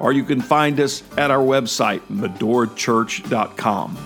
or 0.00 0.12
you 0.12 0.24
can 0.24 0.40
find 0.40 0.78
us 0.80 1.02
at 1.16 1.30
our 1.30 1.44
website, 1.44 2.00
medorachurch.com. 2.08 3.96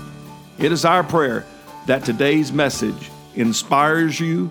It 0.59 0.73
is 0.73 0.85
our 0.85 1.03
prayer 1.03 1.47
that 1.87 2.05
today's 2.05 2.53
message 2.53 3.11
inspires 3.35 4.21
you, 4.21 4.51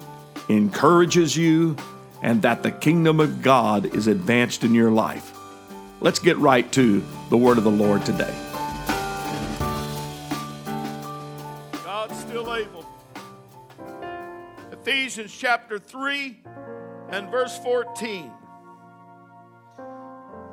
encourages 0.49 1.37
you, 1.37 1.75
and 2.21 2.41
that 2.41 2.63
the 2.63 2.71
kingdom 2.71 3.19
of 3.19 3.41
God 3.41 3.93
is 3.95 4.07
advanced 4.07 4.63
in 4.63 4.73
your 4.73 4.91
life. 4.91 5.37
Let's 6.01 6.19
get 6.19 6.37
right 6.37 6.69
to 6.73 7.03
the 7.29 7.37
word 7.37 7.57
of 7.57 7.63
the 7.63 7.71
Lord 7.71 8.05
today. 8.05 8.33
God's 11.83 12.19
still 12.19 12.55
able. 12.55 12.85
Ephesians 14.71 15.35
chapter 15.35 15.77
3 15.77 16.41
and 17.09 17.29
verse 17.29 17.57
14. 17.59 18.31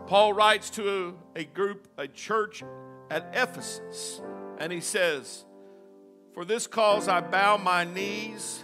Paul 0.06 0.34
writes 0.34 0.70
to 0.70 1.18
a 1.34 1.44
group, 1.44 1.88
a 1.98 2.06
church 2.06 2.62
at 3.10 3.28
Ephesus, 3.34 4.22
and 4.58 4.72
he 4.72 4.80
says, 4.80 5.44
For 6.32 6.44
this 6.44 6.68
cause 6.68 7.08
I 7.08 7.20
bow 7.20 7.56
my 7.56 7.82
knees 7.82 8.62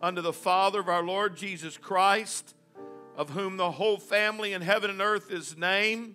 unto 0.00 0.22
the 0.22 0.32
Father 0.32 0.80
of 0.80 0.88
our 0.88 1.02
Lord 1.02 1.36
Jesus 1.36 1.76
Christ, 1.76 2.54
of 3.16 3.30
whom 3.30 3.58
the 3.58 3.70
whole 3.70 3.98
family 3.98 4.54
in 4.54 4.62
heaven 4.62 4.88
and 4.88 5.02
earth 5.02 5.30
is 5.30 5.58
named, 5.58 6.14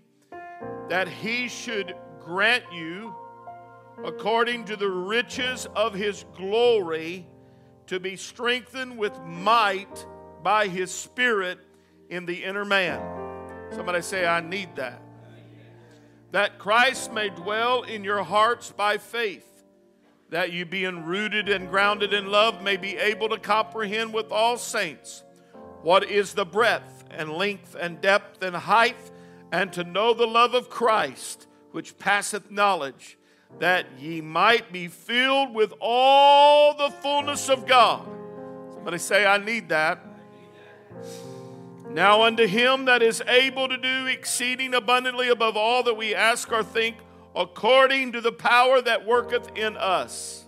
that 0.89 1.07
he 1.07 1.49
should 1.49 1.93
grant 2.19 2.63
you, 2.73 3.15
according 4.03 4.65
to 4.65 4.75
the 4.75 4.89
riches 4.89 5.67
of 5.75 5.93
his 5.93 6.25
glory, 6.35 7.27
to 7.85 7.99
be 7.99 8.15
strengthened 8.15 8.97
with 8.97 9.19
might 9.21 10.07
by 10.41 10.67
his 10.67 10.89
Spirit 10.89 11.59
in 12.09 12.25
the 12.25 12.43
inner 12.43 12.65
man 12.65 13.22
Somebody 13.75 14.01
say, 14.01 14.25
I 14.25 14.39
need 14.39 14.75
that. 14.75 15.01
That 16.31 16.59
Christ 16.59 17.13
may 17.13 17.29
dwell 17.29 17.83
in 17.83 18.03
your 18.03 18.23
hearts 18.23 18.71
by 18.71 18.97
faith, 18.97 19.47
that 20.29 20.51
you, 20.51 20.65
being 20.65 21.05
rooted 21.05 21.49
and 21.49 21.69
grounded 21.69 22.13
in 22.13 22.27
love, 22.27 22.63
may 22.63 22.77
be 22.77 22.97
able 22.97 23.29
to 23.29 23.37
comprehend 23.37 24.13
with 24.13 24.31
all 24.31 24.57
saints 24.57 25.23
what 25.81 26.09
is 26.09 26.33
the 26.33 26.45
breadth 26.45 27.03
and 27.11 27.31
length 27.31 27.75
and 27.79 28.01
depth 28.01 28.41
and 28.41 28.55
height, 28.55 28.95
and 29.51 29.71
to 29.73 29.83
know 29.83 30.13
the 30.13 30.25
love 30.25 30.55
of 30.55 30.69
Christ, 30.69 31.47
which 31.71 31.97
passeth 31.99 32.49
knowledge, 32.49 33.17
that 33.59 33.85
ye 33.99 34.21
might 34.21 34.71
be 34.71 34.87
filled 34.87 35.53
with 35.53 35.73
all 35.79 36.75
the 36.75 36.89
fullness 36.89 37.49
of 37.49 37.67
God. 37.67 38.07
Somebody 38.73 38.97
say, 38.97 39.25
I 39.25 39.37
need 39.37 39.69
that. 39.69 40.03
Now 41.93 42.23
unto 42.23 42.47
him 42.47 42.85
that 42.85 43.03
is 43.03 43.21
able 43.27 43.69
to 43.69 43.77
do 43.77 44.07
exceeding 44.07 44.73
abundantly 44.73 45.29
above 45.29 45.55
all 45.55 45.83
that 45.83 45.93
we 45.93 46.15
ask 46.15 46.51
or 46.51 46.63
think, 46.63 46.97
according 47.35 48.13
to 48.13 48.21
the 48.21 48.31
power 48.31 48.81
that 48.81 49.05
worketh 49.05 49.55
in 49.55 49.77
us. 49.77 50.45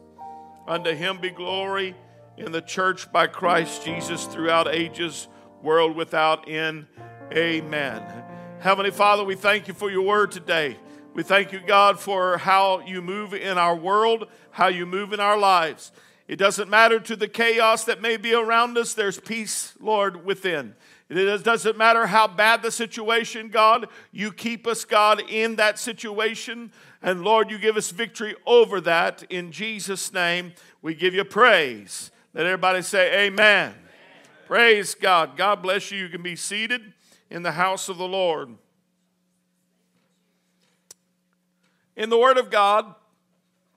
Unto 0.68 0.96
him 0.96 1.22
be 1.22 1.30
glory 1.30 1.96
in 2.36 2.52
the 2.52 2.62
church 2.62 3.12
by 3.12 3.28
Christ 3.28 3.86
Jesus 3.86 4.26
throughout 4.26 4.68
ages, 4.68 5.28
world 5.62 5.96
without 5.96 6.50
end. 6.50 6.88
Amen. 7.32 8.02
Heavenly 8.60 8.90
Father, 8.90 9.24
we 9.24 9.36
thank 9.36 9.68
you 9.68 9.76
for 9.76 9.92
your 9.92 10.02
word 10.02 10.32
today. 10.32 10.78
We 11.14 11.22
thank 11.22 11.52
you, 11.52 11.60
God, 11.60 12.00
for 12.00 12.40
how 12.40 12.80
you 12.80 13.04
move 13.04 13.36
in 13.36 13.60
our 13.60 13.76
world, 13.76 14.28
how 14.50 14.68
you 14.68 14.88
move 14.88 15.14
in 15.14 15.20
our 15.20 15.38
lives. 15.38 15.92
It 16.28 16.38
doesn't 16.38 16.72
matter 16.72 17.00
to 17.02 17.16
the 17.16 17.28
chaos 17.28 17.84
that 17.84 18.02
may 18.02 18.18
be 18.18 18.34
around 18.34 18.80
us, 18.80 18.96
there's 18.96 19.20
peace, 19.20 19.76
Lord, 19.80 20.26
within. 20.26 20.74
It 21.08 21.44
doesn't 21.44 21.78
matter 21.78 22.08
how 22.08 22.28
bad 22.28 22.64
the 22.64 22.72
situation, 22.72 23.50
God, 23.50 23.88
you 24.12 24.32
keep 24.32 24.66
us, 24.66 24.86
God, 24.86 25.22
in 25.30 25.58
that 25.58 25.78
situation. 25.78 26.72
And 27.02 27.24
Lord, 27.24 27.52
you 27.52 27.60
give 27.60 27.78
us 27.78 27.92
victory 27.92 28.36
over 28.46 28.82
that. 28.82 29.24
In 29.30 29.52
Jesus' 29.52 30.12
name, 30.12 30.54
we 30.82 30.96
give 30.96 31.14
you 31.14 31.24
praise. 31.24 32.10
Let 32.34 32.48
everybody 32.48 32.82
say, 32.82 33.28
Amen. 33.28 33.70
Amen. 33.70 33.76
Praise 34.48 34.96
God. 34.96 35.38
God 35.38 35.62
bless 35.62 35.92
you. 35.92 36.00
You 36.00 36.10
can 36.10 36.24
be 36.24 36.36
seated 36.36 36.82
in 37.30 37.44
the 37.44 37.52
house 37.52 37.88
of 37.88 37.98
the 37.98 38.08
Lord. 38.08 38.50
In 41.96 42.10
the 42.10 42.18
Word 42.18 42.38
of 42.38 42.50
God, 42.50 42.94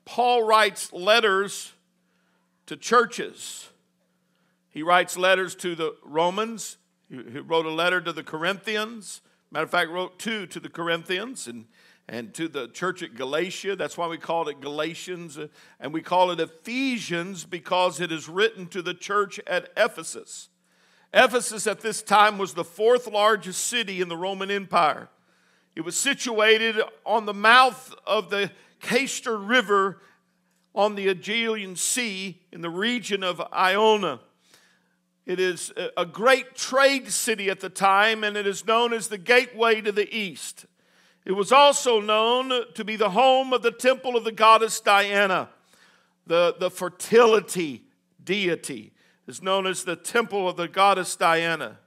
Paul 0.03 0.43
writes 0.43 0.91
letters 0.91 1.73
to 2.65 2.75
churches. 2.75 3.69
He 4.71 4.81
writes 4.81 5.17
letters 5.17 5.55
to 5.55 5.75
the 5.75 5.95
Romans, 6.03 6.77
he 7.09 7.39
wrote 7.39 7.65
a 7.65 7.71
letter 7.71 7.99
to 8.01 8.13
the 8.13 8.23
Corinthians. 8.23 9.21
Matter 9.51 9.63
of 9.63 9.71
fact, 9.71 9.89
wrote 9.89 10.19
two 10.19 10.45
to 10.47 10.59
the 10.59 10.69
Corinthians 10.69 11.47
and, 11.47 11.65
and 12.07 12.33
to 12.35 12.47
the 12.47 12.67
church 12.67 13.01
at 13.01 13.15
Galatia. 13.15 13.75
That's 13.75 13.97
why 13.97 14.07
we 14.07 14.17
call 14.17 14.47
it 14.47 14.61
Galatians. 14.61 15.37
Uh, 15.37 15.47
and 15.79 15.91
we 15.91 16.01
call 16.01 16.29
it 16.29 16.39
Ephesians 16.39 17.45
because 17.45 17.99
it 17.99 18.11
is 18.11 18.29
written 18.29 18.67
to 18.67 18.81
the 18.83 18.93
church 18.93 19.39
at 19.47 19.69
Ephesus. 19.75 20.49
Ephesus 21.11 21.65
at 21.65 21.81
this 21.81 22.03
time 22.03 22.37
was 22.37 22.53
the 22.53 22.63
fourth 22.63 23.07
largest 23.07 23.65
city 23.65 24.01
in 24.01 24.09
the 24.09 24.17
Roman 24.17 24.51
Empire. 24.51 25.09
It 25.75 25.81
was 25.81 25.97
situated 25.97 26.79
on 27.05 27.25
the 27.25 27.33
mouth 27.33 27.95
of 28.05 28.29
the 28.29 28.51
Cayster 28.81 29.37
River 29.37 30.01
on 30.75 30.93
the 30.93 31.07
Aegean 31.07 31.75
Sea 31.75 32.39
in 32.51 32.61
the 32.61 32.69
region 32.69 33.23
of 33.23 33.41
Ionia. 33.51 34.19
It 35.25 35.39
is 35.39 35.71
a 35.95 36.05
great 36.05 36.55
trade 36.55 37.11
city 37.11 37.49
at 37.49 37.59
the 37.59 37.69
time, 37.69 38.23
and 38.23 38.35
it 38.35 38.47
is 38.47 38.65
known 38.65 38.93
as 38.93 39.07
the 39.07 39.17
gateway 39.17 39.81
to 39.81 39.91
the 39.91 40.13
east. 40.15 40.65
It 41.25 41.33
was 41.33 41.51
also 41.51 41.99
known 41.99 42.51
to 42.73 42.83
be 42.83 42.95
the 42.95 43.11
home 43.11 43.53
of 43.53 43.61
the 43.61 43.71
temple 43.71 44.15
of 44.15 44.23
the 44.23 44.31
goddess 44.31 44.79
Diana, 44.79 45.49
the, 46.25 46.55
the 46.59 46.71
fertility 46.71 47.83
deity 48.23 48.93
is 49.27 49.43
known 49.43 49.67
as 49.67 49.83
the 49.83 49.95
temple 49.95 50.49
of 50.49 50.57
the 50.57 50.67
goddess 50.67 51.15
Diana. 51.15 51.77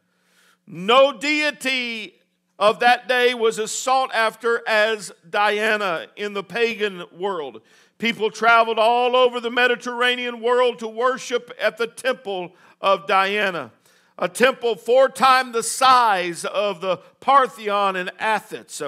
No 0.66 1.12
deity 1.12 2.14
of 2.58 2.78
that 2.80 3.08
day 3.08 3.34
was 3.34 3.58
as 3.58 3.72
sought 3.72 4.14
after 4.14 4.62
as 4.68 5.10
Diana 5.28 6.06
in 6.14 6.34
the 6.34 6.44
pagan 6.44 7.04
world. 7.10 7.62
People 7.98 8.30
traveled 8.30 8.78
all 8.78 9.16
over 9.16 9.40
the 9.40 9.50
Mediterranean 9.50 10.40
world 10.40 10.78
to 10.78 10.88
worship 10.88 11.50
at 11.60 11.78
the 11.78 11.88
temple 11.88 12.54
of 12.82 13.06
Diana, 13.06 13.70
a 14.18 14.28
temple 14.28 14.74
four 14.74 15.08
times 15.08 15.54
the 15.54 15.62
size 15.62 16.44
of 16.44 16.80
the 16.80 16.98
Parthenon 17.20 17.96
in 17.96 18.10
Athens. 18.18 18.82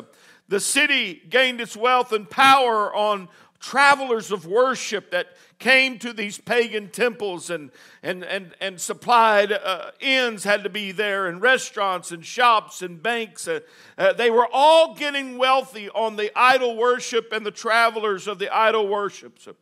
The 0.48 0.60
city 0.60 1.22
gained 1.30 1.60
its 1.60 1.76
wealth 1.76 2.12
and 2.12 2.28
power 2.28 2.94
on 2.94 3.28
travelers 3.64 4.30
of 4.30 4.44
worship 4.44 5.10
that 5.10 5.28
came 5.58 5.98
to 5.98 6.12
these 6.12 6.36
pagan 6.36 6.90
temples 6.90 7.48
and, 7.48 7.70
and, 8.02 8.22
and, 8.22 8.54
and 8.60 8.78
supplied 8.78 9.50
uh, 9.50 9.90
inns 10.00 10.44
had 10.44 10.62
to 10.64 10.68
be 10.68 10.92
there 10.92 11.28
and 11.28 11.40
restaurants 11.40 12.12
and 12.12 12.26
shops 12.26 12.82
and 12.82 13.02
banks 13.02 13.48
uh, 13.48 13.60
uh, 13.96 14.12
they 14.12 14.30
were 14.30 14.46
all 14.52 14.94
getting 14.94 15.38
wealthy 15.38 15.88
on 15.88 16.16
the 16.16 16.30
idol 16.36 16.76
worship 16.76 17.32
and 17.32 17.46
the 17.46 17.50
travelers 17.50 18.26
of 18.28 18.38
the 18.38 18.54
idol 18.54 18.86
worship 18.86 19.38
so, 19.38 19.54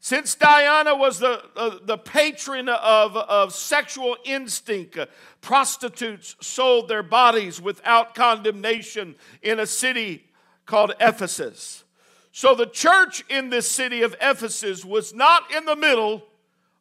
since 0.00 0.34
Diana 0.36 0.94
was 0.94 1.18
the, 1.18 1.42
uh, 1.56 1.78
the 1.82 1.98
patron 1.98 2.68
of, 2.68 3.16
of 3.16 3.52
sexual 3.52 4.16
instinct, 4.24 4.96
uh, 4.96 5.06
prostitutes 5.40 6.36
sold 6.40 6.88
their 6.88 7.02
bodies 7.02 7.60
without 7.60 8.14
condemnation 8.14 9.16
in 9.42 9.58
a 9.58 9.66
city 9.66 10.24
called 10.66 10.94
Ephesus. 11.00 11.84
So 12.30 12.54
the 12.54 12.66
church 12.66 13.24
in 13.28 13.50
this 13.50 13.68
city 13.68 14.02
of 14.02 14.14
Ephesus 14.20 14.84
was 14.84 15.12
not 15.12 15.52
in 15.52 15.64
the 15.64 15.74
middle 15.74 16.22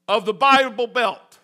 of 0.07 0.25
the 0.25 0.33
Bible 0.33 0.87
Belt. 0.87 1.39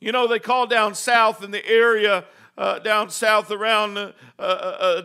You 0.00 0.12
know, 0.12 0.28
they 0.28 0.38
call 0.38 0.66
down 0.66 0.94
south 0.94 1.42
in 1.42 1.50
the 1.50 1.66
area, 1.66 2.24
uh, 2.56 2.78
down 2.78 3.10
south 3.10 3.50
around 3.50 3.98
uh, 3.98 4.12
uh, 4.38 4.42
uh 4.42 5.02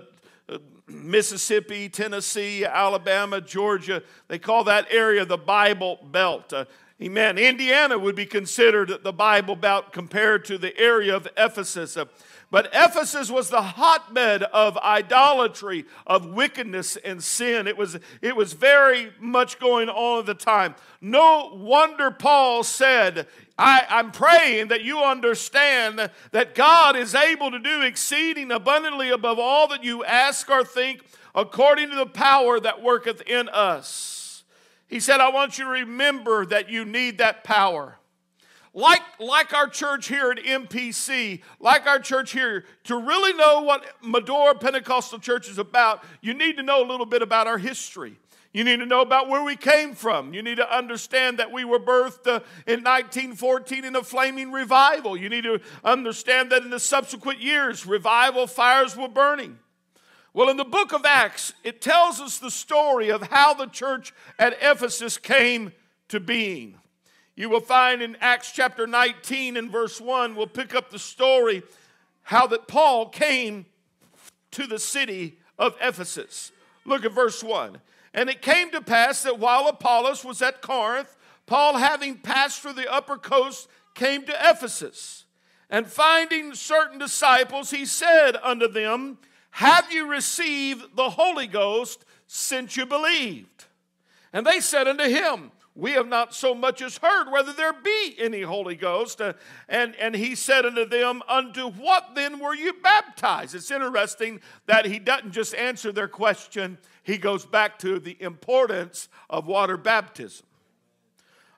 Mississippi, 0.88 1.90
Tennessee, 1.90 2.64
Alabama, 2.66 3.42
Georgia. 3.42 4.02
They 4.28 4.40
call 4.40 4.64
that 4.66 4.88
area 4.90 5.26
the 5.26 5.38
Bible 5.38 6.00
Belt. 6.12 6.54
Uh, 6.54 6.66
amen. 7.02 7.38
Indiana 7.38 7.98
would 7.98 8.16
be 8.16 8.26
considered 8.26 9.04
the 9.04 9.14
Bible 9.14 9.56
Belt 9.56 9.92
compared 9.92 10.46
to 10.46 10.58
the 10.58 10.78
area 10.78 11.16
of 11.16 11.28
Ephesus. 11.36 11.98
Uh, 11.98 12.06
But 12.50 12.70
Ephesus 12.74 13.30
was 13.30 13.50
the 13.50 13.62
hotbed 13.62 14.42
of 14.42 14.78
idolatry, 14.78 15.86
of 16.06 16.28
wickedness 16.28 16.96
and 16.96 17.22
sin. 17.22 17.68
It 17.68 17.78
was, 17.78 17.98
it 18.22 18.38
was 18.38 18.54
very 18.54 19.12
much 19.20 19.60
going 19.60 19.90
on 19.90 20.20
at 20.20 20.26
the 20.28 20.34
time. 20.34 20.76
No 21.02 21.52
wonder 21.54 22.10
Paul 22.10 22.64
said, 22.64 23.28
I, 23.58 23.86
am 23.90 24.12
praying 24.12 24.70
that 24.70 24.82
you 24.82 25.00
understand 25.00 26.10
that 26.32 26.56
God 26.56 26.96
is 26.96 27.14
able 27.14 27.52
to 27.52 27.60
do 27.60 27.82
exceeding 27.82 28.52
abundantly 28.52 29.10
above 29.10 29.40
all 29.40 29.68
that 29.68 29.84
you 29.84 30.06
ask 30.06 30.50
or 30.50 30.64
think, 30.64 31.04
according 31.36 31.90
to 31.90 31.98
the 31.98 32.06
power 32.06 32.62
that 32.62 32.82
worketh 32.82 33.22
in 33.22 33.50
us. 33.50 34.44
He 34.88 35.02
said, 35.02 35.20
I 35.20 35.30
want 35.32 35.58
you 35.58 35.66
to 35.66 35.70
remember 35.70 36.46
that 36.46 36.70
you 36.70 36.86
need 36.86 37.18
that 37.18 37.44
power 37.44 37.98
like, 38.78 39.02
like 39.20 39.54
our 39.54 39.68
church 39.68 40.08
here 40.08 40.30
at 40.30 40.38
MPC, 40.38 41.42
like 41.60 41.88
our 41.88 41.98
church 41.98 42.32
here, 42.32 42.64
to 42.84 42.96
really 42.96 43.34
know 43.34 43.62
what 43.62 43.84
Medora 44.04 44.54
Pentecostal 44.54 45.18
Church 45.18 45.50
is 45.50 45.58
about, 45.58 46.04
you 46.22 46.36
need 46.36 46.58
to 46.58 46.64
know 46.64 46.86
a 46.86 46.88
little 46.88 47.08
bit 47.08 47.24
about 47.24 47.48
our 47.48 47.58
history. 47.58 48.20
You 48.54 48.64
need 48.64 48.78
to 48.78 48.86
know 48.86 49.02
about 49.02 49.30
where 49.30 49.44
we 49.44 49.56
came 49.56 49.96
from. 49.96 50.32
You 50.32 50.44
need 50.44 50.58
to 50.58 50.76
understand 50.76 51.40
that 51.40 51.52
we 51.52 51.66
were 51.66 51.80
birthed 51.80 52.28
uh, 52.28 52.42
in 52.68 52.84
1914 52.84 53.84
in 53.84 53.96
a 53.96 54.04
flaming 54.04 54.52
revival. 54.52 55.18
You 55.18 55.30
need 55.30 55.46
to 55.46 55.60
understand 55.84 56.52
that 56.52 56.62
in 56.62 56.70
the 56.70 56.80
subsequent 56.80 57.42
years, 57.42 57.84
revival 57.84 58.46
fires 58.46 58.96
were 58.96 59.10
burning. 59.10 59.58
Well, 60.36 60.50
in 60.50 60.58
the 60.58 60.64
book 60.64 60.94
of 60.94 61.04
Acts, 61.04 61.52
it 61.64 61.82
tells 61.82 62.22
us 62.22 62.38
the 62.38 62.52
story 62.52 63.10
of 63.10 63.24
how 63.24 63.56
the 63.56 63.66
church 63.66 64.14
at 64.38 64.56
Ephesus 64.62 65.18
came 65.18 65.72
to 66.10 66.20
being. 66.20 66.78
You 67.38 67.50
will 67.50 67.62
find 67.62 68.02
in 68.02 68.18
Acts 68.20 68.52
chapter 68.52 68.88
19 68.88 69.58
and 69.58 69.72
verse 69.72 70.02
1, 70.02 70.36
we'll 70.36 70.48
pick 70.48 70.74
up 70.74 70.90
the 70.90 70.98
story 70.98 71.62
how 72.24 72.48
that 72.48 72.68
Paul 72.68 73.10
came 73.10 73.68
to 74.52 74.66
the 74.66 74.80
city 74.80 75.38
of 75.60 75.78
Ephesus. 75.80 76.52
Look 76.84 77.06
at 77.06 77.12
verse 77.12 77.44
1. 77.44 77.78
And 78.16 78.28
it 78.28 78.42
came 78.42 78.72
to 78.72 78.82
pass 78.82 79.22
that 79.22 79.38
while 79.38 79.68
Apollos 79.68 80.26
was 80.26 80.42
at 80.42 80.64
Corinth, 80.64 81.16
Paul, 81.46 81.78
having 81.78 82.18
passed 82.18 82.62
through 82.62 82.74
the 82.74 82.92
upper 82.92 83.18
coast, 83.18 83.70
came 83.94 84.24
to 84.24 84.50
Ephesus. 84.50 85.26
And 85.70 85.86
finding 85.86 86.56
certain 86.56 86.98
disciples, 86.98 87.70
he 87.70 87.86
said 87.86 88.36
unto 88.42 88.68
them, 88.68 89.20
Have 89.52 89.92
you 89.92 90.10
received 90.10 90.96
the 90.96 91.12
Holy 91.12 91.46
Ghost 91.46 92.04
since 92.26 92.76
you 92.76 92.88
believed? 92.88 93.66
And 94.34 94.44
they 94.44 94.60
said 94.60 94.88
unto 94.88 95.04
him, 95.04 95.52
we 95.78 95.92
have 95.92 96.08
not 96.08 96.34
so 96.34 96.56
much 96.56 96.82
as 96.82 96.98
heard 96.98 97.32
whether 97.32 97.54
there 97.54 97.72
be 97.72 98.16
any 98.18 98.42
Holy 98.42 98.76
Ghost. 98.76 99.22
Uh, 99.22 99.34
and, 99.70 99.96
and 99.98 100.16
he 100.16 100.34
said 100.34 100.66
unto 100.66 100.86
them, 100.86 101.22
Unto 101.30 101.70
what 101.70 102.16
then 102.16 102.40
were 102.40 102.56
you 102.56 102.74
baptized? 102.82 103.54
It's 103.54 103.70
interesting 103.70 104.42
that 104.66 104.86
he 104.86 104.98
doesn't 104.98 105.32
just 105.32 105.54
answer 105.54 105.92
their 105.92 106.08
question, 106.08 106.80
he 107.04 107.18
goes 107.18 107.46
back 107.46 107.78
to 107.80 108.00
the 108.00 108.18
importance 108.20 109.08
of 109.30 109.46
water 109.46 109.78
baptism. 109.78 110.47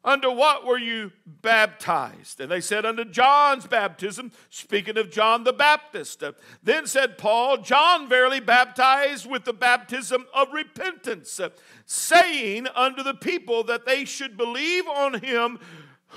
Unto 0.09 0.31
what 0.31 0.65
were 0.65 0.79
you 0.79 1.11
baptized? 1.27 2.41
And 2.41 2.49
they 2.49 2.61
said, 2.61 2.83
Unto 2.83 3.05
John's 3.05 3.67
baptism, 3.67 4.31
speaking 4.49 4.97
of 4.97 5.11
John 5.11 5.43
the 5.43 5.53
Baptist. 5.53 6.23
Then 6.63 6.87
said 6.87 7.19
Paul, 7.19 7.57
John 7.57 8.09
verily 8.09 8.39
baptized 8.39 9.29
with 9.29 9.43
the 9.43 9.53
baptism 9.53 10.25
of 10.33 10.51
repentance, 10.51 11.39
saying 11.85 12.65
unto 12.73 13.03
the 13.03 13.13
people 13.13 13.63
that 13.65 13.85
they 13.85 14.03
should 14.03 14.35
believe 14.35 14.87
on 14.87 15.21
him 15.21 15.59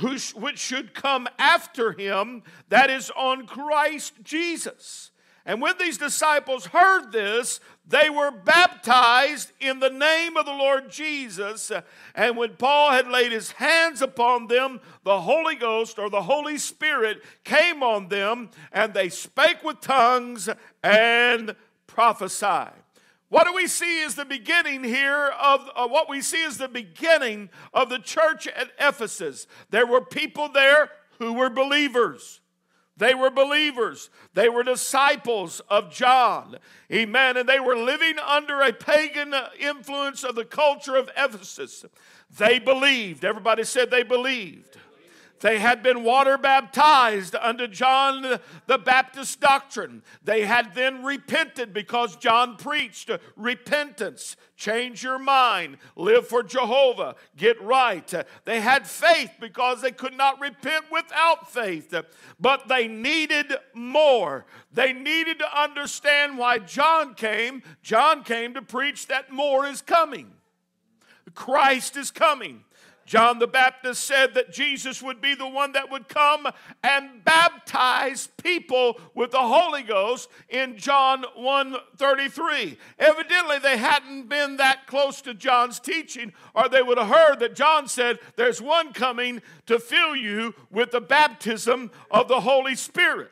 which 0.01 0.59
should 0.59 0.95
come 0.95 1.29
after 1.39 1.93
him, 1.93 2.45
that 2.71 2.89
is, 2.89 3.11
on 3.15 3.47
Christ 3.47 4.15
Jesus. 4.23 5.12
And 5.45 5.61
when 5.61 5.77
these 5.79 5.99
disciples 5.99 6.67
heard 6.67 7.11
this, 7.11 7.59
they 7.87 8.09
were 8.09 8.31
baptized 8.31 9.53
in 9.61 9.81
the 9.81 9.91
name 9.91 10.37
of 10.37 10.47
the 10.47 10.53
Lord 10.53 10.89
Jesus. 10.89 11.73
And 12.15 12.37
when 12.37 12.55
Paul 12.57 12.93
had 12.93 13.09
laid 13.09 13.33
his 13.33 13.53
hands 13.53 14.03
upon 14.03 14.47
them, 14.47 14.81
the 15.03 15.21
Holy 15.21 15.57
Ghost 15.57 15.99
or 15.99 16.09
the 16.09 16.23
Holy 16.23 16.59
Spirit 16.59 17.23
came 17.43 17.83
on 17.83 18.09
them, 18.09 18.51
and 18.73 18.95
they 18.95 19.09
spake 19.09 19.65
with 19.65 19.81
tongues 19.81 20.49
and 20.83 21.57
prophesied. 21.89 22.75
What 23.33 23.47
do 23.47 23.55
we 23.55 23.67
see 23.67 24.03
is 24.03 24.15
the 24.15 24.27
beginning 24.27 24.85
here 24.85 25.33
of 25.41 25.67
uh, 25.75 25.89
what 25.89 26.07
we 26.09 26.21
see 26.21 26.43
is 26.43 26.59
the 26.59 26.69
beginning 26.69 27.49
of 27.73 27.89
the 27.89 27.99
church 27.99 28.47
at 28.47 28.71
Ephesus. 28.79 29.47
There 29.71 29.87
were 29.87 30.03
people 30.03 30.51
there 30.51 30.91
who 31.19 31.33
were 31.33 31.49
believers. 31.49 32.42
They 32.97 33.15
were 33.15 33.31
believers. 33.31 34.11
They 34.35 34.49
were 34.49 34.63
disciples 34.63 35.61
of 35.69 35.91
John. 35.91 36.59
Amen. 36.93 37.37
And 37.37 37.49
they 37.49 37.61
were 37.61 37.77
living 37.77 38.19
under 38.19 38.61
a 38.61 38.73
pagan 38.73 39.35
influence 39.59 40.25
of 40.25 40.35
the 40.35 40.45
culture 40.45 40.97
of 40.97 41.11
Ephesus. 41.17 41.85
They 42.39 42.59
believed. 42.59 43.25
Everybody 43.25 43.65
said 43.65 43.91
they 43.91 44.03
believed. 44.03 44.77
They 45.43 45.59
had 45.59 45.83
been 45.83 46.05
water 46.05 46.39
baptized 46.39 47.35
under 47.35 47.67
John 47.67 48.39
the 48.69 48.79
Baptist 48.79 49.41
doctrine. 49.41 50.05
They 50.23 50.43
had 50.47 50.73
then 50.75 51.03
repented 51.03 51.75
because 51.75 52.15
John 52.15 52.57
preached 52.57 53.11
repentance, 53.35 54.37
change 54.57 55.03
your 55.03 55.19
mind, 55.19 55.79
live 55.97 56.29
for 56.29 56.45
Jehovah, 56.45 57.17
get 57.37 57.61
right. 57.61 58.15
They 58.45 58.61
had 58.61 58.87
faith 58.87 59.33
because 59.41 59.83
they 59.83 59.91
could 59.91 60.17
not 60.17 60.41
repent 60.41 60.85
without 60.93 61.51
faith, 61.51 61.93
but 62.39 62.69
they 62.69 62.87
needed 62.87 63.53
more. 63.75 64.47
They 64.73 64.93
needed 64.93 65.41
to 65.41 65.61
understand 65.61 66.39
why 66.39 66.59
John 66.59 67.15
came. 67.15 67.65
John 67.83 68.23
came 68.23 68.55
to 68.55 68.63
preach 68.63 69.09
that 69.09 69.33
more 69.33 69.67
is 69.67 69.83
coming. 69.83 70.35
Christ 71.35 71.97
is 71.97 72.13
coming. 72.13 72.63
John 73.07 73.39
the 73.39 73.47
Baptist 73.47 74.05
said 74.05 74.35
that 74.35 74.53
Jesus 74.53 75.03
would 75.03 75.21
be 75.21 75.35
the 75.35 75.49
one 75.49 75.73
that 75.73 75.91
would 75.91 76.09
come 76.09 76.49
and 76.83 77.25
baptize 77.25 78.29
people 78.43 79.01
with 79.15 79.33
the 79.33 79.39
Holy 79.39 79.83
Ghost 79.83 80.29
in 80.49 80.79
John 80.79 81.25
1:33. 81.37 82.79
Evidently 82.99 83.59
they 83.59 83.77
hadn't 83.77 84.29
been 84.29 84.57
that 84.57 84.87
close 84.87 85.21
to 85.23 85.35
John's 85.35 85.81
teaching 85.81 86.33
or 86.55 86.69
they 86.69 86.83
would 86.83 86.99
have 86.99 87.09
heard 87.09 87.41
that 87.41 87.55
John 87.55 87.89
said 87.89 88.19
there's 88.37 88.61
one 88.61 88.93
coming 88.93 89.43
to 89.67 89.79
fill 89.79 90.15
you 90.17 90.55
with 90.71 90.91
the 90.91 91.01
baptism 91.01 91.91
of 92.11 92.29
the 92.29 92.41
Holy 92.41 92.75
Spirit. 92.75 93.31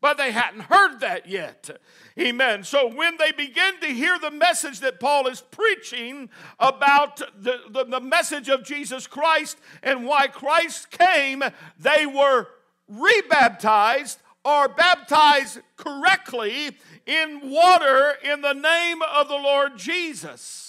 But 0.00 0.18
they 0.18 0.30
hadn't 0.30 0.60
heard 0.60 1.00
that 1.00 1.26
yet. 1.26 1.80
Amen. 2.18 2.64
So 2.64 2.88
when 2.88 3.18
they 3.18 3.30
begin 3.32 3.78
to 3.80 3.88
hear 3.88 4.18
the 4.18 4.30
message 4.30 4.80
that 4.80 5.00
Paul 5.00 5.26
is 5.26 5.42
preaching 5.42 6.30
about 6.58 7.18
the, 7.18 7.60
the, 7.68 7.84
the, 7.84 8.00
message 8.00 8.48
of 8.48 8.64
Jesus 8.64 9.06
Christ 9.06 9.58
and 9.82 10.06
why 10.06 10.28
Christ 10.28 10.90
came, 10.90 11.42
they 11.78 12.06
were 12.06 12.46
rebaptized 12.88 14.18
or 14.46 14.66
baptized 14.68 15.60
correctly 15.76 16.70
in 17.04 17.50
water 17.50 18.14
in 18.22 18.40
the 18.40 18.54
name 18.54 19.02
of 19.02 19.28
the 19.28 19.34
Lord 19.34 19.76
Jesus. 19.76 20.66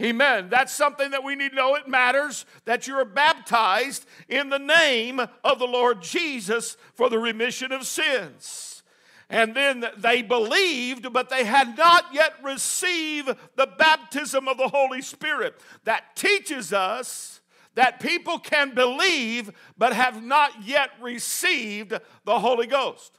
Amen. 0.00 0.48
That's 0.50 0.72
something 0.72 1.12
that 1.12 1.22
we 1.22 1.36
need 1.36 1.50
to 1.50 1.56
know. 1.56 1.76
It 1.76 1.86
matters 1.86 2.46
that 2.64 2.88
you're 2.88 3.04
baptized 3.04 4.06
in 4.28 4.48
the 4.48 4.58
name 4.58 5.20
of 5.20 5.60
the 5.60 5.68
Lord 5.68 6.02
Jesus 6.02 6.76
for 6.94 7.08
the 7.08 7.20
remission 7.20 7.70
of 7.70 7.86
sins. 7.86 8.73
And 9.30 9.54
then 9.54 9.84
they 9.96 10.22
believed, 10.22 11.12
but 11.12 11.30
they 11.30 11.44
had 11.44 11.76
not 11.76 12.06
yet 12.12 12.34
received 12.42 13.30
the 13.56 13.66
baptism 13.66 14.48
of 14.48 14.58
the 14.58 14.68
Holy 14.68 15.02
Spirit. 15.02 15.60
That 15.84 16.14
teaches 16.14 16.72
us 16.72 17.40
that 17.74 18.00
people 18.00 18.38
can 18.38 18.74
believe, 18.74 19.50
but 19.76 19.92
have 19.92 20.22
not 20.22 20.64
yet 20.64 20.90
received 21.00 21.98
the 22.24 22.38
Holy 22.38 22.66
Ghost. 22.66 23.18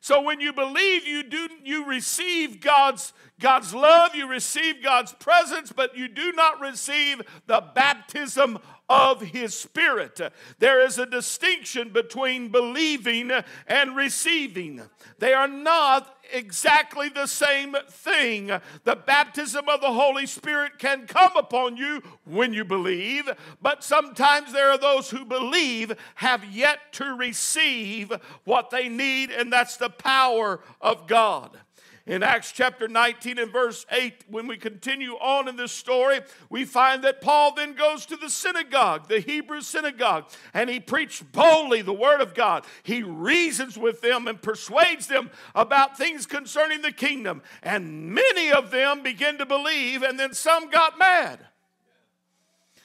So 0.00 0.22
when 0.22 0.40
you 0.40 0.52
believe, 0.52 1.06
you 1.06 1.22
do 1.22 1.48
you 1.62 1.84
receive 1.84 2.60
God's 2.60 3.12
God's 3.40 3.74
love, 3.74 4.14
you 4.14 4.28
receive 4.28 4.82
God's 4.82 5.12
presence, 5.12 5.72
but 5.72 5.96
you 5.96 6.08
do 6.08 6.32
not 6.32 6.60
receive 6.60 7.22
the 7.46 7.64
baptism 7.74 8.58
of 8.88 9.20
His 9.20 9.54
Spirit. 9.54 10.20
There 10.58 10.84
is 10.84 10.98
a 10.98 11.06
distinction 11.06 11.90
between 11.90 12.48
believing 12.48 13.30
and 13.66 13.96
receiving, 13.96 14.82
they 15.18 15.32
are 15.32 15.48
not 15.48 16.16
exactly 16.32 17.08
the 17.08 17.26
same 17.26 17.74
thing. 17.88 18.50
The 18.84 18.96
baptism 18.96 19.68
of 19.68 19.80
the 19.80 19.92
Holy 19.92 20.26
Spirit 20.26 20.78
can 20.78 21.06
come 21.06 21.36
upon 21.36 21.76
you 21.76 22.02
when 22.24 22.52
you 22.52 22.64
believe, 22.64 23.28
but 23.60 23.84
sometimes 23.84 24.52
there 24.52 24.70
are 24.70 24.78
those 24.78 25.10
who 25.10 25.24
believe 25.24 25.92
have 26.16 26.44
yet 26.44 26.92
to 26.92 27.16
receive 27.16 28.12
what 28.44 28.70
they 28.70 28.88
need, 28.88 29.30
and 29.30 29.52
that's 29.52 29.76
the 29.76 29.90
power 29.90 30.60
of 30.80 31.06
God. 31.06 31.58
In 32.06 32.22
Acts 32.22 32.50
chapter 32.50 32.88
19 32.88 33.38
and 33.38 33.52
verse 33.52 33.84
8, 33.90 34.24
when 34.28 34.46
we 34.46 34.56
continue 34.56 35.12
on 35.12 35.48
in 35.48 35.56
this 35.56 35.70
story, 35.70 36.20
we 36.48 36.64
find 36.64 37.04
that 37.04 37.20
Paul 37.20 37.54
then 37.54 37.74
goes 37.74 38.06
to 38.06 38.16
the 38.16 38.30
synagogue, 38.30 39.06
the 39.06 39.20
Hebrew 39.20 39.60
synagogue, 39.60 40.30
and 40.54 40.70
he 40.70 40.80
preached 40.80 41.30
boldly 41.30 41.82
the 41.82 41.92
word 41.92 42.20
of 42.22 42.34
God. 42.34 42.64
He 42.82 43.02
reasons 43.02 43.76
with 43.76 44.00
them 44.00 44.26
and 44.28 44.40
persuades 44.40 45.08
them 45.08 45.30
about 45.54 45.98
things 45.98 46.24
concerning 46.24 46.80
the 46.80 46.92
kingdom. 46.92 47.42
And 47.62 48.14
many 48.14 48.50
of 48.50 48.70
them 48.70 49.02
begin 49.02 49.36
to 49.38 49.46
believe, 49.46 50.02
and 50.02 50.18
then 50.18 50.32
some 50.32 50.70
got 50.70 50.98
mad. 50.98 51.40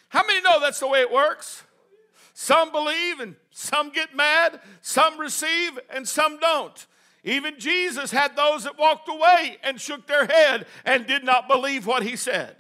How 0.10 0.26
many 0.26 0.42
know 0.42 0.60
that's 0.60 0.80
the 0.80 0.88
way 0.88 1.00
it 1.02 1.12
works? 1.12 1.64
Some 2.34 2.72
believe 2.72 3.22
and 3.22 3.38
some 3.50 3.92
get 3.92 4.14
mad, 4.14 4.60
some 4.82 5.18
receive 5.18 5.80
and 5.90 6.06
some 6.06 6.38
don't. 6.38 6.86
Even 7.26 7.60
Jesus 7.60 8.12
had 8.12 8.36
those 8.36 8.64
that 8.64 8.78
walked 8.78 9.10
away 9.10 9.58
and 9.64 9.82
shook 9.82 10.06
their 10.06 10.28
head 10.28 10.68
and 10.86 11.08
did 11.08 11.24
not 11.24 11.48
believe 11.48 11.88
what 11.88 12.04
he 12.04 12.16
said. 12.16 12.56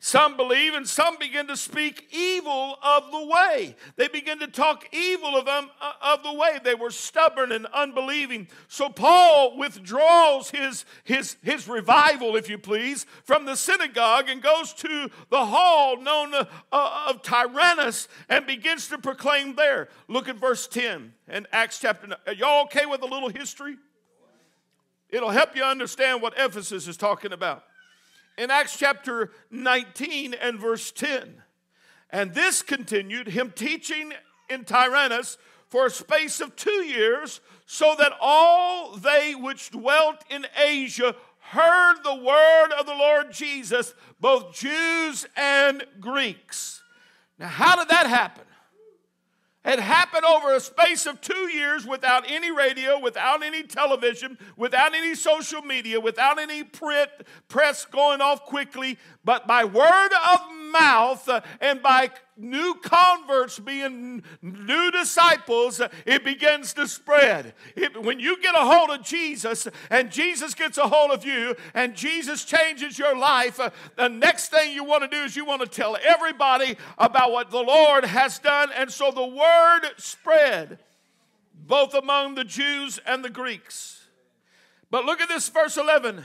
Some 0.00 0.36
believe 0.36 0.74
and 0.74 0.88
some 0.88 1.16
begin 1.18 1.48
to 1.48 1.56
speak 1.56 2.06
evil 2.12 2.78
of 2.80 3.10
the 3.10 3.26
way. 3.26 3.74
They 3.96 4.06
begin 4.06 4.38
to 4.38 4.46
talk 4.46 4.86
evil 4.92 5.36
of 5.36 5.44
them 5.44 5.70
uh, 5.80 5.92
of 6.00 6.22
the 6.22 6.32
way. 6.32 6.60
They 6.62 6.76
were 6.76 6.92
stubborn 6.92 7.50
and 7.50 7.66
unbelieving. 7.66 8.46
So 8.68 8.90
Paul 8.90 9.58
withdraws 9.58 10.50
his, 10.50 10.84
his, 11.02 11.36
his 11.42 11.66
revival, 11.66 12.36
if 12.36 12.48
you 12.48 12.58
please, 12.58 13.06
from 13.24 13.44
the 13.44 13.56
synagogue 13.56 14.28
and 14.28 14.40
goes 14.40 14.72
to 14.74 15.10
the 15.30 15.44
hall 15.44 16.00
known 16.00 16.32
uh, 16.32 16.44
of 17.08 17.22
Tyrannus 17.22 18.06
and 18.28 18.46
begins 18.46 18.86
to 18.88 18.98
proclaim 18.98 19.56
there. 19.56 19.88
Look 20.06 20.28
at 20.28 20.36
verse 20.36 20.68
10 20.68 21.12
in 21.26 21.46
Acts 21.50 21.80
chapter 21.80 22.06
9. 22.06 22.18
Are 22.28 22.32
y'all 22.34 22.62
okay 22.66 22.86
with 22.86 23.02
a 23.02 23.06
little 23.06 23.30
history? 23.30 23.76
It'll 25.10 25.30
help 25.30 25.56
you 25.56 25.64
understand 25.64 26.22
what 26.22 26.34
Ephesus 26.36 26.86
is 26.86 26.96
talking 26.96 27.32
about 27.32 27.64
in 28.38 28.50
Acts 28.50 28.78
chapter 28.78 29.32
19 29.50 30.32
and 30.32 30.58
verse 30.58 30.92
10. 30.92 31.42
And 32.10 32.32
this 32.32 32.62
continued, 32.62 33.28
him 33.28 33.52
teaching 33.54 34.12
in 34.48 34.64
Tyrannus 34.64 35.36
for 35.66 35.86
a 35.86 35.90
space 35.90 36.40
of 36.40 36.56
two 36.56 36.70
years, 36.70 37.40
so 37.66 37.94
that 37.98 38.12
all 38.22 38.96
they 38.96 39.34
which 39.34 39.70
dwelt 39.70 40.24
in 40.30 40.46
Asia 40.56 41.14
heard 41.40 41.96
the 42.02 42.14
word 42.14 42.72
of 42.78 42.86
the 42.86 42.94
Lord 42.94 43.32
Jesus, 43.32 43.92
both 44.20 44.54
Jews 44.54 45.26
and 45.36 45.84
Greeks. 46.00 46.82
Now, 47.38 47.48
how 47.48 47.76
did 47.76 47.88
that 47.88 48.06
happen? 48.06 48.44
It 49.64 49.80
happened 49.80 50.24
over 50.24 50.54
a 50.54 50.60
space 50.60 51.04
of 51.06 51.20
two 51.20 51.50
years 51.52 51.84
without 51.84 52.24
any 52.30 52.50
radio, 52.50 52.98
without 52.98 53.42
any 53.42 53.64
television, 53.64 54.38
without 54.56 54.94
any 54.94 55.14
social 55.14 55.62
media, 55.62 56.00
without 56.00 56.38
any 56.38 56.62
print, 56.62 57.10
press 57.48 57.84
going 57.84 58.20
off 58.20 58.44
quickly, 58.44 58.98
but 59.28 59.46
by 59.46 59.62
word 59.62 60.10
of 60.32 60.40
mouth 60.72 61.28
uh, 61.28 61.42
and 61.60 61.82
by 61.82 62.10
new 62.38 62.72
converts 62.82 63.58
being 63.58 64.22
new 64.40 64.90
disciples, 64.90 65.82
uh, 65.82 65.88
it 66.06 66.24
begins 66.24 66.72
to 66.72 66.88
spread. 66.88 67.52
It, 67.76 68.02
when 68.02 68.20
you 68.20 68.40
get 68.40 68.54
a 68.54 68.64
hold 68.64 68.88
of 68.88 69.02
Jesus 69.02 69.68
and 69.90 70.10
Jesus 70.10 70.54
gets 70.54 70.78
a 70.78 70.88
hold 70.88 71.10
of 71.10 71.26
you 71.26 71.54
and 71.74 71.94
Jesus 71.94 72.46
changes 72.46 72.98
your 72.98 73.14
life, 73.14 73.60
uh, 73.60 73.68
the 73.96 74.08
next 74.08 74.48
thing 74.48 74.72
you 74.72 74.82
want 74.82 75.02
to 75.02 75.14
do 75.14 75.22
is 75.24 75.36
you 75.36 75.44
want 75.44 75.60
to 75.60 75.68
tell 75.68 75.98
everybody 76.02 76.78
about 76.96 77.30
what 77.30 77.50
the 77.50 77.60
Lord 77.60 78.06
has 78.06 78.38
done. 78.38 78.70
And 78.74 78.90
so 78.90 79.10
the 79.10 79.26
word 79.26 79.90
spread 79.98 80.78
both 81.52 81.92
among 81.92 82.34
the 82.34 82.44
Jews 82.44 82.98
and 83.04 83.22
the 83.22 83.28
Greeks. 83.28 84.06
But 84.90 85.04
look 85.04 85.20
at 85.20 85.28
this, 85.28 85.50
verse 85.50 85.76
11. 85.76 86.24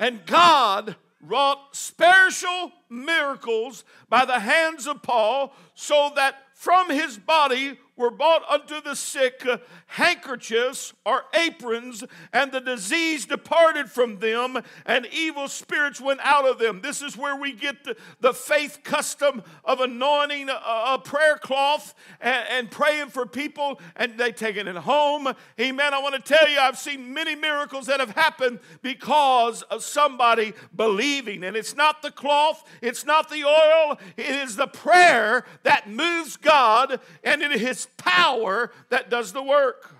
And 0.00 0.26
God 0.26 0.96
wrought 1.20 1.74
spiritual 1.76 2.72
miracles 2.88 3.84
by 4.08 4.24
the 4.24 4.40
hands 4.40 4.86
of 4.86 5.02
Paul, 5.02 5.54
so 5.74 6.12
that 6.16 6.36
from 6.54 6.90
his 6.90 7.16
body 7.16 7.78
were 8.00 8.10
brought 8.10 8.48
unto 8.48 8.80
the 8.80 8.96
sick 8.96 9.44
uh, 9.46 9.58
handkerchiefs 9.86 10.92
or 11.04 11.24
aprons, 11.34 12.02
and 12.32 12.50
the 12.50 12.60
disease 12.60 13.26
departed 13.26 13.90
from 13.90 14.18
them, 14.18 14.58
and 14.86 15.06
evil 15.12 15.46
spirits 15.46 16.00
went 16.00 16.20
out 16.22 16.46
of 16.46 16.58
them. 16.58 16.80
This 16.80 17.02
is 17.02 17.16
where 17.16 17.36
we 17.36 17.52
get 17.52 17.84
the, 17.84 17.96
the 18.20 18.32
faith 18.32 18.80
custom 18.82 19.42
of 19.64 19.80
anointing 19.80 20.48
a, 20.48 20.52
a 20.54 21.00
prayer 21.04 21.36
cloth 21.36 21.94
and, 22.20 22.46
and, 22.50 22.70
praying 22.70 23.08
for 23.08 23.26
people, 23.26 23.80
and 23.96 24.16
they 24.16 24.32
taking 24.32 24.66
it 24.66 24.76
home. 24.76 25.32
Amen. 25.60 25.92
I 25.92 26.00
want 26.00 26.14
to 26.14 26.20
tell 26.20 26.48
you, 26.48 26.58
I've 26.58 26.78
seen 26.78 27.12
many 27.12 27.34
miracles 27.34 27.86
that 27.86 28.00
have 28.00 28.12
happened 28.12 28.60
because 28.80 29.62
of 29.62 29.82
somebody 29.82 30.54
believing. 30.74 31.44
And 31.44 31.56
it's 31.56 31.76
not 31.76 32.00
the 32.00 32.10
cloth, 32.10 32.64
it's 32.80 33.04
not 33.04 33.28
the 33.28 33.44
oil, 33.44 33.98
it 34.16 34.26
is 34.26 34.56
the 34.56 34.68
prayer 34.68 35.44
that 35.64 35.90
moves 35.90 36.36
God, 36.36 37.00
and 37.22 37.42
it 37.42 37.52
is 37.52 37.86
power 37.96 38.72
that 38.88 39.10
does 39.10 39.32
the 39.32 39.42
work. 39.42 39.94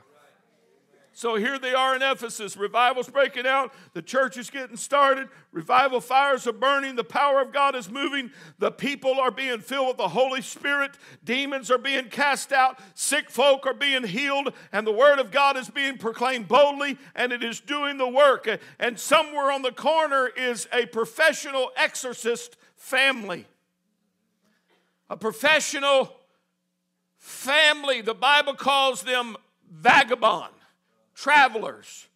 So 1.20 1.34
here 1.34 1.58
they 1.58 1.74
are 1.74 1.94
in 1.94 2.00
Ephesus. 2.00 2.56
Revival's 2.56 3.10
breaking 3.10 3.46
out. 3.46 3.74
The 3.92 4.00
church 4.00 4.38
is 4.38 4.48
getting 4.48 4.78
started. 4.78 5.28
Revival 5.52 6.00
fires 6.00 6.46
are 6.46 6.52
burning. 6.52 6.96
The 6.96 7.04
power 7.04 7.42
of 7.42 7.52
God 7.52 7.74
is 7.74 7.90
moving. 7.90 8.30
The 8.58 8.70
people 8.70 9.20
are 9.20 9.30
being 9.30 9.60
filled 9.60 9.88
with 9.88 9.96
the 9.98 10.08
Holy 10.08 10.40
Spirit. 10.40 10.92
Demons 11.22 11.70
are 11.70 11.76
being 11.76 12.08
cast 12.08 12.52
out. 12.52 12.78
Sick 12.94 13.28
folk 13.28 13.66
are 13.66 13.74
being 13.74 14.04
healed. 14.04 14.54
And 14.72 14.86
the 14.86 14.92
Word 14.92 15.18
of 15.18 15.30
God 15.30 15.58
is 15.58 15.68
being 15.68 15.98
proclaimed 15.98 16.48
boldly 16.48 16.96
and 17.14 17.32
it 17.32 17.44
is 17.44 17.60
doing 17.60 17.98
the 17.98 18.08
work. 18.08 18.48
And 18.78 18.98
somewhere 18.98 19.50
on 19.50 19.60
the 19.60 19.72
corner 19.72 20.28
is 20.28 20.68
a 20.72 20.86
professional 20.86 21.70
exorcist 21.76 22.56
family. 22.76 23.46
A 25.10 25.18
professional 25.18 26.16
family. 27.30 28.00
The 28.00 28.14
Bible 28.14 28.54
calls 28.54 29.02
them 29.02 29.36
vagabond, 29.70 30.52
travelers. 31.14 32.08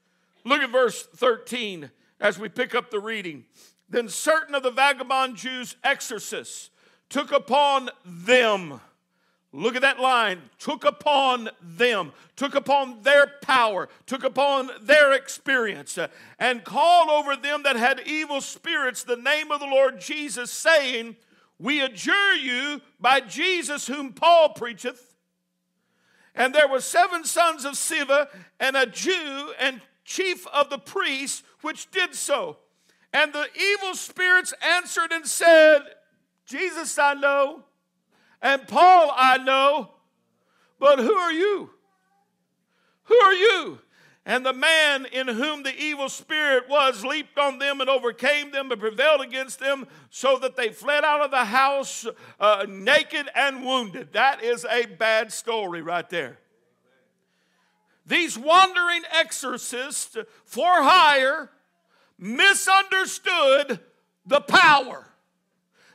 Look 0.44 0.60
at 0.60 0.70
verse 0.70 1.04
13 1.16 1.90
as 2.20 2.38
we 2.38 2.48
pick 2.48 2.74
up 2.74 2.90
the 2.90 3.00
reading. 3.00 3.44
Then 3.88 4.08
certain 4.08 4.54
of 4.54 4.62
the 4.62 4.70
vagabond 4.70 5.36
Jews, 5.36 5.76
exorcists, 5.84 6.70
took 7.08 7.32
upon 7.32 7.90
them. 8.04 8.80
Look 9.52 9.76
at 9.76 9.82
that 9.82 10.00
line. 10.00 10.42
Took 10.58 10.84
upon 10.84 11.48
them, 11.62 12.12
took 12.34 12.56
upon 12.56 13.02
their 13.02 13.28
power, 13.40 13.88
took 14.04 14.24
upon 14.24 14.70
their 14.82 15.12
experience, 15.12 15.96
uh, 15.96 16.08
and 16.40 16.64
called 16.64 17.08
over 17.08 17.36
them 17.36 17.62
that 17.62 17.76
had 17.76 18.00
evil 18.04 18.40
spirits 18.40 19.04
the 19.04 19.16
name 19.16 19.52
of 19.52 19.60
the 19.60 19.66
Lord 19.66 20.00
Jesus, 20.00 20.50
saying, 20.50 21.14
we 21.58 21.80
adjure 21.80 22.34
you 22.34 22.80
by 23.00 23.20
Jesus 23.20 23.86
whom 23.86 24.12
Paul 24.12 24.54
preacheth. 24.54 25.14
And 26.34 26.54
there 26.54 26.68
were 26.68 26.80
seven 26.80 27.24
sons 27.24 27.64
of 27.64 27.74
Sceva, 27.74 28.26
and 28.58 28.76
a 28.76 28.86
Jew 28.86 29.52
and 29.60 29.80
chief 30.04 30.46
of 30.48 30.68
the 30.68 30.78
priests, 30.78 31.42
which 31.62 31.90
did 31.92 32.14
so. 32.14 32.58
And 33.12 33.32
the 33.32 33.46
evil 33.56 33.94
spirits 33.94 34.52
answered 34.60 35.12
and 35.12 35.24
said, 35.24 35.82
Jesus 36.46 36.98
I 36.98 37.14
know, 37.14 37.62
and 38.42 38.66
Paul 38.66 39.12
I 39.16 39.38
know, 39.38 39.92
but 40.80 40.98
who 40.98 41.14
are 41.14 41.32
you? 41.32 41.70
Who 43.04 43.14
are 43.14 43.32
you? 43.32 43.78
And 44.26 44.44
the 44.44 44.54
man 44.54 45.06
in 45.12 45.28
whom 45.28 45.64
the 45.64 45.76
evil 45.76 46.08
spirit 46.08 46.68
was 46.68 47.04
leaped 47.04 47.38
on 47.38 47.58
them 47.58 47.82
and 47.82 47.90
overcame 47.90 48.50
them 48.52 48.70
and 48.70 48.80
prevailed 48.80 49.20
against 49.20 49.58
them, 49.58 49.86
so 50.08 50.38
that 50.38 50.56
they 50.56 50.70
fled 50.70 51.04
out 51.04 51.20
of 51.20 51.30
the 51.30 51.44
house 51.44 52.06
uh, 52.40 52.64
naked 52.66 53.28
and 53.34 53.64
wounded. 53.64 54.14
That 54.14 54.42
is 54.42 54.64
a 54.64 54.86
bad 54.86 55.30
story 55.30 55.82
right 55.82 56.08
there. 56.08 56.38
These 58.06 58.38
wandering 58.38 59.02
exorcists 59.12 60.16
for 60.44 60.82
hire 60.82 61.50
misunderstood 62.18 63.80
the 64.26 64.40
power. 64.40 65.06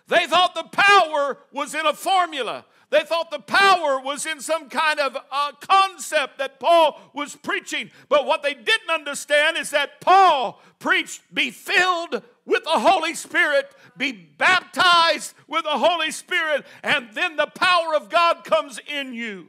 They 0.08 0.26
thought 0.26 0.56
the 0.56 0.64
power 0.64 1.38
was 1.52 1.76
in 1.76 1.86
a 1.86 1.94
formula. 1.94 2.66
They 2.90 3.04
thought 3.04 3.30
the 3.30 3.40
power 3.40 4.00
was 4.00 4.26
in 4.26 4.42
some 4.42 4.68
kind 4.68 5.00
of 5.00 5.16
uh, 5.32 5.52
concept 5.62 6.40
that 6.40 6.60
Paul 6.60 7.00
was 7.14 7.36
preaching. 7.36 7.92
But 8.08 8.26
what 8.26 8.42
they 8.42 8.56
didn't 8.56 8.90
understand 8.90 9.58
is 9.58 9.70
that 9.70 10.02
Paul 10.02 10.60
preached, 10.80 11.22
be 11.34 11.52
filled 11.52 12.24
with 12.46 12.64
the 12.64 12.72
Holy 12.72 13.14
Spirit, 13.14 13.72
be 13.96 14.12
baptized 14.12 15.36
with 15.48 15.64
the 15.64 15.78
Holy 15.78 16.10
Spirit, 16.10 16.66
and 16.84 17.10
then 17.14 17.36
the 17.36 17.48
power 17.48 17.96
of 17.96 18.10
God 18.10 18.44
comes 18.44 18.80
in 18.88 19.14
you. 19.14 19.48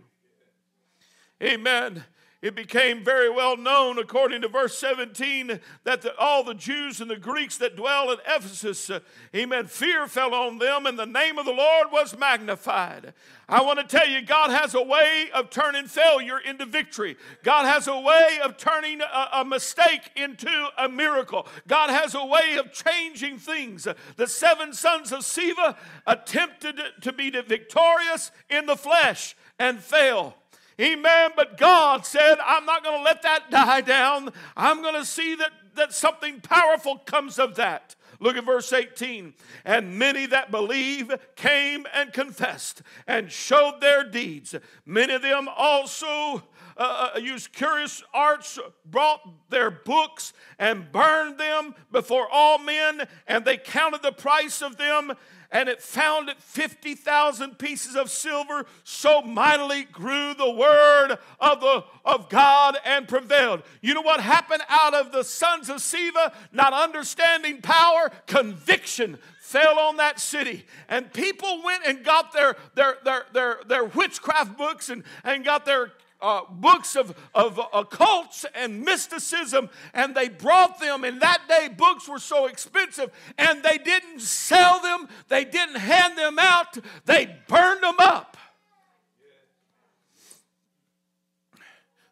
Amen. 1.42 2.04
It 2.42 2.56
became 2.56 3.04
very 3.04 3.28
well 3.28 3.56
known, 3.56 3.99
according 3.99 4.40
to 4.42 4.49
verse 4.49 4.78
17, 4.78 5.61
that 5.85 6.00
the, 6.00 6.16
all 6.16 6.42
the 6.42 6.54
Jews 6.54 7.00
and 7.00 7.11
the 7.11 7.16
Greeks 7.16 7.59
that 7.59 7.76
dwell 7.76 8.11
at 8.11 8.20
Ephesus, 8.26 8.88
uh, 8.88 9.00
amen, 9.37 9.66
fear 9.66 10.06
fell 10.06 10.32
on 10.32 10.59
them 10.59 10.87
and 10.87 10.99
the 10.99 11.04
name 11.04 11.38
of 11.38 11.44
the 11.44 11.52
Lord 11.52 11.88
was 11.92 12.16
magnified. 12.16 13.12
I 13.47 13.62
want 13.62 13.78
to 13.78 13.85
tell 13.85 14.09
you, 14.09 14.23
God 14.23 14.50
has 14.50 14.75
a 14.75 14.82
way 14.82 15.28
of 15.35 15.50
turning 15.50 15.87
failure 15.87 16.38
into 16.38 16.64
victory. 16.64 17.16
God 17.42 17.66
has 17.66 17.88
a 17.88 18.00
way 18.00 18.38
of 18.42 18.56
turning 18.56 19.02
a, 19.02 19.28
a 19.40 19.44
mistake 19.44 20.11
into 20.16 20.68
a 20.78 20.88
miracle. 20.88 21.47
God 21.68 21.90
has 21.90 22.14
a 22.14 22.25
way 22.25 22.56
of 22.59 22.73
changing 22.73 23.38
things. 23.38 23.87
The 24.16 24.26
seven 24.26 24.73
sons 24.73 25.12
of 25.12 25.20
Sceva 25.20 25.76
attempted 26.06 26.80
to 27.02 27.12
be 27.12 27.30
victorious 27.30 28.30
in 28.49 28.64
the 28.64 28.76
flesh 28.76 29.37
and 29.59 29.78
fail. 29.78 30.37
Amen. 30.80 31.30
But 31.37 31.58
God 31.58 32.06
said, 32.06 32.37
I'm 32.44 32.64
not 32.64 32.82
going 32.82 32.99
to 32.99 33.04
let 33.04 33.22
that 33.22 33.50
die 33.50 33.82
down. 33.82 34.32
I'm 34.56 34.80
going 34.80 34.94
to 34.94 35.04
see 35.04 35.34
that, 35.34 35.52
that 35.75 35.92
something 35.92 36.40
powerful 36.40 36.96
comes 36.99 37.38
of 37.38 37.56
that. 37.56 37.96
Look 38.18 38.37
at 38.37 38.44
verse 38.44 38.72
18. 38.72 39.34
And 39.64 39.99
many 39.99 40.26
that 40.26 40.50
believe 40.50 41.12
came 41.37 41.87
and 41.92 42.12
confessed 42.12 42.82
and 43.06 43.30
showed 43.32 43.80
their 43.80 44.04
deeds. 44.04 44.54
Many 44.87 45.14
of 45.14 45.22
them 45.22 45.49
also 45.54 46.42
uh, 46.76 47.10
uh 47.14 47.18
used 47.18 47.52
curious 47.52 48.02
arts, 48.14 48.58
brought 48.84 49.20
their 49.50 49.70
books 49.70 50.32
and 50.58 50.90
burned 50.92 51.38
them 51.38 51.75
before 51.90 52.28
all 52.30 52.58
men, 52.58 53.06
and 53.26 53.44
they 53.44 53.56
counted 53.56 54.02
the 54.02 54.12
price 54.12 54.62
of 54.62 54.76
them 54.76 55.12
and 55.52 55.69
it 55.69 55.83
found 55.83 56.28
it 56.28 56.38
50,000 56.38 57.59
pieces 57.59 57.97
of 57.97 58.11
silver. 58.11 58.66
So 58.85 59.23
mightily 59.23 59.85
grew 59.85 60.35
the 60.35 60.50
word 60.50 61.19
of, 61.40 61.61
the, 61.61 61.85
of 62.04 62.28
God 62.28 62.76
and 62.85 63.09
prevailed. 63.09 63.62
You 63.80 63.95
know 63.95 64.02
what 64.02 64.21
happened 64.21 64.62
out 64.69 64.95
of 64.95 65.12
the 65.12 65.25
sons 65.25 65.69
of 65.69 65.76
Sceva? 65.76 66.33
Not 66.52 66.73
understanding 66.73 67.61
power, 67.61 68.11
conviction 68.26 69.19
fell 69.40 69.80
on 69.80 69.97
that 69.97 70.21
city. 70.21 70.64
And 70.88 71.12
people 71.12 71.62
went 71.64 71.85
and 71.85 72.04
got 72.04 72.33
their, 72.33 72.57
their, 72.76 72.99
their, 73.02 73.26
their, 73.33 73.61
their 73.66 73.85
witchcraft 73.85 74.57
books 74.57 74.90
and, 74.90 75.02
and 75.25 75.45
got 75.45 75.64
their 75.64 75.90
uh, 76.22 76.42
books 76.50 76.96
of, 76.96 77.16
of 77.34 77.56
occults 77.56 78.44
and 78.54 78.82
mysticism, 78.82 79.70
and 79.94 80.14
they 80.14 80.28
brought 80.28 80.80
them. 80.80 81.04
In 81.04 81.18
that 81.20 81.42
day, 81.48 81.68
books 81.68 82.08
were 82.08 82.18
so 82.18 82.46
expensive, 82.46 83.10
and 83.38 83.62
they 83.62 83.78
didn't 83.78 84.20
sell 84.20 84.80
them, 84.80 85.08
they 85.28 85.44
didn't 85.44 85.76
hand 85.76 86.16
them 86.18 86.38
out, 86.38 86.78
they 87.04 87.36
burned 87.48 87.82
them 87.82 87.96
up. 87.98 88.36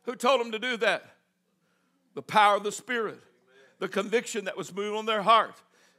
Who 0.05 0.17
told 0.17 0.41
them 0.41 0.53
to 0.53 0.59
do 0.59 0.79
that? 0.79 1.05
The 2.15 2.23
power 2.23 2.57
of 2.57 2.65
the 2.65 2.73
Spirit, 2.73 3.21
the 3.79 3.89
conviction 3.89 4.47
that 4.47 4.57
was 4.57 4.75
moving 4.75 4.99
on 4.99 5.07
their 5.07 5.23
heart. 5.23 5.55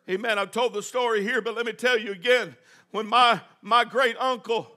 Amen. 0.10 0.40
I've 0.40 0.52
told 0.52 0.74
the 0.74 0.82
story 0.82 1.22
here, 1.22 1.40
but 1.42 1.56
let 1.56 1.66
me 1.66 1.74
tell 1.74 1.98
you 1.98 2.12
again. 2.12 2.56
When 2.90 3.06
my, 3.06 3.42
my 3.62 3.86
great 3.86 4.18
uncle 4.20 4.72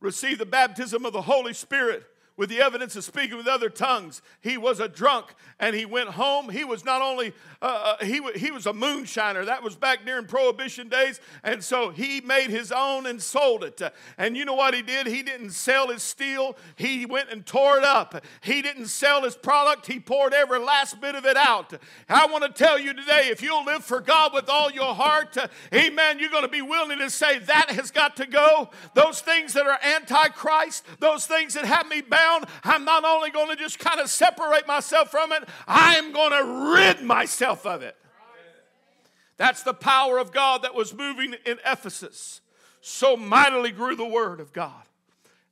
received 0.00 0.40
the 0.40 0.46
baptism 0.46 1.06
of 1.06 1.12
the 1.12 1.22
Holy 1.22 1.54
Spirit, 1.54 2.04
with 2.42 2.50
the 2.50 2.60
evidence 2.60 2.96
of 2.96 3.04
speaking 3.04 3.36
with 3.36 3.46
other 3.46 3.70
tongues. 3.70 4.20
He 4.40 4.58
was 4.58 4.80
a 4.80 4.88
drunk 4.88 5.26
and 5.60 5.76
he 5.76 5.84
went 5.84 6.08
home. 6.08 6.48
He 6.48 6.64
was 6.64 6.84
not 6.84 7.00
only, 7.00 7.32
uh, 7.62 7.94
uh 8.00 8.04
he, 8.04 8.20
he 8.34 8.50
was 8.50 8.66
a 8.66 8.72
moonshiner. 8.72 9.46
That 9.46 9.62
was 9.62 9.76
back 9.76 10.04
during 10.04 10.26
Prohibition 10.26 10.88
days. 10.88 11.20
And 11.44 11.62
so 11.62 11.90
he 11.90 12.20
made 12.20 12.50
his 12.50 12.72
own 12.72 13.06
and 13.06 13.22
sold 13.22 13.62
it. 13.62 13.80
And 14.18 14.36
you 14.36 14.44
know 14.44 14.54
what 14.54 14.74
he 14.74 14.82
did? 14.82 15.06
He 15.06 15.22
didn't 15.22 15.50
sell 15.50 15.86
his 15.86 16.02
steel, 16.02 16.56
he 16.74 17.06
went 17.06 17.30
and 17.30 17.46
tore 17.46 17.78
it 17.78 17.84
up. 17.84 18.24
He 18.40 18.60
didn't 18.60 18.88
sell 18.88 19.22
his 19.22 19.36
product, 19.36 19.86
he 19.86 20.00
poured 20.00 20.34
every 20.34 20.58
last 20.58 21.00
bit 21.00 21.14
of 21.14 21.24
it 21.24 21.36
out. 21.36 21.72
I 22.08 22.26
want 22.26 22.42
to 22.42 22.50
tell 22.50 22.76
you 22.76 22.92
today 22.92 23.28
if 23.30 23.40
you'll 23.40 23.64
live 23.64 23.84
for 23.84 24.00
God 24.00 24.34
with 24.34 24.48
all 24.48 24.68
your 24.72 24.96
heart, 24.96 25.38
uh, 25.38 25.46
amen, 25.72 26.18
you're 26.18 26.28
going 26.28 26.42
to 26.42 26.48
be 26.48 26.60
willing 26.60 26.98
to 26.98 27.08
say 27.08 27.38
that 27.38 27.70
has 27.70 27.92
got 27.92 28.16
to 28.16 28.26
go. 28.26 28.70
Those 28.94 29.20
things 29.20 29.52
that 29.52 29.68
are 29.68 29.78
antichrist, 29.80 30.84
those 30.98 31.24
things 31.24 31.54
that 31.54 31.66
have 31.66 31.86
me 31.86 32.00
bound 32.00 32.31
I'm 32.64 32.84
not 32.84 33.04
only 33.04 33.30
going 33.30 33.48
to 33.48 33.56
just 33.56 33.78
kind 33.78 34.00
of 34.00 34.10
separate 34.10 34.66
myself 34.66 35.10
from 35.10 35.32
it, 35.32 35.48
I 35.66 35.96
am 35.96 36.12
going 36.12 36.30
to 36.30 36.74
rid 36.74 37.02
myself 37.02 37.66
of 37.66 37.82
it. 37.82 37.96
That's 39.36 39.62
the 39.62 39.74
power 39.74 40.18
of 40.18 40.32
God 40.32 40.62
that 40.62 40.74
was 40.74 40.94
moving 40.94 41.34
in 41.44 41.58
Ephesus. 41.66 42.40
So 42.80 43.16
mightily 43.16 43.70
grew 43.70 43.96
the 43.96 44.06
word 44.06 44.40
of 44.40 44.52
God 44.52 44.82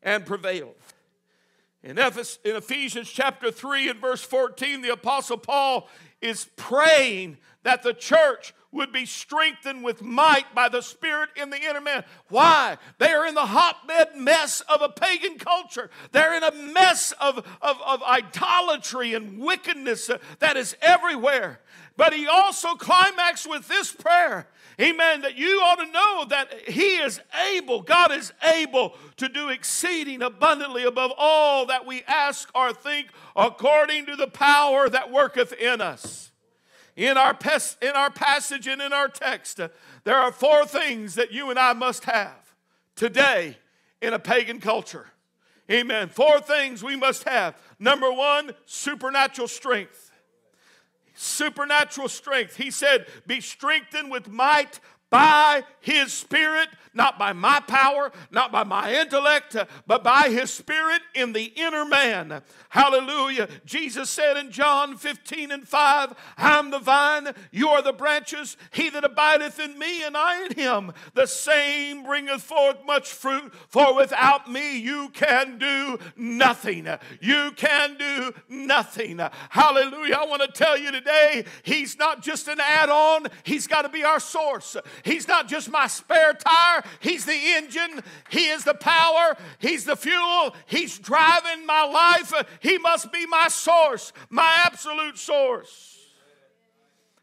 and 0.03 0.27
prevailed. 0.27 0.75
In 1.83 1.99
Ephesians 1.99 3.11
chapter 3.11 3.51
3 3.51 3.89
and 3.89 4.01
verse 4.01 4.23
14, 4.23 4.83
the 4.83 4.93
Apostle 4.93 5.39
Paul 5.39 5.89
is 6.21 6.47
praying 6.57 7.39
that 7.63 7.83
the 7.83 7.95
church 7.95 8.53
would 8.73 8.93
be 8.93 9.05
strengthened 9.05 9.83
with 9.83 10.03
might 10.03 10.55
by 10.55 10.69
the 10.69 10.81
Spirit 10.81 11.31
in 11.37 11.51
the 11.51 11.61
inner 11.61 11.81
man. 11.81 12.05
Why? 12.29 12.79
They 12.99 13.11
are 13.11 13.27
in 13.27 13.35
the 13.35 13.47
hotbed 13.47 14.17
mess 14.17 14.61
of 14.63 14.81
a 14.81 14.89
pagan 14.89 15.39
culture. 15.39 15.91
They're 16.13 16.35
in 16.35 16.45
a 16.45 16.53
mess 16.53 17.13
of, 17.21 17.39
of, 17.61 17.81
of 17.85 18.03
idolatry 18.03 19.15
and 19.15 19.41
wickedness 19.41 20.09
uh, 20.09 20.19
that 20.39 20.57
is 20.57 20.77
everywhere. 20.81 21.61
But 21.97 22.13
he 22.13 22.27
also 22.27 22.77
climaxed 22.77 23.49
with 23.49 23.67
this 23.69 23.93
prayer. 23.93 24.47
Amen. 24.81 25.23
That 25.23 25.37
you 25.37 25.61
ought 25.63 25.85
to 25.85 25.93
know 25.93 26.25
that 26.31 26.69
He 26.69 26.97
is 26.97 27.21
able, 27.53 27.83
God 27.83 28.13
is 28.13 28.33
able 28.43 28.95
to 29.19 29.29
do 29.29 29.51
exceeding 29.51 30.23
abundantly 30.23 30.85
above 30.85 31.13
all 31.19 31.67
that 31.67 31.85
we 31.85 32.03
ask 32.05 32.49
or 32.55 32.73
think 32.73 33.09
according 33.37 34.07
to 34.07 34.17
the 34.17 34.29
power 34.29 34.89
that 34.89 35.13
worketh 35.13 35.53
in 35.53 35.83
us 35.83 36.30
in 36.97 37.17
our, 37.17 37.35
pes- 37.35 37.77
in 37.81 37.91
our 37.91 38.11
passage 38.11 38.67
and 38.67 38.81
in 38.81 38.93
our 38.93 39.09
text, 39.09 39.61
uh, 39.61 39.69
there 40.05 40.17
are 40.17 40.33
four 40.33 40.67
things 40.67 41.15
that 41.15 41.33
you 41.33 41.51
and 41.51 41.59
I 41.59 41.73
must 41.73 42.05
have 42.05 42.55
today 42.97 43.57
in 44.01 44.13
a 44.13 44.19
pagan 44.19 44.61
culture. 44.61 45.07
Amen. 45.71 46.09
Four 46.09 46.41
things 46.41 46.83
we 46.83 46.97
must 46.97 47.25
have. 47.25 47.57
Number 47.79 48.13
one, 48.13 48.53
supernatural 48.67 49.49
strength. 49.49 50.11
Supernatural 51.15 52.09
strength. 52.09 52.57
He 52.57 52.71
said, 52.71 53.07
Be 53.27 53.41
strengthened 53.41 54.11
with 54.11 54.29
might 54.29 54.81
by 55.11 55.65
His 55.81 56.13
Spirit 56.13 56.69
not 56.95 57.19
by 57.19 57.33
my 57.33 57.61
power, 57.61 58.13
not 58.31 58.53
by 58.53 58.65
my 58.65 58.95
intellect, 58.95 59.57
but 59.87 60.03
by 60.03 60.29
His 60.29 60.51
Spirit 60.51 61.03
in 61.15 61.33
the 61.33 61.53
inner 61.57 61.85
man. 61.85 62.43
Hallelujah. 62.69 63.49
Jesus 63.65 64.11
said 64.11 64.37
in 64.37 64.51
John 64.51 64.97
15 64.97 65.53
and 65.53 65.67
5, 65.67 66.15
I'm 66.37 66.71
the 66.71 66.79
vine, 66.79 67.29
you 67.51 67.69
are 67.69 67.83
the 67.83 67.93
branches. 67.93 68.57
He 68.73 68.91
that 68.91 69.05
abideth 69.05 69.61
in 69.61 69.79
me 69.79 70.05
and 70.05 70.17
I 70.17 70.47
in 70.47 70.55
him, 70.55 70.93
the 71.15 71.27
same 71.27 72.05
bringeth 72.05 72.43
forth 72.43 72.85
much 72.87 73.13
fruit, 73.13 73.53
for 73.69 73.95
without 73.95 74.51
me 74.51 74.79
you 74.79 75.11
can 75.11 75.59
do 75.59 75.99
nothing. 76.17 76.89
You 77.21 77.53
can 77.57 77.97
do 77.97 78.33
nothing. 78.49 79.21
Hallelujah. 79.51 80.17
I 80.21 80.27
want 80.27 80.43
to 80.43 80.49
tell 80.49 80.79
you 80.79 80.91
today, 80.91 81.45
He's 81.63 81.99
not 81.99 82.23
just 82.23 82.49
an 82.49 82.61
add 82.61 82.89
on, 82.89 83.27
He's 83.43 83.67
got 83.67 83.83
to 83.83 83.89
be 83.89 84.05
our 84.05 84.21
source. 84.21 84.77
He's 85.05 85.29
not 85.29 85.49
just 85.49 85.71
my 85.71 85.87
spare 85.87 86.35
tire. 86.35 86.80
He's 87.01 87.25
the 87.25 87.39
engine. 87.57 88.03
He 88.29 88.49
is 88.49 88.65
the 88.65 88.75
power. 88.75 89.37
He's 89.59 89.85
the 89.85 89.97
fuel. 89.97 90.55
He's 90.67 90.99
driving 90.99 91.67
my 91.67 91.85
life. 91.85 92.33
He 92.61 92.79
must 92.79 93.13
be 93.13 93.27
my 93.27 93.49
source, 93.49 94.13
my 94.29 94.53
absolute 94.65 95.19
source. 95.19 95.99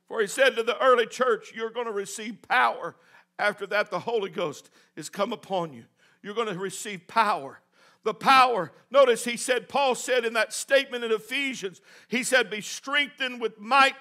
For 0.08 0.22
he 0.22 0.28
said 0.28 0.56
to 0.56 0.63
the 0.63 0.82
early 0.82 1.06
church, 1.06 1.54
You're 1.56 1.72
going 1.72 1.88
to 1.88 1.91
receive 1.91 2.41
power. 2.48 2.96
After 3.39 3.67
that, 3.67 3.91
the 3.91 4.00
Holy 4.00 4.30
Ghost 4.30 4.70
is 4.96 5.10
come 5.10 5.34
upon 5.34 5.74
you. 5.74 5.84
You're 6.24 6.34
going 6.34 6.48
to 6.48 6.58
receive 6.58 7.08
power 7.08 7.60
the 8.08 8.13
power. 8.13 8.72
Notice 8.89 9.26
he 9.26 9.36
said, 9.36 9.67
Paul 9.67 9.93
said 9.93 10.24
in 10.24 10.34
that 10.34 10.54
statement 10.54 11.04
in 11.04 11.12
Ephesians, 11.12 11.82
he 12.08 12.24
said, 12.24 12.50
Be 12.50 12.62
strengthened 12.62 13.41
with 13.41 13.60
might 13.60 13.96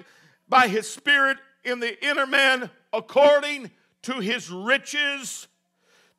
by 0.48 0.68
his 0.68 0.88
spirit 0.88 1.38
in 1.64 1.80
the 1.80 2.06
inner 2.06 2.26
man 2.26 2.70
according 2.92 3.72
to 4.02 4.20
his 4.20 4.50
riches, 4.50 5.48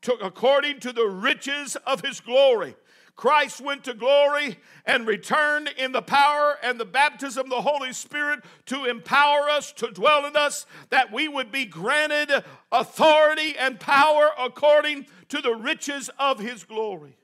to, 0.02 0.14
according 0.14 0.80
to 0.82 0.92
the 0.92 1.08
riches 1.08 1.76
of 1.88 2.02
his 2.02 2.20
glory. 2.20 2.76
Christ 3.18 3.62
went 3.62 3.84
to 3.86 3.96
glory 3.96 4.58
and 4.86 5.08
returned 5.08 5.70
in 5.76 5.92
the 5.92 6.04
power 6.04 6.58
and 6.62 6.80
the 6.80 6.86
baptism 6.86 7.46
of 7.46 7.50
the 7.50 7.62
Holy 7.62 7.92
Spirit 7.92 8.42
to 8.68 8.86
empower 8.86 9.50
us, 9.50 9.72
to 9.74 9.88
dwell 9.88 10.28
in 10.28 10.36
us, 10.36 10.68
that 10.92 11.12
we 11.12 11.28
would 11.28 11.52
be 11.52 11.66
granted 11.66 12.44
authority 12.72 13.58
and 13.58 13.80
power 13.80 14.30
according 14.40 15.08
to 15.30 15.42
the 15.42 15.56
riches 15.56 16.12
of 16.20 16.40
his 16.40 16.64
glory. 16.64 17.18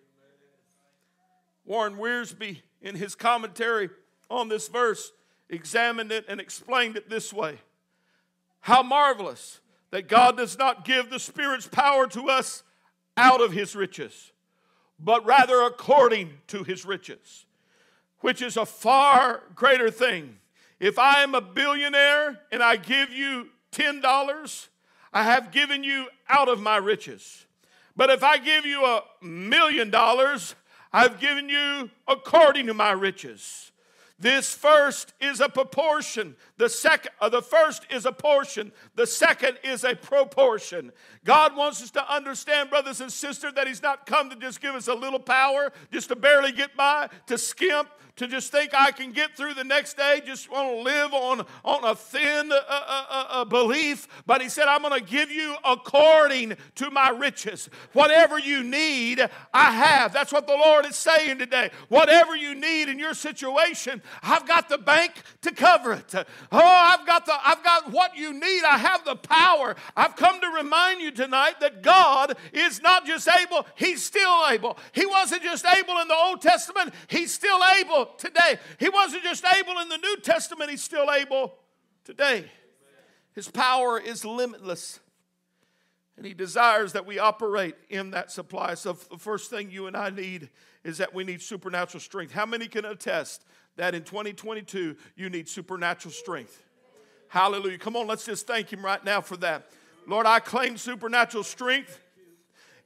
Warren 1.64 1.96
Wiersbe, 1.96 2.62
in 2.82 2.96
his 2.96 3.14
commentary 3.14 3.90
on 4.32 4.50
this 4.50 4.68
verse, 4.68 5.12
examined 5.48 6.12
it 6.12 6.26
and 6.28 6.42
explained 6.42 6.98
it 6.98 7.08
this 7.08 7.32
way 7.32 7.60
How 8.62 8.82
marvelous 8.82 9.60
that 9.94 10.08
God 10.08 10.38
does 10.38 10.58
not 10.58 10.86
give 10.86 11.12
the 11.12 11.20
Spirit's 11.20 11.68
power 11.68 12.08
to 12.08 12.28
us 12.28 12.64
out 13.16 13.42
of 13.42 13.52
His 13.52 13.76
riches, 13.76 14.32
but 15.00 15.24
rather 15.24 15.62
according 15.62 16.32
to 16.48 16.64
His 16.64 16.84
riches. 16.84 17.46
which 18.22 18.42
is 18.42 18.58
a 18.58 18.66
far 18.66 19.44
greater 19.54 19.92
thing. 19.92 20.38
If 20.80 20.98
I 20.98 21.22
am 21.22 21.36
a 21.36 21.42
billionaire 21.42 22.40
and 22.52 22.64
I 22.64 22.78
give 22.78 23.12
you 23.12 23.50
$10, 23.74 24.68
I 25.12 25.24
have 25.24 25.52
given 25.52 25.84
you 25.84 26.08
out 26.28 26.50
of 26.50 26.60
my 26.60 26.78
riches. 26.78 27.46
But 27.96 28.10
if 28.10 28.24
I 28.24 28.38
give 28.40 28.66
you 28.66 28.84
a 28.86 29.04
million 29.22 29.92
dollars, 29.92 30.56
I've 30.92 31.20
given 31.20 31.50
you 31.50 31.92
according 32.08 32.66
to 32.68 32.74
my 32.74 32.94
riches. 32.94 33.72
This 34.18 34.54
first 34.56 35.14
is 35.20 35.42
a 35.42 35.50
proportion. 35.50 36.36
The 36.58 36.70
second, 36.70 37.12
uh, 37.20 37.30
the 37.30 37.42
first 37.42 37.86
is 37.90 38.06
a 38.06 38.12
portion. 38.12 38.72
The 38.96 39.08
second 39.08 39.58
is 39.64 39.84
a 39.84 39.96
proportion. 39.96 40.92
God 41.24 41.56
wants 41.56 41.82
us 41.82 41.90
to 41.92 42.14
understand, 42.14 42.70
brothers 42.70 43.02
and 43.02 43.12
sisters, 43.12 43.54
that 43.56 43.68
He's 43.68 43.82
not 43.82 44.06
come 44.06 44.30
to 44.30 44.36
just 44.36 44.62
give 44.62 44.76
us 44.76 44.88
a 44.88 44.94
little 44.94 45.20
power, 45.20 45.72
just 45.92 46.10
to 46.10 46.16
barely 46.16 46.52
get 46.52 46.76
by, 46.78 47.10
to 47.28 47.38
skimp, 47.38 47.90
to 48.16 48.28
just 48.28 48.52
think 48.52 48.72
I 48.76 48.92
can 48.92 49.12
get 49.12 49.36
through 49.36 49.56
the 49.56 49.64
next 49.64 49.98
day, 49.98 50.22
just 50.24 50.52
want 50.52 50.70
to 50.70 50.82
live 50.84 51.14
on, 51.14 51.46
on 51.66 51.84
a 51.84 51.96
thin 51.96 52.52
uh, 52.52 52.56
uh, 52.56 53.06
uh, 53.10 53.26
uh 53.30 53.46
belief. 53.46 54.08
But 54.28 54.42
he 54.42 54.50
said, 54.50 54.68
I'm 54.68 54.84
going 54.84 55.00
to 55.00 55.06
give 55.06 55.32
you 55.32 55.56
according 55.66 56.56
to 56.76 56.92
my 56.92 57.10
riches. 57.10 57.70
Whatever 57.94 58.38
you 58.38 58.62
need, 58.62 59.28
I 59.52 59.72
have. 59.72 60.14
That's 60.14 60.32
what 60.32 60.46
the 60.46 60.54
Lord 60.54 60.86
is 60.86 60.96
saying 60.96 61.40
today. 61.40 61.72
Whatever 61.90 62.36
you 62.36 62.54
need 62.54 62.88
in 62.88 63.00
your 63.00 63.16
situation, 63.16 64.02
I've 64.22 64.48
got 64.48 64.70
the 64.70 64.78
bank 64.78 65.14
to 65.42 65.52
cover 65.52 65.94
it. 65.94 66.14
Oh, 66.56 66.60
I've 66.60 67.08
got 67.08 67.26
the 67.26 67.34
I've 67.44 67.64
got 67.64 67.92
what 67.92 68.16
you 68.16 68.32
need. 68.32 68.64
I 68.64 68.78
have 68.78 69.04
the 69.04 69.16
power. 69.16 69.76
I've 69.98 70.16
come 70.16 70.40
to 70.40 70.48
remind 70.50 71.02
you 71.02 71.10
tonight 71.10 71.60
that 71.62 71.82
God 71.82 72.38
is 72.54 72.80
not 72.80 73.08
just 73.08 73.28
able, 73.28 73.66
He's 73.74 74.04
still 74.04 74.44
able. 74.52 74.78
He 74.92 75.08
wasn't 75.08 75.42
just 75.42 75.66
able 75.66 75.98
in 75.98 76.08
the 76.08 76.16
Old 76.16 76.42
Testament, 76.42 76.94
He's 77.08 77.34
still 77.34 77.60
able 77.80 78.06
today. 78.20 78.60
He 78.80 78.88
wasn't 78.88 79.24
just 79.24 79.44
able 79.58 79.80
in 79.80 79.90
the 79.90 79.98
New 79.98 80.18
Testament, 80.18 80.70
he's 80.70 80.84
still 80.84 81.12
able 81.12 81.56
today. 82.04 82.46
His 83.34 83.48
power 83.48 84.00
is 84.00 84.24
limitless. 84.24 85.00
And 86.16 86.28
he 86.28 86.36
desires 86.36 86.94
that 86.94 87.08
we 87.08 87.18
operate 87.18 87.74
in 87.90 88.12
that 88.12 88.32
supply. 88.32 88.76
So, 88.76 88.94
the 88.94 89.18
first 89.18 89.50
thing 89.50 89.72
you 89.72 89.88
and 89.88 89.98
I 89.98 90.12
need 90.12 90.50
is 90.84 91.00
that 91.00 91.16
we 91.16 91.24
need 91.24 91.42
supernatural 91.42 92.02
strength. 92.02 92.32
How 92.32 92.46
many 92.46 92.68
can 92.68 92.86
attest 92.86 93.44
that 93.78 93.96
in 93.96 94.04
2022 94.04 94.96
you 95.16 95.30
need 95.30 95.48
supernatural 95.48 96.12
strength? 96.12 96.64
Hallelujah. 97.28 97.78
Come 97.78 97.96
on, 97.96 98.08
let's 98.08 98.26
just 98.26 98.46
thank 98.46 98.72
him 98.72 98.86
right 98.86 99.04
now 99.04 99.22
for 99.22 99.38
that. 99.38 99.66
Lord, 100.06 100.26
I 100.26 100.40
claim 100.40 100.78
supernatural 100.78 101.44
strength 101.44 102.00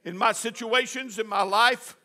in 0.04 0.16
my 0.16 0.32
situations, 0.32 1.18
in 1.18 1.26
my 1.26 1.42
life, 1.42 1.96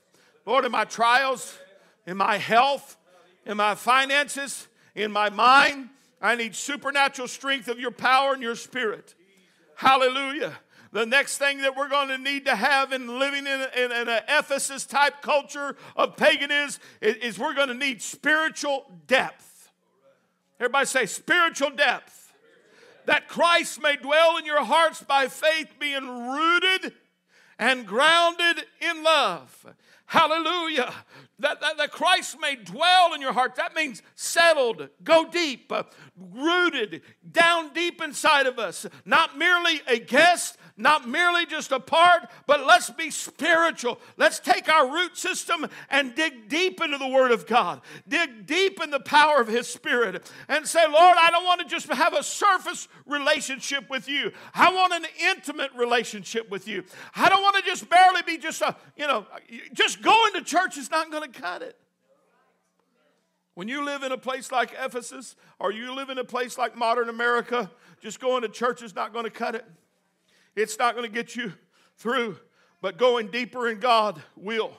Lord, 0.45 0.65
in 0.65 0.71
my 0.71 0.83
trials, 0.83 1.57
in 2.05 2.17
my 2.17 2.37
health, 2.37 2.97
in 3.45 3.57
my 3.57 3.75
finances, 3.75 4.67
in 4.95 5.11
my 5.11 5.29
mind. 5.29 5.89
I 6.21 6.35
need 6.35 6.55
supernatural 6.55 7.27
strength 7.27 7.67
of 7.67 7.79
your 7.79 7.91
power 7.91 8.33
and 8.33 8.41
your 8.41 8.55
spirit. 8.55 9.15
Hallelujah. 9.75 10.53
The 10.93 11.07
next 11.07 11.39
thing 11.39 11.63
that 11.63 11.75
we're 11.75 11.89
going 11.89 12.09
to 12.09 12.19
need 12.19 12.45
to 12.45 12.55
have 12.55 12.93
in 12.93 13.17
living 13.17 13.47
in, 13.47 13.61
in, 13.75 13.91
in 13.91 14.07
an 14.07 14.21
Ephesus 14.29 14.85
type 14.85 15.23
culture 15.23 15.75
of 15.95 16.15
paganism 16.15 16.79
is, 17.01 17.15
is 17.15 17.39
we're 17.39 17.55
going 17.55 17.69
to 17.69 17.73
need 17.73 17.99
spiritual 17.99 18.85
depth. 19.07 19.71
Everybody 20.59 20.85
say 20.85 21.07
spiritual 21.07 21.71
depth. 21.71 22.31
That 23.05 23.27
Christ 23.27 23.81
may 23.81 23.95
dwell 23.95 24.37
in 24.37 24.45
your 24.45 24.63
hearts 24.63 25.01
by 25.01 25.27
faith, 25.27 25.73
being 25.79 26.07
rooted 26.07 26.93
and 27.57 27.87
grounded 27.87 28.63
in 28.79 29.03
love. 29.03 29.65
Hallelujah. 30.05 30.93
That, 31.39 31.59
that, 31.61 31.77
that, 31.77 31.91
Christ 31.91 32.37
may 32.39 32.55
dwell 32.55 33.13
in 33.15 33.19
your 33.19 33.33
heart. 33.33 33.55
That 33.55 33.75
means 33.75 34.03
settled, 34.15 34.89
go 35.03 35.27
deep, 35.27 35.73
rooted, 36.15 37.01
down 37.29 37.73
deep 37.73 38.01
inside 38.01 38.45
of 38.45 38.59
us. 38.59 38.85
Not 39.05 39.37
merely 39.37 39.81
a 39.87 39.97
guest, 39.97 40.57
not 40.75 41.07
merely 41.07 41.45
just 41.45 41.71
a 41.71 41.79
part, 41.79 42.29
but 42.47 42.65
let's 42.65 42.89
be 42.89 43.11
spiritual. 43.11 43.99
Let's 44.17 44.39
take 44.39 44.69
our 44.69 44.91
root 44.91 45.17
system 45.17 45.67
and 45.89 46.15
dig 46.15 46.49
deep 46.49 46.81
into 46.81 46.97
the 46.97 47.07
Word 47.07 47.31
of 47.31 47.45
God, 47.45 47.81
dig 48.07 48.47
deep 48.47 48.81
in 48.81 48.89
the 48.89 48.99
power 48.99 49.39
of 49.39 49.47
His 49.47 49.67
Spirit, 49.67 50.31
and 50.47 50.67
say, 50.67 50.83
Lord, 50.85 51.15
I 51.19 51.29
don't 51.29 51.45
want 51.45 51.61
to 51.61 51.67
just 51.67 51.87
have 51.87 52.13
a 52.13 52.23
surface 52.23 52.87
relationship 53.05 53.89
with 53.89 54.09
you. 54.09 54.31
I 54.53 54.73
want 54.73 54.93
an 54.93 55.05
intimate 55.29 55.71
relationship 55.75 56.49
with 56.49 56.67
you. 56.67 56.83
I 57.15 57.29
don't 57.29 57.43
want 57.43 57.55
to 57.57 57.61
just 57.63 57.87
barely 57.89 58.21
be 58.23 58.37
just 58.37 58.61
a, 58.61 58.75
you 58.97 59.05
know, 59.05 59.27
just 59.73 60.01
going 60.01 60.33
to 60.33 60.41
church 60.41 60.77
is 60.77 60.89
not 60.89 61.11
going 61.11 61.31
to 61.31 61.39
cut 61.39 61.61
it. 61.61 61.77
When 63.55 63.67
you 63.67 63.85
live 63.85 64.01
in 64.01 64.11
a 64.11 64.17
place 64.17 64.51
like 64.51 64.73
Ephesus, 64.83 65.35
or 65.59 65.71
you 65.71 65.93
live 65.93 66.09
in 66.09 66.17
a 66.17 66.23
place 66.23 66.57
like 66.57 66.75
modern 66.75 67.09
America, 67.09 67.69
just 68.01 68.19
going 68.19 68.41
to 68.41 68.49
church 68.49 68.81
is 68.81 68.95
not 68.95 69.13
going 69.13 69.25
to 69.25 69.31
cut 69.31 69.53
it. 69.53 69.65
It's 70.55 70.77
not 70.77 70.95
going 70.95 71.07
to 71.07 71.13
get 71.13 71.35
you 71.35 71.53
through, 71.97 72.37
but 72.81 72.97
going 72.97 73.27
deeper 73.27 73.69
in 73.69 73.79
God 73.79 74.21
will. 74.35 74.71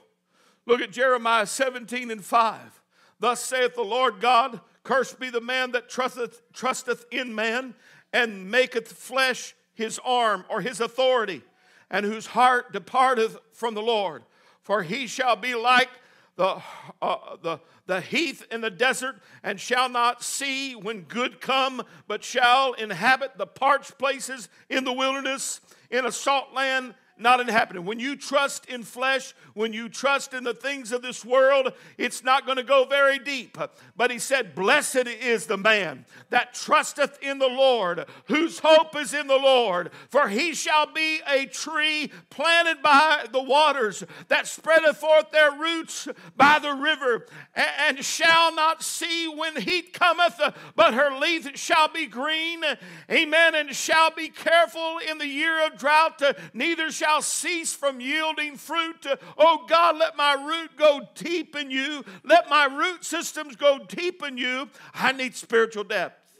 Look 0.66 0.80
at 0.80 0.90
Jeremiah 0.90 1.46
17 1.46 2.10
and 2.10 2.24
5. 2.24 2.80
Thus 3.20 3.40
saith 3.40 3.74
the 3.74 3.82
Lord 3.82 4.20
God, 4.20 4.60
Cursed 4.82 5.18
be 5.18 5.30
the 5.30 5.40
man 5.40 5.72
that 5.72 5.88
trusteth, 5.88 6.42
trusteth 6.52 7.06
in 7.10 7.34
man 7.34 7.74
and 8.12 8.50
maketh 8.50 8.92
flesh 8.92 9.54
his 9.72 9.98
arm 10.04 10.44
or 10.48 10.60
his 10.60 10.80
authority, 10.80 11.42
and 11.90 12.04
whose 12.04 12.26
heart 12.26 12.72
departeth 12.72 13.38
from 13.52 13.74
the 13.74 13.82
Lord. 13.82 14.22
For 14.60 14.82
he 14.82 15.06
shall 15.06 15.36
be 15.36 15.54
like 15.54 15.88
the, 16.36 16.60
uh, 17.00 17.36
the, 17.42 17.60
the 17.86 18.00
heath 18.00 18.46
in 18.50 18.60
the 18.60 18.70
desert, 18.70 19.16
and 19.42 19.60
shall 19.60 19.88
not 19.88 20.22
see 20.22 20.74
when 20.74 21.02
good 21.02 21.40
come, 21.40 21.82
but 22.08 22.24
shall 22.24 22.72
inhabit 22.74 23.38
the 23.38 23.46
parched 23.46 23.98
places 23.98 24.48
in 24.68 24.84
the 24.84 24.92
wilderness, 24.92 25.60
in 25.90 26.06
a 26.06 26.12
salt 26.12 26.52
land 26.52 26.94
not 27.16 27.40
inhabited. 27.40 27.84
When 27.84 28.00
you 28.00 28.16
trust 28.16 28.66
in 28.66 28.82
flesh, 28.82 29.34
when 29.54 29.72
you 29.72 29.88
trust 29.88 30.34
in 30.34 30.42
the 30.44 30.54
things 30.54 30.90
of 30.92 31.02
this 31.02 31.24
world, 31.24 31.72
it's 31.96 32.24
not 32.24 32.44
going 32.44 32.56
to 32.56 32.64
go 32.64 32.84
very 32.84 33.18
deep. 33.18 33.56
But 33.96 34.10
he 34.10 34.18
said, 34.18 34.54
Blessed 34.54 35.06
is 35.06 35.46
the 35.46 35.56
man 35.56 36.06
that 36.30 36.54
trusteth 36.54 37.18
in 37.22 37.38
the 37.38 37.48
Lord, 37.48 38.06
whose 38.26 38.58
hope 38.58 38.96
is 38.96 39.14
in 39.14 39.26
the 39.26 39.36
Lord. 39.36 39.90
For 40.08 40.28
he 40.28 40.54
shall 40.54 40.86
be 40.86 41.20
a 41.28 41.46
tree 41.46 42.10
planted 42.30 42.82
by 42.82 43.26
the 43.30 43.42
waters 43.42 44.02
that 44.28 44.48
spreadeth 44.48 44.96
forth 44.96 45.30
their 45.30 45.52
roots 45.52 46.08
by 46.36 46.58
the 46.58 46.74
river, 46.74 47.26
and 47.54 48.04
shall 48.04 48.54
not 48.54 48.82
see 48.82 49.28
when 49.28 49.60
heat 49.60 49.92
cometh, 49.92 50.40
but 50.74 50.94
her 50.94 51.16
leaf 51.18 51.56
shall 51.56 51.88
be 51.88 52.06
green. 52.06 52.62
Amen. 53.10 53.54
And 53.54 53.74
shall 53.74 54.10
be 54.10 54.28
careful 54.28 54.98
in 55.08 55.18
the 55.18 55.26
year 55.26 55.66
of 55.66 55.78
drought, 55.78 56.22
neither 56.52 56.90
shall 56.90 57.03
shall 57.04 57.22
cease 57.22 57.72
from 57.74 58.00
yielding 58.00 58.56
fruit. 58.56 59.06
Oh 59.36 59.66
God, 59.68 59.98
let 59.98 60.16
my 60.16 60.34
root 60.34 60.70
go 60.76 61.02
deep 61.14 61.54
in 61.54 61.70
you. 61.70 62.02
Let 62.22 62.48
my 62.48 62.64
root 62.64 63.04
systems 63.04 63.56
go 63.56 63.78
deep 63.78 64.22
in 64.22 64.38
you. 64.38 64.68
I 64.94 65.12
need 65.12 65.34
spiritual 65.34 65.84
depth. 65.84 66.34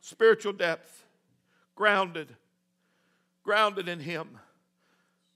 Spiritual 0.00 0.52
depth. 0.52 1.04
Grounded. 1.74 2.36
Grounded 3.42 3.88
in 3.88 4.00
Him. 4.00 4.38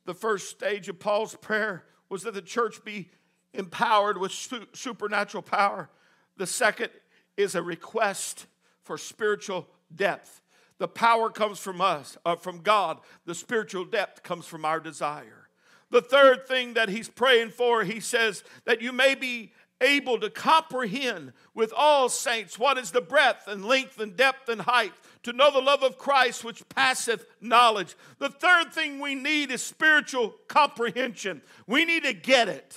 The 0.04 0.14
first 0.14 0.50
stage 0.50 0.88
of 0.88 1.00
Paul's 1.00 1.34
prayer 1.34 1.84
was 2.08 2.22
that 2.22 2.34
the 2.34 2.42
church 2.42 2.84
be 2.84 3.10
empowered 3.54 4.18
with 4.18 4.32
su- 4.32 4.66
supernatural 4.72 5.42
power. 5.42 5.90
The 6.36 6.46
second 6.46 6.90
is 7.36 7.54
a 7.54 7.62
request 7.62 8.46
for 8.82 8.98
spiritual 8.98 9.66
depth. 9.94 10.41
The 10.82 10.88
power 10.88 11.30
comes 11.30 11.60
from 11.60 11.80
us, 11.80 12.18
uh, 12.26 12.34
from 12.34 12.58
God. 12.58 12.98
The 13.24 13.36
spiritual 13.36 13.84
depth 13.84 14.24
comes 14.24 14.46
from 14.46 14.64
our 14.64 14.80
desire. 14.80 15.46
The 15.90 16.02
third 16.02 16.48
thing 16.48 16.74
that 16.74 16.88
he's 16.88 17.08
praying 17.08 17.50
for, 17.50 17.84
he 17.84 18.00
says 18.00 18.42
that 18.64 18.82
you 18.82 18.90
may 18.90 19.14
be 19.14 19.52
able 19.80 20.18
to 20.18 20.28
comprehend 20.28 21.34
with 21.54 21.72
all 21.76 22.08
saints 22.08 22.58
what 22.58 22.78
is 22.78 22.90
the 22.90 23.00
breadth 23.00 23.46
and 23.46 23.64
length 23.64 24.00
and 24.00 24.16
depth 24.16 24.48
and 24.48 24.62
height, 24.62 24.92
to 25.22 25.32
know 25.32 25.52
the 25.52 25.60
love 25.60 25.84
of 25.84 25.98
Christ 25.98 26.42
which 26.42 26.68
passeth 26.68 27.26
knowledge. 27.40 27.94
The 28.18 28.30
third 28.30 28.72
thing 28.72 28.98
we 28.98 29.14
need 29.14 29.52
is 29.52 29.62
spiritual 29.62 30.34
comprehension. 30.48 31.42
We 31.68 31.84
need 31.84 32.02
to 32.02 32.12
get 32.12 32.48
it. 32.48 32.76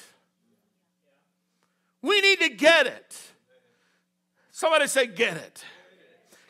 We 2.04 2.22
need 2.22 2.40
to 2.42 2.50
get 2.50 2.86
it. 2.86 3.20
Somebody 4.52 4.86
say, 4.86 5.08
get 5.08 5.38
it. 5.38 5.66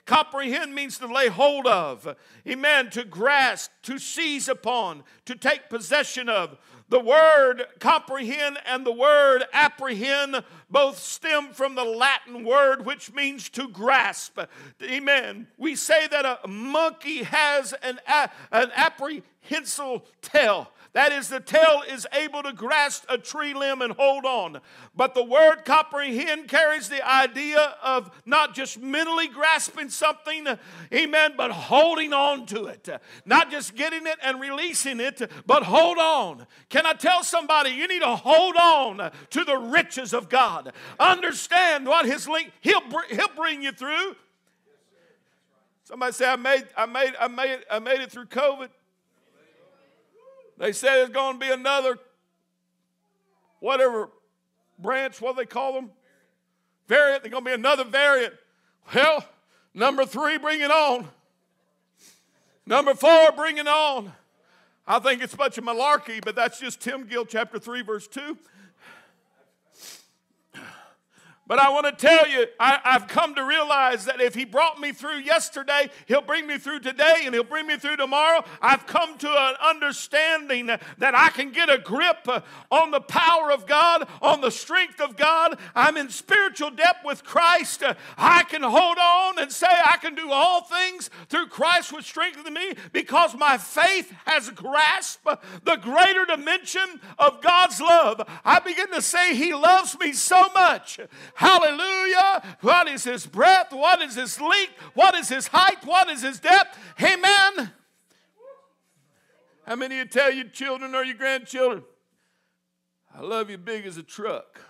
Comprehend 0.06 0.76
means 0.76 1.00
to 1.00 1.08
lay 1.08 1.28
hold 1.28 1.66
of. 1.66 2.16
Amen. 2.48 2.90
To 2.92 3.04
grasp, 3.04 3.72
to 3.84 3.98
seize 3.98 4.48
upon, 4.48 5.04
to 5.26 5.36
take 5.36 5.70
possession 5.70 6.30
of. 6.30 6.58
The 6.90 7.00
word 7.00 7.66
comprehend 7.80 8.60
and 8.68 8.86
the 8.86 8.92
word 8.92 9.46
apprehend 9.52 10.44
both 10.70 11.00
stem 11.00 11.52
from 11.52 11.74
the 11.74 11.84
Latin 11.84 12.46
word 12.46 12.86
which 12.86 13.12
means 13.12 13.50
to 13.50 13.68
grasp. 13.68 14.38
Amen. 14.84 15.48
We 15.58 15.76
say 15.76 16.08
that 16.08 16.40
a 16.44 16.48
monkey 16.48 17.24
has 17.24 17.74
an, 17.82 18.00
an 18.52 18.72
apprehensile 18.76 20.06
tail. 20.22 20.70
That 20.96 21.12
is, 21.12 21.28
the 21.28 21.42
tail 21.42 21.84
is 21.92 22.08
able 22.14 22.42
to 22.44 22.54
grasp 22.54 23.04
a 23.10 23.18
tree 23.18 23.54
limb 23.54 23.82
and 23.82 23.92
hold 23.92 24.24
on. 24.24 24.62
But 24.96 25.14
the 25.14 25.26
word 25.26 25.66
comprehend 25.66 26.48
carries 26.48 26.88
the 26.88 27.06
idea 27.06 27.76
of 27.84 28.10
not 28.26 28.56
just 28.56 28.80
mentally 28.80 29.28
grasping 29.28 29.90
something, 29.90 30.48
amen, 30.94 31.34
but 31.36 31.52
holding 31.52 32.14
on 32.14 32.46
to 32.46 32.68
it. 32.68 32.88
Not 33.26 33.52
just 33.52 33.76
getting 33.76 34.08
it 34.08 34.18
and 34.24 34.40
releasing 34.40 35.02
it, 35.02 35.30
but 35.46 35.64
hold 35.64 35.98
on. 35.98 36.48
Can 36.70 36.86
I 36.86 36.94
tell 36.94 37.26
somebody 37.26 37.72
you 37.72 37.90
need 37.90 38.02
to 38.02 38.16
hold 38.16 38.56
on 38.56 39.12
to 39.32 39.44
the 39.44 39.58
riches 39.58 40.14
of 40.14 40.30
God? 40.30 40.72
Understand 40.98 41.88
what 41.88 42.06
His 42.06 42.26
link, 42.26 42.54
He'll, 42.62 42.80
he'll 43.10 43.36
bring 43.36 43.62
you 43.62 43.74
through. 43.74 44.16
Somebody 45.84 46.14
say, 46.14 46.30
I 46.30 46.38
made, 46.38 46.64
I 46.78 46.86
made, 46.86 47.16
I 47.20 47.28
made, 47.28 47.60
I 47.70 47.80
made 47.80 48.00
it 48.00 48.14
through 48.14 48.28
COVID. 48.28 48.70
They 50.58 50.72
said 50.72 50.96
there's 50.96 51.10
going 51.10 51.40
to 51.40 51.46
be 51.46 51.52
another, 51.52 51.98
whatever 53.60 54.10
branch, 54.80 55.22
what 55.22 55.36
do 55.36 55.42
they 55.42 55.46
call 55.46 55.74
them? 55.74 55.92
Variant. 56.88 57.24
There's 57.24 57.32
going 57.32 57.44
to 57.44 57.50
be 57.50 57.54
another 57.54 57.84
variant. 57.84 58.34
Well, 58.94 59.26
number 59.74 60.06
three, 60.06 60.38
bring 60.38 60.62
it 60.62 60.72
on. 60.72 61.08
Number 62.66 62.94
four, 62.94 63.32
bring 63.32 63.58
it 63.58 63.68
on. 63.68 64.12
I 64.88 65.00
think 65.00 65.24
it's 65.24 65.34
a 65.34 65.38
bunch 65.38 65.58
of 65.58 65.64
malarkey, 65.64 66.24
but 66.24 66.36
that's 66.36 66.60
just 66.60 66.80
Tim 66.80 67.06
Gill, 67.08 67.26
chapter 67.26 67.58
3, 67.58 67.82
verse 67.82 68.08
2. 68.08 68.38
But 71.48 71.60
I 71.60 71.70
want 71.70 71.86
to 71.86 71.92
tell 72.08 72.28
you, 72.28 72.48
I, 72.60 72.80
have 72.84 73.08
come 73.08 73.36
to 73.36 73.44
realize 73.44 74.06
that 74.06 74.20
if 74.20 74.34
He 74.34 74.46
brought 74.46 74.80
me 74.80 74.92
through 74.92 75.18
yesterday, 75.18 75.92
He'll 76.08 76.22
bring 76.22 76.48
me 76.48 76.58
through 76.58 76.80
today 76.80 77.22
and 77.24 77.36
He'll 77.36 77.44
bring 77.44 77.68
me 77.68 77.78
through 77.78 77.98
tomorrow. 77.98 78.44
I've 78.62 78.88
come 78.88 79.16
to 79.20 79.30
an 79.30 79.56
understanding 79.64 80.66
that 80.66 81.16
I 81.16 81.30
can 81.30 81.52
get 81.52 81.70
a 81.70 81.78
grip 81.78 82.28
uh, 82.28 82.42
on 82.72 82.90
the 82.90 83.00
power 83.00 83.52
of 83.52 83.68
God, 83.68 84.08
on 84.24 84.42
the 84.42 84.50
strength 84.50 85.00
of 85.00 85.18
God. 85.18 85.60
I'm 85.76 85.98
in 85.98 86.10
spiritual 86.10 86.72
depth 86.72 87.06
with 87.06 87.24
Christ. 87.24 87.84
Uh, 87.84 87.94
I 88.18 88.42
can 88.44 88.64
hold 88.64 88.98
on 88.98 89.40
and 89.40 89.52
say, 89.52 89.68
I 89.68 89.98
can 89.98 90.16
do 90.16 90.32
all 90.32 90.64
things 90.64 91.12
through 91.30 91.48
Christ 91.48 91.94
which 91.94 92.06
strengthens 92.06 92.50
me 92.50 92.74
because 92.92 93.36
my 93.36 93.60
faith 93.60 94.12
has 94.26 94.50
grasped 94.50 95.28
the 95.64 95.76
greater 95.76 96.26
dimension 96.26 97.00
of 97.20 97.42
God's 97.42 97.80
love. 97.80 98.28
I 98.44 98.60
begin 98.62 98.90
to 98.94 99.02
say, 99.02 99.36
He 99.36 99.54
loves 99.54 99.96
me 100.00 100.14
so 100.14 100.50
much 100.56 101.00
Hallelujah. 101.36 102.58
What 102.62 102.88
is 102.88 103.04
his 103.04 103.26
breadth? 103.26 103.74
What 103.74 104.02
is 104.02 104.16
his 104.16 104.40
length? 104.40 104.74
What 104.94 105.16
is 105.16 105.28
his 105.28 105.48
height? 105.48 105.86
What 105.86 106.10
is 106.10 106.22
his 106.22 106.40
depth? 106.40 106.80
Amen. 107.02 107.72
How 109.68 109.76
many 109.76 110.00
of 110.00 110.06
you 110.06 110.06
tell 110.06 110.32
your 110.32 110.46
children 110.46 110.96
or 110.96 111.04
your 111.04 111.16
grandchildren, 111.16 111.84
I 113.14 113.22
love 113.22 113.50
you 113.50 113.58
big 113.58 113.86
as 113.86 113.98
a 113.98 114.04
truck? 114.04 114.62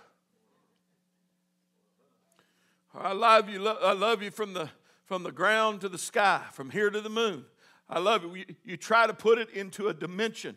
I 2.94 3.12
love 3.12 3.48
you, 3.48 3.66
I 3.68 3.92
love 3.92 4.22
you 4.22 4.30
from 4.30 4.54
the, 4.54 4.70
from 5.04 5.22
the 5.22 5.32
ground 5.32 5.82
to 5.82 5.88
the 5.88 5.98
sky, 5.98 6.42
from 6.52 6.70
here 6.70 6.90
to 6.90 7.00
the 7.00 7.10
moon. 7.10 7.44
I 7.88 8.00
love. 8.00 8.24
You, 8.36 8.44
you 8.64 8.76
try 8.76 9.06
to 9.06 9.14
put 9.14 9.38
it 9.38 9.50
into 9.50 9.88
a 9.88 9.94
dimension. 9.94 10.56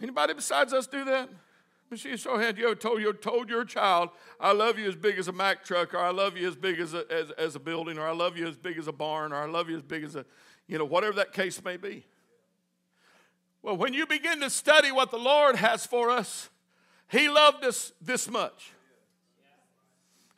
Anybody 0.00 0.32
besides 0.32 0.72
us 0.72 0.86
do 0.86 1.04
that? 1.04 1.28
But 1.88 2.00
she 2.00 2.16
so 2.16 2.36
had 2.38 2.58
you 2.58 2.66
ever 2.66 2.74
told, 2.74 3.00
you 3.00 3.12
told 3.12 3.48
your 3.48 3.64
child, 3.64 4.10
I 4.40 4.52
love 4.52 4.78
you 4.78 4.88
as 4.88 4.96
big 4.96 5.18
as 5.18 5.28
a 5.28 5.32
Mack 5.32 5.64
truck, 5.64 5.94
or 5.94 5.98
I 5.98 6.10
love 6.10 6.36
you 6.36 6.48
as 6.48 6.56
big 6.56 6.80
as 6.80 6.94
a, 6.94 7.04
as, 7.10 7.30
as 7.32 7.54
a 7.54 7.60
building, 7.60 7.96
or 7.96 8.06
I 8.06 8.12
love 8.12 8.36
you 8.36 8.46
as 8.48 8.56
big 8.56 8.76
as 8.76 8.88
a 8.88 8.92
barn, 8.92 9.32
or 9.32 9.36
I 9.36 9.46
love 9.46 9.70
you 9.70 9.76
as 9.76 9.82
big 9.82 10.02
as 10.02 10.16
a, 10.16 10.24
you 10.66 10.78
know, 10.78 10.84
whatever 10.84 11.14
that 11.14 11.32
case 11.32 11.62
may 11.64 11.76
be. 11.76 12.04
Well, 13.62 13.76
when 13.76 13.94
you 13.94 14.06
begin 14.06 14.40
to 14.40 14.50
study 14.50 14.90
what 14.90 15.10
the 15.10 15.18
Lord 15.18 15.56
has 15.56 15.86
for 15.86 16.10
us, 16.10 16.50
He 17.08 17.28
loved 17.28 17.64
us 17.64 17.92
this 18.00 18.28
much. 18.28 18.72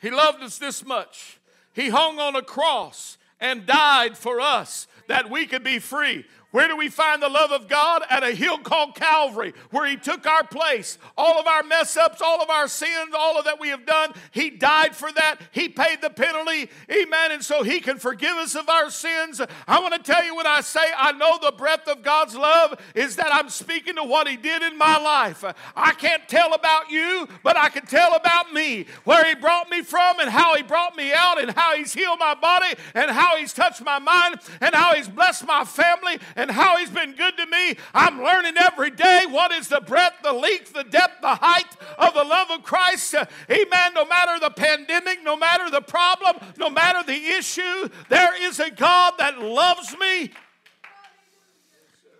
He 0.00 0.10
loved 0.10 0.42
us 0.42 0.58
this 0.58 0.84
much. 0.84 1.40
He 1.72 1.88
hung 1.88 2.18
on 2.18 2.36
a 2.36 2.42
cross 2.42 3.18
and 3.40 3.66
died 3.66 4.16
for 4.16 4.40
us 4.40 4.86
that 5.06 5.30
we 5.30 5.46
could 5.46 5.64
be 5.64 5.78
free. 5.78 6.24
Where 6.50 6.66
do 6.66 6.78
we 6.78 6.88
find 6.88 7.22
the 7.22 7.28
love 7.28 7.52
of 7.52 7.68
God? 7.68 8.02
At 8.08 8.22
a 8.22 8.30
hill 8.30 8.56
called 8.56 8.94
Calvary, 8.94 9.52
where 9.70 9.86
He 9.86 9.96
took 9.96 10.26
our 10.26 10.44
place. 10.44 10.96
All 11.16 11.38
of 11.38 11.46
our 11.46 11.62
mess 11.62 11.94
ups, 11.96 12.22
all 12.22 12.40
of 12.40 12.48
our 12.48 12.68
sins, 12.68 13.14
all 13.14 13.38
of 13.38 13.44
that 13.44 13.60
we 13.60 13.68
have 13.68 13.84
done, 13.84 14.14
He 14.30 14.48
died 14.48 14.96
for 14.96 15.12
that. 15.12 15.36
He 15.52 15.68
paid 15.68 16.00
the 16.00 16.08
penalty. 16.08 16.70
Amen. 16.90 17.32
And 17.32 17.44
so 17.44 17.62
He 17.62 17.80
can 17.80 17.98
forgive 17.98 18.36
us 18.36 18.54
of 18.54 18.66
our 18.70 18.88
sins. 18.90 19.42
I 19.66 19.80
want 19.80 19.92
to 19.92 20.00
tell 20.00 20.24
you 20.24 20.36
when 20.36 20.46
I 20.46 20.62
say 20.62 20.80
I 20.96 21.12
know 21.12 21.38
the 21.38 21.52
breadth 21.52 21.86
of 21.86 22.02
God's 22.02 22.34
love 22.34 22.80
is 22.94 23.16
that 23.16 23.28
I'm 23.30 23.50
speaking 23.50 23.96
to 23.96 24.04
what 24.04 24.26
He 24.26 24.38
did 24.38 24.62
in 24.62 24.78
my 24.78 24.98
life. 24.98 25.44
I 25.76 25.92
can't 25.92 26.26
tell 26.28 26.54
about 26.54 26.90
you, 26.90 27.28
but 27.42 27.58
I 27.58 27.68
can 27.68 27.84
tell 27.84 28.14
about 28.14 28.54
me, 28.54 28.86
where 29.04 29.22
He 29.26 29.34
brought 29.34 29.68
me 29.68 29.82
from, 29.82 30.18
and 30.18 30.30
how 30.30 30.56
He 30.56 30.62
brought 30.62 30.96
me 30.96 31.12
out, 31.12 31.38
and 31.42 31.50
how 31.50 31.76
He's 31.76 31.92
healed 31.92 32.18
my 32.18 32.34
body, 32.34 32.74
and 32.94 33.10
how 33.10 33.36
He's 33.36 33.52
touched 33.52 33.82
my 33.84 33.98
mind, 33.98 34.36
and 34.62 34.74
how 34.74 34.94
He's 34.94 35.08
blessed 35.08 35.46
my 35.46 35.66
family 35.66 36.18
and 36.38 36.52
how 36.52 36.78
He's 36.78 36.88
been 36.88 37.14
good 37.14 37.36
to 37.36 37.46
me. 37.46 37.76
I'm 37.92 38.22
learning 38.22 38.54
every 38.56 38.90
day 38.90 39.24
what 39.28 39.50
is 39.50 39.66
the 39.66 39.80
breadth, 39.80 40.22
the 40.22 40.32
length, 40.32 40.72
the 40.72 40.84
depth, 40.84 41.20
the 41.20 41.34
height 41.34 41.66
of 41.98 42.14
the 42.14 42.22
love 42.22 42.50
of 42.52 42.62
Christ. 42.62 43.12
Amen. 43.50 43.92
No 43.94 44.06
matter 44.06 44.38
the 44.38 44.50
pandemic, 44.50 45.18
no 45.24 45.36
matter 45.36 45.68
the 45.68 45.80
problem, 45.80 46.36
no 46.56 46.70
matter 46.70 47.04
the 47.04 47.12
issue, 47.12 47.88
there 48.08 48.40
is 48.48 48.60
a 48.60 48.70
God 48.70 49.14
that 49.18 49.40
loves 49.40 49.96
me. 49.98 50.30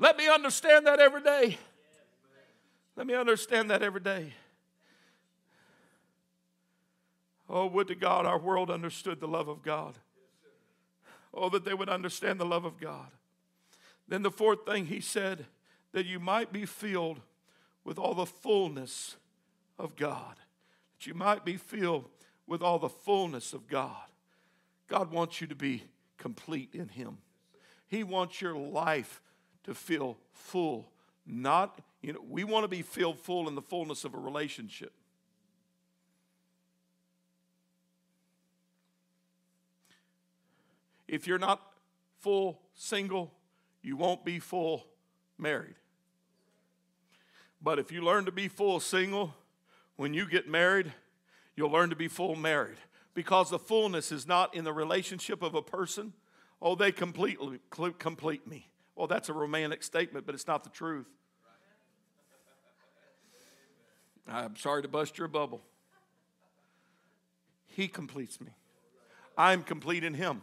Let 0.00 0.16
me 0.16 0.28
understand 0.28 0.86
that 0.88 0.98
every 0.98 1.22
day. 1.22 1.56
Let 2.96 3.06
me 3.06 3.14
understand 3.14 3.70
that 3.70 3.82
every 3.82 4.00
day. 4.00 4.32
Oh, 7.48 7.66
would 7.66 7.86
to 7.86 7.94
God 7.94 8.26
our 8.26 8.38
world 8.38 8.68
understood 8.68 9.20
the 9.20 9.28
love 9.28 9.46
of 9.46 9.62
God. 9.62 9.94
Oh, 11.32 11.48
that 11.50 11.64
they 11.64 11.72
would 11.72 11.88
understand 11.88 12.40
the 12.40 12.44
love 12.44 12.64
of 12.64 12.80
God. 12.80 13.06
Then 14.08 14.22
the 14.22 14.30
fourth 14.30 14.64
thing 14.66 14.86
he 14.86 15.00
said, 15.00 15.46
that 15.92 16.06
you 16.06 16.18
might 16.18 16.52
be 16.52 16.64
filled 16.64 17.20
with 17.84 17.98
all 17.98 18.14
the 18.14 18.26
fullness 18.26 19.16
of 19.78 19.96
God. 19.96 20.36
That 20.98 21.06
you 21.06 21.14
might 21.14 21.44
be 21.44 21.56
filled 21.56 22.08
with 22.46 22.62
all 22.62 22.78
the 22.78 22.88
fullness 22.88 23.52
of 23.52 23.68
God. 23.68 23.96
God 24.88 25.12
wants 25.12 25.40
you 25.40 25.46
to 25.46 25.54
be 25.54 25.84
complete 26.16 26.70
in 26.74 26.88
Him. 26.88 27.18
He 27.86 28.04
wants 28.04 28.40
your 28.40 28.56
life 28.56 29.22
to 29.64 29.74
feel 29.74 30.18
full. 30.32 30.90
Not, 31.26 31.80
you 32.00 32.12
know, 32.14 32.24
we 32.26 32.44
want 32.44 32.64
to 32.64 32.68
be 32.68 32.82
filled 32.82 33.18
full 33.18 33.48
in 33.48 33.54
the 33.54 33.62
fullness 33.62 34.04
of 34.04 34.14
a 34.14 34.18
relationship. 34.18 34.92
If 41.06 41.26
you're 41.26 41.38
not 41.38 41.60
full 42.18 42.60
single, 42.74 43.32
you 43.88 43.96
won't 43.96 44.22
be 44.22 44.38
full 44.38 44.84
married. 45.38 45.76
But 47.62 47.78
if 47.78 47.90
you 47.90 48.02
learn 48.02 48.26
to 48.26 48.30
be 48.30 48.46
full 48.46 48.80
single, 48.80 49.34
when 49.96 50.12
you 50.12 50.28
get 50.28 50.46
married, 50.46 50.92
you'll 51.56 51.70
learn 51.70 51.88
to 51.88 51.96
be 51.96 52.06
full 52.06 52.36
married. 52.36 52.76
Because 53.14 53.48
the 53.48 53.58
fullness 53.58 54.12
is 54.12 54.28
not 54.28 54.54
in 54.54 54.64
the 54.64 54.74
relationship 54.74 55.42
of 55.42 55.54
a 55.54 55.62
person. 55.62 56.12
Oh, 56.60 56.74
they 56.74 56.92
completely 56.92 57.60
complete 57.98 58.46
me. 58.46 58.68
Well, 58.94 59.06
that's 59.06 59.30
a 59.30 59.32
romantic 59.32 59.82
statement, 59.82 60.26
but 60.26 60.34
it's 60.34 60.46
not 60.46 60.64
the 60.64 60.70
truth. 60.70 61.08
I'm 64.28 64.54
sorry 64.56 64.82
to 64.82 64.88
bust 64.88 65.16
your 65.16 65.28
bubble. 65.28 65.62
He 67.68 67.88
completes 67.88 68.38
me. 68.38 68.50
I'm 69.38 69.62
complete 69.62 70.04
in 70.04 70.12
Him. 70.12 70.42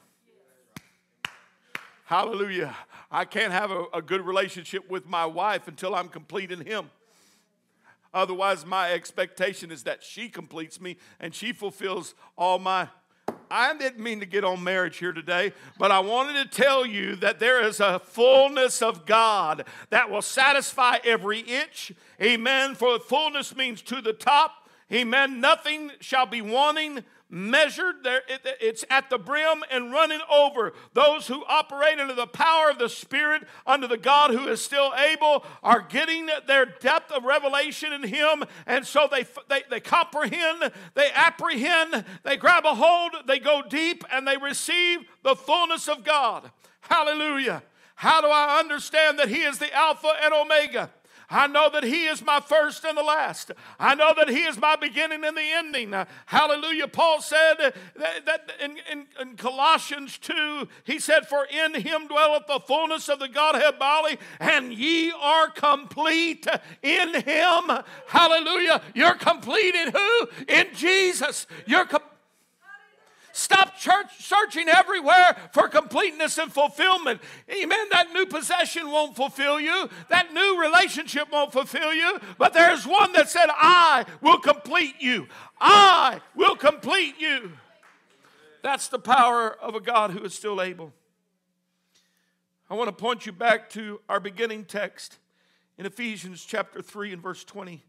Hallelujah. 2.05 2.75
I 3.09 3.25
can't 3.25 3.51
have 3.51 3.71
a, 3.71 3.85
a 3.95 4.01
good 4.01 4.21
relationship 4.21 4.87
with 4.91 5.07
my 5.07 5.25
wife 5.25 5.67
until 5.67 5.95
I'm 5.95 6.07
complete 6.07 6.51
in 6.51 6.61
Him. 6.61 6.91
Otherwise, 8.13 8.63
my 8.63 8.91
expectation 8.91 9.71
is 9.71 9.83
that 9.83 10.03
she 10.03 10.29
completes 10.29 10.79
me 10.79 10.97
and 11.19 11.33
she 11.33 11.51
fulfills 11.51 12.13
all 12.37 12.59
my. 12.59 12.87
I 13.49 13.75
didn't 13.75 14.03
mean 14.03 14.19
to 14.19 14.27
get 14.27 14.43
on 14.43 14.63
marriage 14.63 14.97
here 14.97 15.13
today, 15.13 15.51
but 15.79 15.89
I 15.89 15.99
wanted 15.99 16.43
to 16.43 16.61
tell 16.61 16.85
you 16.85 17.15
that 17.17 17.39
there 17.39 17.65
is 17.65 17.79
a 17.79 17.97
fullness 17.97 18.83
of 18.83 19.07
God 19.07 19.65
that 19.89 20.11
will 20.11 20.21
satisfy 20.21 20.97
every 21.03 21.39
itch. 21.39 21.91
Amen. 22.21 22.75
For 22.75 22.99
fullness 22.99 23.55
means 23.55 23.81
to 23.81 23.99
the 23.99 24.13
top. 24.13 24.69
Amen. 24.93 25.41
Nothing 25.41 25.91
shall 26.01 26.27
be 26.27 26.43
wanting 26.43 27.03
measured, 27.29 28.03
There, 28.03 28.21
it's 28.61 28.85
at 28.89 29.09
the 29.09 29.17
brim 29.17 29.63
and 29.71 29.91
running 29.91 30.21
over. 30.31 30.73
Those 30.93 31.27
who 31.27 31.43
operate 31.47 31.99
under 31.99 32.13
the 32.13 32.27
power 32.27 32.69
of 32.69 32.77
the 32.77 32.89
Spirit, 32.89 33.43
under 33.65 33.87
the 33.87 33.97
God 33.97 34.31
who 34.31 34.47
is 34.47 34.61
still 34.63 34.93
able, 34.95 35.45
are 35.63 35.81
getting 35.81 36.29
their 36.47 36.65
depth 36.65 37.11
of 37.11 37.23
revelation 37.23 37.93
in 37.93 38.03
Him, 38.03 38.43
and 38.65 38.85
so 38.85 39.07
they, 39.11 39.25
they, 39.49 39.63
they 39.69 39.79
comprehend, 39.79 40.71
they 40.93 41.09
apprehend, 41.13 42.05
they 42.23 42.37
grab 42.37 42.65
a 42.65 42.75
hold, 42.75 43.11
they 43.25 43.39
go 43.39 43.61
deep, 43.67 44.03
and 44.11 44.27
they 44.27 44.37
receive 44.37 44.99
the 45.23 45.35
fullness 45.35 45.87
of 45.87 46.03
God. 46.03 46.51
Hallelujah. 46.81 47.63
How 47.95 48.21
do 48.21 48.27
I 48.27 48.59
understand 48.59 49.19
that 49.19 49.29
He 49.29 49.41
is 49.41 49.57
the 49.57 49.73
Alpha 49.73 50.13
and 50.21 50.33
Omega? 50.33 50.91
I 51.29 51.47
know 51.47 51.69
that 51.71 51.83
He 51.83 52.05
is 52.05 52.23
my 52.23 52.39
first 52.39 52.83
and 52.83 52.97
the 52.97 53.03
last. 53.03 53.51
I 53.79 53.95
know 53.95 54.13
that 54.17 54.29
He 54.29 54.43
is 54.43 54.57
my 54.57 54.75
beginning 54.75 55.23
and 55.23 55.35
the 55.35 55.41
ending. 55.41 55.93
Hallelujah. 56.25 56.87
Paul 56.87 57.21
said 57.21 57.73
that, 57.95 58.51
in, 58.61 58.77
in, 58.91 59.07
in, 59.19 59.35
Colossians 59.35 60.17
2, 60.19 60.67
he 60.83 60.99
said, 60.99 61.27
For 61.27 61.45
in 61.45 61.81
Him 61.81 62.07
dwelleth 62.07 62.47
the 62.47 62.59
fullness 62.59 63.09
of 63.09 63.19
the 63.19 63.27
Godhead 63.27 63.79
bodily, 63.79 64.17
and 64.39 64.73
ye 64.73 65.11
are 65.11 65.49
complete 65.49 66.47
in 66.81 67.13
Him. 67.21 67.71
Hallelujah. 68.07 68.81
You're 68.93 69.15
complete 69.15 69.75
in 69.75 69.91
who? 69.91 70.27
In 70.47 70.67
Jesus. 70.73 71.47
You're 71.65 71.85
complete 71.85 72.11
Stop 73.37 73.77
church 73.77 74.07
searching 74.19 74.69
everywhere 74.69 75.35
for 75.51 75.67
completeness 75.67 76.37
and 76.37 76.49
fulfillment. 76.53 77.19
Amen. 77.51 77.87
That 77.91 78.13
new 78.13 78.25
possession 78.25 78.89
won't 78.89 79.13
fulfill 79.13 79.59
you. 79.59 79.89
That 80.07 80.33
new 80.33 80.61
relationship 80.61 81.29
won't 81.33 81.51
fulfill 81.51 81.93
you. 81.93 82.17
But 82.37 82.53
there's 82.53 82.87
one 82.87 83.11
that 83.11 83.27
said, 83.27 83.47
I 83.49 84.05
will 84.21 84.39
complete 84.39 84.95
you. 85.01 85.27
I 85.59 86.21
will 86.33 86.55
complete 86.55 87.15
you. 87.19 87.51
That's 88.61 88.87
the 88.87 88.99
power 88.99 89.51
of 89.51 89.75
a 89.75 89.81
God 89.81 90.11
who 90.11 90.23
is 90.23 90.33
still 90.33 90.61
able. 90.61 90.93
I 92.69 92.75
want 92.75 92.87
to 92.87 92.95
point 92.95 93.25
you 93.25 93.33
back 93.33 93.69
to 93.71 93.99
our 94.07 94.21
beginning 94.21 94.63
text 94.63 95.17
in 95.77 95.85
Ephesians 95.85 96.45
chapter 96.45 96.81
3 96.81 97.11
and 97.11 97.21
verse 97.21 97.43
20 97.43 97.83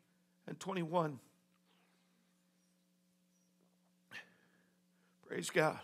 and 0.48 0.58
21. 0.58 1.20
Praise 5.28 5.50
God. 5.50 5.76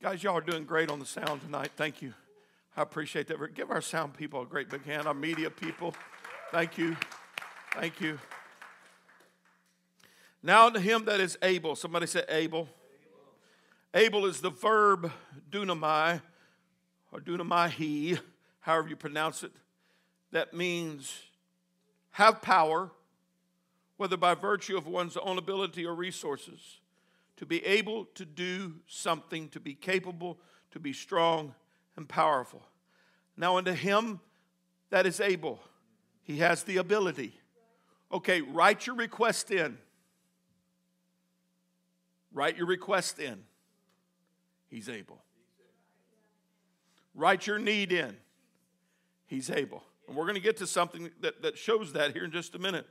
Guys, 0.00 0.22
y'all 0.22 0.38
are 0.38 0.40
doing 0.40 0.64
great 0.64 0.90
on 0.90 0.98
the 0.98 1.04
sound 1.04 1.42
tonight. 1.42 1.72
Thank 1.76 2.00
you. 2.00 2.14
I 2.74 2.80
appreciate 2.80 3.26
that. 3.28 3.54
Give 3.54 3.70
our 3.70 3.82
sound 3.82 4.14
people 4.14 4.40
a 4.40 4.46
great 4.46 4.70
big 4.70 4.82
hand, 4.86 5.06
our 5.06 5.12
media 5.12 5.50
people. 5.50 5.94
Thank 6.52 6.78
you. 6.78 6.96
Thank 7.74 8.00
you. 8.00 8.18
Now 10.42 10.70
to 10.70 10.80
him 10.80 11.04
that 11.04 11.20
is 11.20 11.36
able. 11.42 11.76
Somebody 11.76 12.06
say 12.06 12.22
able. 12.30 12.66
Able, 13.92 14.24
is 14.24 14.40
the 14.40 14.50
verb 14.50 15.12
dunamai 15.50 16.22
or 17.12 17.20
dunamai, 17.20 18.18
however 18.60 18.88
you 18.88 18.96
pronounce 18.96 19.42
it. 19.42 19.52
That 20.32 20.54
means 20.54 21.12
have 22.12 22.40
power, 22.40 22.90
whether 23.98 24.16
by 24.16 24.34
virtue 24.34 24.78
of 24.78 24.86
one's 24.86 25.18
own 25.18 25.36
ability 25.36 25.84
or 25.84 25.94
resources 25.94 26.78
to 27.36 27.46
be 27.46 27.64
able 27.64 28.06
to 28.14 28.24
do 28.24 28.74
something, 28.86 29.48
to 29.50 29.60
be 29.60 29.74
capable, 29.74 30.38
to 30.70 30.80
be 30.80 30.92
strong 30.92 31.54
and 31.96 32.08
powerful. 32.08 32.62
Now, 33.36 33.58
unto 33.58 33.72
him 33.72 34.20
that 34.90 35.06
is 35.06 35.20
able, 35.20 35.60
he 36.22 36.38
has 36.38 36.62
the 36.62 36.78
ability. 36.78 37.38
Okay, 38.12 38.40
write 38.40 38.86
your 38.86 38.96
request 38.96 39.50
in. 39.50 39.78
Write 42.32 42.56
your 42.56 42.66
request 42.66 43.18
in. 43.18 43.42
He's 44.68 44.88
able. 44.88 45.22
Write 47.14 47.46
your 47.46 47.58
need 47.58 47.92
in. 47.92 48.16
He's 49.26 49.50
able. 49.50 49.82
And 50.06 50.16
we're 50.16 50.24
going 50.24 50.34
to 50.34 50.40
get 50.40 50.58
to 50.58 50.66
something 50.66 51.10
that, 51.20 51.42
that 51.42 51.58
shows 51.58 51.92
that 51.94 52.12
here 52.12 52.24
in 52.24 52.30
just 52.30 52.54
a 52.54 52.58
minute. 52.58 52.86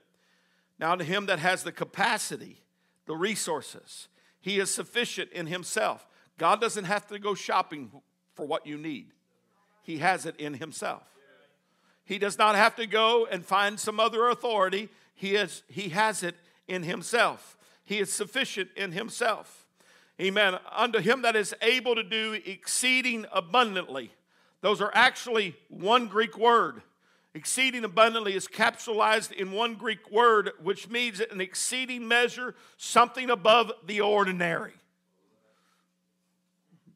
Now, 0.79 0.95
to 0.95 1.03
him 1.03 1.27
that 1.27 1.39
has 1.39 1.63
the 1.63 1.71
capacity, 1.71 2.61
the 3.05 3.15
resources, 3.15 4.09
he 4.45 4.59
is 4.59 4.69
sufficient 4.69 5.31
in 5.31 5.47
Himself. 5.47 6.07
God 6.37 6.61
doesn't 6.61 6.85
have 6.85 7.07
to 7.07 7.17
go 7.17 7.33
shopping 7.33 7.89
for 8.35 8.45
what 8.45 8.67
you 8.67 8.77
need, 8.77 9.07
He 9.81 9.97
has 9.97 10.27
it 10.27 10.35
in 10.39 10.53
Himself. 10.53 11.01
He 12.03 12.19
does 12.19 12.37
not 12.37 12.53
have 12.53 12.75
to 12.75 12.85
go 12.85 13.25
and 13.25 13.43
find 13.43 13.79
some 13.79 13.99
other 13.99 14.29
authority. 14.29 14.89
He, 15.15 15.35
is, 15.35 15.63
he 15.67 15.89
has 15.89 16.21
it 16.21 16.35
in 16.67 16.83
Himself. 16.83 17.57
He 17.85 17.97
is 17.97 18.13
sufficient 18.13 18.69
in 18.77 18.91
Himself. 18.91 19.65
Amen. 20.21 20.59
Unto 20.71 20.99
Him 20.99 21.23
that 21.23 21.35
is 21.35 21.55
able 21.63 21.95
to 21.95 22.03
do 22.03 22.39
exceeding 22.45 23.25
abundantly. 23.31 24.11
Those 24.61 24.79
are 24.79 24.91
actually 24.93 25.55
one 25.69 26.05
Greek 26.05 26.37
word. 26.37 26.83
Exceeding 27.35 27.83
abundantly 27.83 28.33
is 28.33 28.47
capsulized 28.47 29.33
in 29.33 29.51
one 29.51 29.75
Greek 29.75 30.09
word, 30.09 30.51
which 30.63 30.89
means 30.89 31.19
an 31.19 31.41
exceeding 31.41 32.07
measure, 32.07 32.55
something 32.77 33.29
above 33.29 33.73
the 33.85 33.99
ordinary. 33.99 34.71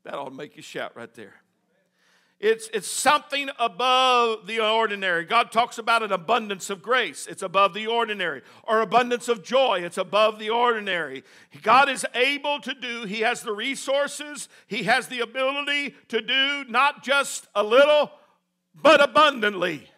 That 0.06 0.14
ought 0.14 0.30
to 0.30 0.34
make 0.34 0.56
you 0.56 0.64
shout 0.64 0.96
right 0.96 1.14
there. 1.14 1.34
It's, 2.40 2.70
it's 2.74 2.88
something 2.88 3.50
above 3.60 4.48
the 4.48 4.62
ordinary. 4.62 5.26
God 5.26 5.52
talks 5.52 5.78
about 5.78 6.04
an 6.04 6.14
abundance 6.14 6.70
of 6.70 6.82
grace. 6.82 7.28
It's 7.30 7.44
above 7.44 7.74
the 7.74 7.88
ordinary. 7.88 8.42
Or 8.64 8.80
abundance 8.80 9.28
of 9.28 9.44
joy. 9.44 9.82
It's 9.84 9.98
above 9.98 10.40
the 10.40 10.52
ordinary. 10.52 11.26
God 11.64 11.90
is 11.90 12.06
able 12.16 12.62
to 12.62 12.74
do, 12.74 13.04
He 13.04 13.20
has 13.20 13.42
the 13.42 13.52
resources, 13.52 14.48
He 14.68 14.84
has 14.84 15.10
the 15.10 15.20
ability 15.20 15.96
to 16.08 16.22
do 16.22 16.64
not 16.70 17.04
just 17.04 17.48
a 17.54 17.62
little, 17.62 18.10
but 18.74 19.02
abundantly 19.02 19.90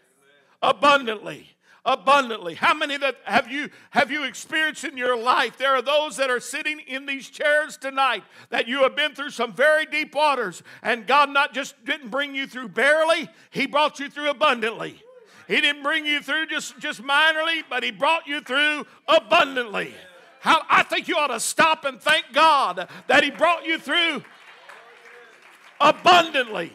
abundantly 0.62 1.48
abundantly. 1.86 2.54
How 2.54 2.74
many 2.74 2.98
that 2.98 3.18
have 3.24 3.52
you 3.52 3.70
have 3.90 4.12
you 4.12 4.24
experienced 4.24 4.84
in 4.84 4.98
your 4.98 5.18
life? 5.18 5.58
There 5.58 5.72
are 5.72 5.82
those 5.82 6.18
that 6.18 6.30
are 6.30 6.40
sitting 6.40 6.80
in 6.82 7.06
these 7.06 7.30
chairs 7.30 7.78
tonight 7.78 8.24
that 8.50 8.68
you 8.68 8.84
have 8.84 8.96
been 8.96 9.16
through 9.16 9.32
some 9.32 9.54
very 9.54 9.86
deep 9.86 10.14
waters 10.14 10.62
and 10.84 11.08
god 11.08 11.30
not 11.30 11.54
just 11.54 11.84
didn't 11.86 12.10
bring 12.10 12.36
you 12.36 12.46
through 12.46 12.70
barely 12.70 13.30
he 13.50 13.66
brought 13.66 14.00
you 14.00 14.10
through 14.10 14.30
abundantly. 14.30 15.02
He 15.48 15.60
didn't 15.60 15.84
bring 15.84 16.06
you 16.06 16.22
through 16.22 16.48
just 16.48 16.78
just 16.80 17.02
minorly 17.02 17.64
but 17.68 17.84
he 17.84 17.92
brought 17.92 18.28
you 18.28 18.42
through 18.42 18.86
abundantly. 19.08 19.94
How 20.42 20.62
i 20.70 20.84
think 20.84 21.08
you 21.08 21.18
ought 21.18 21.28
to 21.28 21.40
stop 21.40 21.86
and 21.86 22.00
thank 22.00 22.26
god 22.32 22.88
that 23.08 23.24
he 23.24 23.32
brought 23.32 23.66
you 23.66 23.80
through 23.80 24.24
abundantly 25.80 26.72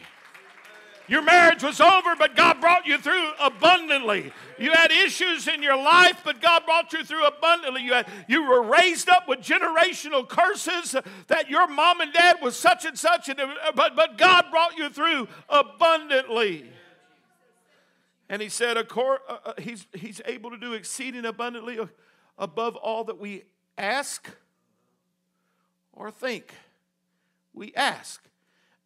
your 1.07 1.21
marriage 1.21 1.63
was 1.63 1.79
over, 1.79 2.15
but 2.17 2.35
God 2.35 2.59
brought 2.59 2.85
you 2.85 2.97
through 2.97 3.31
abundantly. 3.39 4.33
You 4.59 4.71
had 4.73 4.91
issues 4.91 5.47
in 5.47 5.63
your 5.63 5.77
life, 5.77 6.21
but 6.25 6.41
God 6.41 6.65
brought 6.65 6.91
you 6.91 7.03
through 7.03 7.25
abundantly. 7.25 7.81
You, 7.83 7.93
had, 7.93 8.07
you 8.27 8.47
were 8.47 8.61
raised 8.63 9.07
up 9.09 9.27
with 9.27 9.39
generational 9.39 10.27
curses 10.27 10.95
that 11.27 11.49
your 11.49 11.67
mom 11.67 12.01
and 12.01 12.11
dad 12.11 12.37
was 12.41 12.57
such 12.57 12.85
and 12.85 12.97
such, 12.97 13.29
and, 13.29 13.39
but, 13.75 13.95
but 13.95 14.17
God 14.17 14.45
brought 14.51 14.77
you 14.77 14.89
through 14.89 15.27
abundantly. 15.47 16.65
And 18.29 18.41
he 18.41 18.49
said, 18.49 18.75
uh, 18.75 18.83
uh, 19.29 19.53
he's, 19.57 19.87
he's 19.93 20.19
able 20.25 20.49
to 20.49 20.57
do 20.57 20.73
exceeding 20.73 21.23
abundantly 21.25 21.79
above 22.37 22.75
all 22.75 23.05
that 23.05 23.17
we 23.17 23.43
ask 23.77 24.29
or 25.93 26.11
think. 26.11 26.53
We 27.53 27.73
ask. 27.75 28.21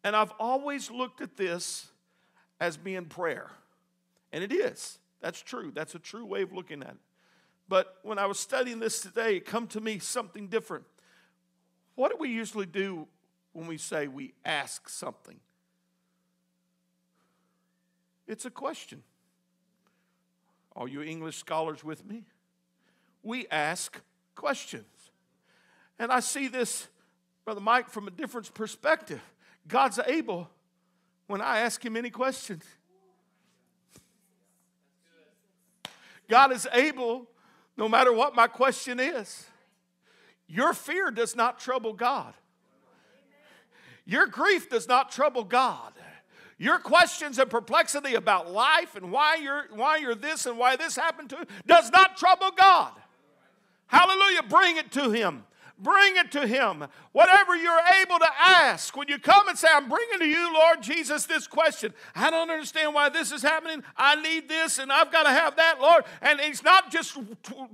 And 0.04 0.14
I've 0.14 0.32
always 0.38 0.90
looked 0.90 1.20
at 1.20 1.36
this 1.36 1.91
as 2.62 2.76
being 2.76 3.06
prayer. 3.06 3.50
And 4.32 4.44
it 4.44 4.52
is. 4.52 5.00
That's 5.20 5.42
true. 5.42 5.72
That's 5.74 5.96
a 5.96 5.98
true 5.98 6.24
way 6.24 6.42
of 6.42 6.52
looking 6.52 6.80
at 6.80 6.90
it. 6.90 6.96
But 7.68 7.96
when 8.04 8.20
I 8.20 8.26
was 8.26 8.38
studying 8.38 8.78
this 8.78 9.00
today, 9.00 9.38
it 9.38 9.44
come 9.44 9.66
to 9.68 9.80
me 9.80 9.98
something 9.98 10.46
different. 10.46 10.84
What 11.96 12.12
do 12.12 12.18
we 12.20 12.28
usually 12.28 12.66
do 12.66 13.08
when 13.52 13.66
we 13.66 13.78
say 13.78 14.06
we 14.06 14.34
ask 14.44 14.88
something? 14.88 15.40
It's 18.28 18.44
a 18.44 18.50
question. 18.50 19.02
Are 20.76 20.86
you 20.86 21.02
English 21.02 21.38
scholars 21.38 21.82
with 21.82 22.06
me? 22.06 22.26
We 23.24 23.48
ask 23.48 24.00
questions. 24.36 25.10
And 25.98 26.12
I 26.12 26.20
see 26.20 26.46
this, 26.46 26.86
Brother 27.44 27.60
Mike, 27.60 27.90
from 27.90 28.06
a 28.06 28.12
different 28.12 28.54
perspective. 28.54 29.20
God's 29.66 29.98
able 30.06 30.48
when 31.32 31.40
I 31.40 31.60
ask 31.60 31.82
him 31.82 31.96
any 31.96 32.10
questions. 32.10 32.62
God 36.28 36.52
is 36.52 36.68
able, 36.74 37.26
no 37.74 37.88
matter 37.88 38.12
what 38.12 38.34
my 38.34 38.46
question 38.46 39.00
is. 39.00 39.46
Your 40.46 40.74
fear 40.74 41.10
does 41.10 41.34
not 41.34 41.58
trouble 41.58 41.94
God. 41.94 42.34
Your 44.04 44.26
grief 44.26 44.68
does 44.68 44.86
not 44.86 45.10
trouble 45.10 45.44
God. 45.44 45.94
Your 46.58 46.78
questions 46.78 47.38
and 47.38 47.48
perplexity 47.48 48.14
about 48.14 48.52
life 48.52 48.94
and 48.94 49.10
why 49.10 49.36
you're, 49.36 49.68
why 49.72 49.96
you're 49.96 50.14
this 50.14 50.44
and 50.44 50.58
why 50.58 50.76
this 50.76 50.96
happened 50.96 51.30
to 51.30 51.46
does 51.66 51.90
not 51.90 52.18
trouble 52.18 52.50
God. 52.54 52.92
Hallelujah. 53.86 54.42
Bring 54.42 54.76
it 54.76 54.92
to 54.92 55.10
Him. 55.10 55.44
Bring 55.82 56.16
it 56.16 56.30
to 56.32 56.46
Him. 56.46 56.86
Whatever 57.12 57.56
you're 57.56 57.80
able 58.02 58.18
to 58.18 58.28
ask, 58.40 58.96
when 58.96 59.08
you 59.08 59.18
come 59.18 59.48
and 59.48 59.58
say, 59.58 59.68
I'm 59.72 59.88
bringing 59.88 60.18
to 60.18 60.26
you, 60.26 60.52
Lord 60.52 60.82
Jesus, 60.82 61.24
this 61.26 61.46
question. 61.46 61.92
I 62.14 62.30
don't 62.30 62.50
understand 62.50 62.94
why 62.94 63.08
this 63.08 63.32
is 63.32 63.42
happening. 63.42 63.82
I 63.96 64.20
need 64.20 64.48
this 64.48 64.78
and 64.78 64.92
I've 64.92 65.12
got 65.12 65.24
to 65.24 65.30
have 65.30 65.56
that, 65.56 65.80
Lord. 65.80 66.04
And 66.20 66.40
He's 66.40 66.62
not 66.62 66.90
just 66.90 67.18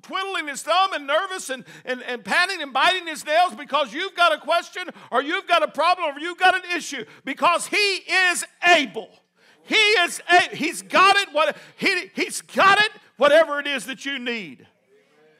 twiddling 0.02 0.48
His 0.48 0.62
thumb 0.62 0.92
and 0.92 1.06
nervous 1.06 1.50
and, 1.50 1.64
and, 1.84 2.02
and 2.02 2.24
panting 2.24 2.62
and 2.62 2.72
biting 2.72 3.06
His 3.06 3.24
nails 3.24 3.54
because 3.54 3.92
you've 3.92 4.14
got 4.14 4.32
a 4.32 4.38
question 4.38 4.88
or 5.11 5.22
you've 5.22 5.46
got 5.46 5.62
a 5.62 5.68
problem 5.68 6.16
or 6.16 6.20
you've 6.20 6.38
got 6.38 6.54
an 6.54 6.76
issue 6.76 7.04
because 7.24 7.66
He 7.66 7.76
is 7.76 8.44
able. 8.66 9.11
He 9.68 9.74
is, 9.74 10.22
he's 10.52 10.80
got 10.80 11.16
it, 11.16 11.28
what, 11.32 11.54
he, 11.76 12.11
he's 12.14 12.40
got 12.40 12.80
it, 12.80 12.90
whatever 13.18 13.61
it 13.61 13.66
is 13.66 13.84
that 13.84 14.06
you 14.06 14.18
need. 14.18 14.66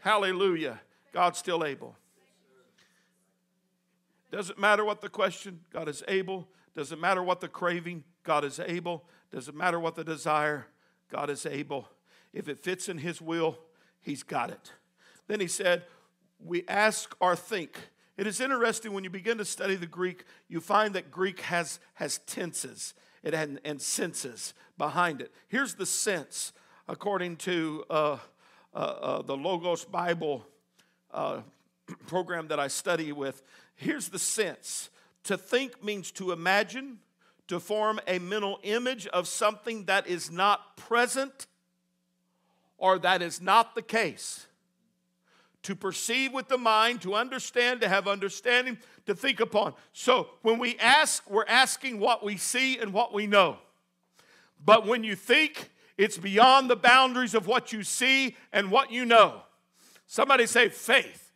Hallelujah. 0.01 0.81
God's 1.15 1.39
still 1.39 1.65
able. 1.65 1.97
Doesn't 4.31 4.59
matter 4.59 4.85
what 4.85 5.01
the 5.01 5.09
question, 5.09 5.61
God 5.73 5.89
is 5.89 6.03
able. 6.09 6.49
Doesn't 6.77 7.01
matter 7.01 7.23
what 7.23 7.41
the 7.41 7.49
craving, 7.49 8.05
God 8.25 8.45
is 8.45 8.61
able. 8.61 9.05
Doesn't 9.33 9.57
matter 9.57 9.81
what 9.81 9.95
the 9.95 10.05
desire, 10.05 10.67
God 11.11 11.31
is 11.31 11.47
able. 11.47 11.89
If 12.33 12.49
it 12.49 12.59
fits 12.59 12.89
in 12.89 12.99
His 12.99 13.21
will, 13.21 13.59
He's 14.01 14.23
got 14.23 14.51
it. 14.51 14.73
Then 15.27 15.41
He 15.41 15.49
said, 15.49 15.85
We 16.39 16.65
ask 16.69 17.17
or 17.21 17.37
think. 17.37 17.77
It 18.17 18.27
is 18.27 18.41
interesting 18.41 18.93
when 18.93 19.05
you 19.05 19.11
begin 19.11 19.39
to 19.39 19.45
study 19.45 19.77
the 19.77 19.87
Greek, 19.87 20.25
you 20.49 20.61
find 20.61 20.95
that 20.95 21.11
Greek 21.11 21.41
has, 21.41 21.79
has 21.95 22.19
tenses 22.19 22.95
it 23.23 23.35
had, 23.35 23.61
and 23.65 23.81
senses 23.81 24.55
behind 24.77 25.21
it. 25.21 25.33
Here's 25.49 25.75
the 25.75 25.87
sense, 25.87 26.53
according 26.89 27.37
to 27.37 27.85
uh, 27.91 28.19
uh, 28.75 28.77
uh, 28.77 29.23
the 29.23 29.37
Logos 29.37 29.85
Bible 29.85 30.47
uh, 31.11 31.41
program 32.07 32.49
that 32.49 32.61
I 32.61 32.69
study 32.69 33.13
with. 33.13 33.43
Here's 33.79 34.09
the 34.09 34.19
sense 34.19 34.91
to 35.23 35.39
think 35.39 35.85
means 35.85 36.11
to 36.13 36.33
imagine, 36.33 36.99
to 37.47 37.61
form 37.61 38.01
a 38.09 38.19
mental 38.19 38.59
image 38.65 39.07
of 39.07 39.29
something 39.29 39.85
that 39.85 40.09
is 40.09 40.33
not 40.33 40.77
present 40.77 41.47
or 42.77 42.99
that 42.99 43.23
is 43.23 43.41
not 43.41 43.77
the 43.77 43.83
case. 43.83 44.47
To 45.63 45.77
perceive 45.77 46.33
with 46.33 46.49
the 46.49 46.59
mind, 46.59 47.03
to 47.03 47.15
understand, 47.15 47.81
to 47.83 47.89
have 47.89 48.09
understanding, 48.09 48.79
to 49.07 49.15
think 49.15 49.39
upon. 49.39 49.75
So 49.93 50.27
when 50.43 50.59
we 50.59 50.77
ask, 50.79 51.31
we're 51.31 51.47
asking 51.47 52.01
what 52.01 52.25
we 52.25 52.37
see 52.37 52.79
and 52.79 52.93
what 52.93 53.15
we 53.15 53.29
know. 53.29 53.59
But 54.65 54.89
when 54.89 55.05
you 55.05 55.15
think, 55.15 55.71
it's 55.97 56.19
beyond 56.19 56.69
the 56.69 56.77
boundaries 56.77 57.35
of 57.35 57.47
what 57.47 57.73
you 57.73 57.85
see 57.85 58.35
and 58.53 58.73
what 58.73 58.91
you 58.91 59.05
know. 59.05 59.43
Somebody 60.09 60.47
say 60.47 60.69
faith. 60.69 61.28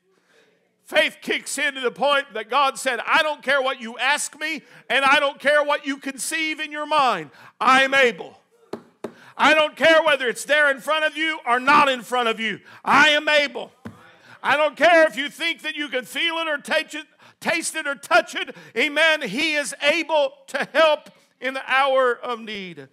Faith 0.93 1.19
kicks 1.23 1.57
in 1.57 1.73
to 1.73 1.81
the 1.81 1.91
point 1.91 2.27
that 2.35 2.51
God 2.51 2.79
said, 2.79 3.01
I 3.07 3.23
don't 3.23 3.43
care 3.43 3.63
what 3.63 3.81
you 3.81 3.97
ask 3.97 4.39
me, 4.39 4.61
and 4.91 5.07
I 5.07 5.21
don't 5.21 5.41
care 5.41 5.65
what 5.65 5.87
you 5.87 5.97
conceive 5.97 6.61
in 6.61 6.71
your 6.71 6.85
mind. 6.85 7.31
I'm 7.59 7.95
able. 7.95 8.39
I 9.35 9.55
don't 9.55 9.75
care 9.75 10.03
whether 10.03 10.29
it's 10.29 10.45
there 10.45 10.71
in 10.71 10.81
front 10.83 11.07
of 11.07 11.17
you 11.17 11.39
or 11.47 11.59
not 11.59 11.89
in 11.89 12.03
front 12.03 12.29
of 12.29 12.39
you. 12.39 12.61
I 12.85 13.09
am 13.09 13.27
able. 13.27 13.73
I 14.43 14.59
don't 14.59 14.77
care 14.77 15.07
if 15.07 15.17
you 15.17 15.31
think 15.31 15.63
that 15.63 15.77
you 15.77 15.89
can 15.89 16.05
feel 16.05 16.37
it 16.37 16.47
or 16.47 16.59
taste 16.59 16.95
it, 16.95 17.07
taste 17.41 17.75
it 17.75 17.87
or 17.87 17.95
touch 17.95 18.35
it. 18.35 18.55
Amen. 18.77 19.23
He 19.23 19.55
is 19.55 19.75
able 19.81 20.35
to 20.49 20.69
help 20.75 21.09
in 21.41 21.55
the 21.55 21.63
hour 21.67 22.13
of 22.13 22.39
need. 22.39 22.89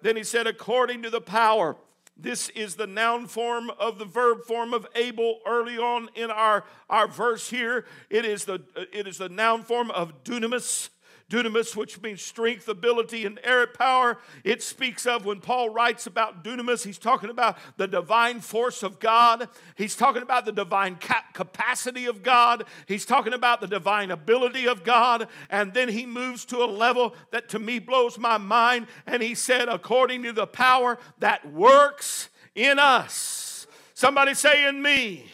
Then 0.00 0.14
he 0.14 0.22
said, 0.22 0.46
according 0.46 1.02
to 1.02 1.10
the 1.10 1.20
power. 1.20 1.74
This 2.16 2.50
is 2.50 2.76
the 2.76 2.86
noun 2.86 3.26
form 3.26 3.70
of 3.78 3.98
the 3.98 4.04
verb 4.04 4.44
form 4.44 4.74
of 4.74 4.86
able 4.94 5.40
early 5.46 5.78
on 5.78 6.08
in 6.14 6.30
our, 6.30 6.64
our 6.88 7.08
verse 7.08 7.50
here. 7.50 7.84
It 8.10 8.24
is, 8.24 8.44
the, 8.44 8.62
it 8.92 9.06
is 9.06 9.18
the 9.18 9.28
noun 9.28 9.62
form 9.62 9.90
of 9.90 10.22
dunamis 10.22 10.90
dunamis, 11.32 11.74
which 11.74 12.00
means 12.02 12.20
strength, 12.20 12.68
ability, 12.68 13.24
and 13.24 13.40
air 13.42 13.66
power. 13.66 14.18
It 14.44 14.62
speaks 14.62 15.06
of 15.06 15.24
when 15.24 15.40
Paul 15.40 15.70
writes 15.70 16.06
about 16.06 16.44
dunamis, 16.44 16.84
he's 16.84 16.98
talking 16.98 17.30
about 17.30 17.56
the 17.78 17.88
divine 17.88 18.40
force 18.40 18.82
of 18.82 19.00
God. 19.00 19.48
He's 19.74 19.96
talking 19.96 20.20
about 20.22 20.44
the 20.44 20.52
divine 20.52 20.98
capacity 21.32 22.04
of 22.04 22.22
God. 22.22 22.64
He's 22.86 23.06
talking 23.06 23.32
about 23.32 23.62
the 23.62 23.66
divine 23.66 24.10
ability 24.10 24.68
of 24.68 24.84
God. 24.84 25.26
And 25.48 25.72
then 25.72 25.88
he 25.88 26.04
moves 26.04 26.44
to 26.46 26.58
a 26.58 26.66
level 26.66 27.14
that 27.30 27.48
to 27.50 27.58
me 27.58 27.78
blows 27.78 28.18
my 28.18 28.36
mind. 28.36 28.86
And 29.06 29.22
he 29.22 29.34
said, 29.34 29.70
according 29.70 30.24
to 30.24 30.32
the 30.32 30.46
power 30.46 30.98
that 31.20 31.50
works 31.50 32.28
in 32.54 32.78
us. 32.78 33.66
Somebody 33.94 34.34
say, 34.34 34.68
in 34.68 34.82
me. 34.82 35.24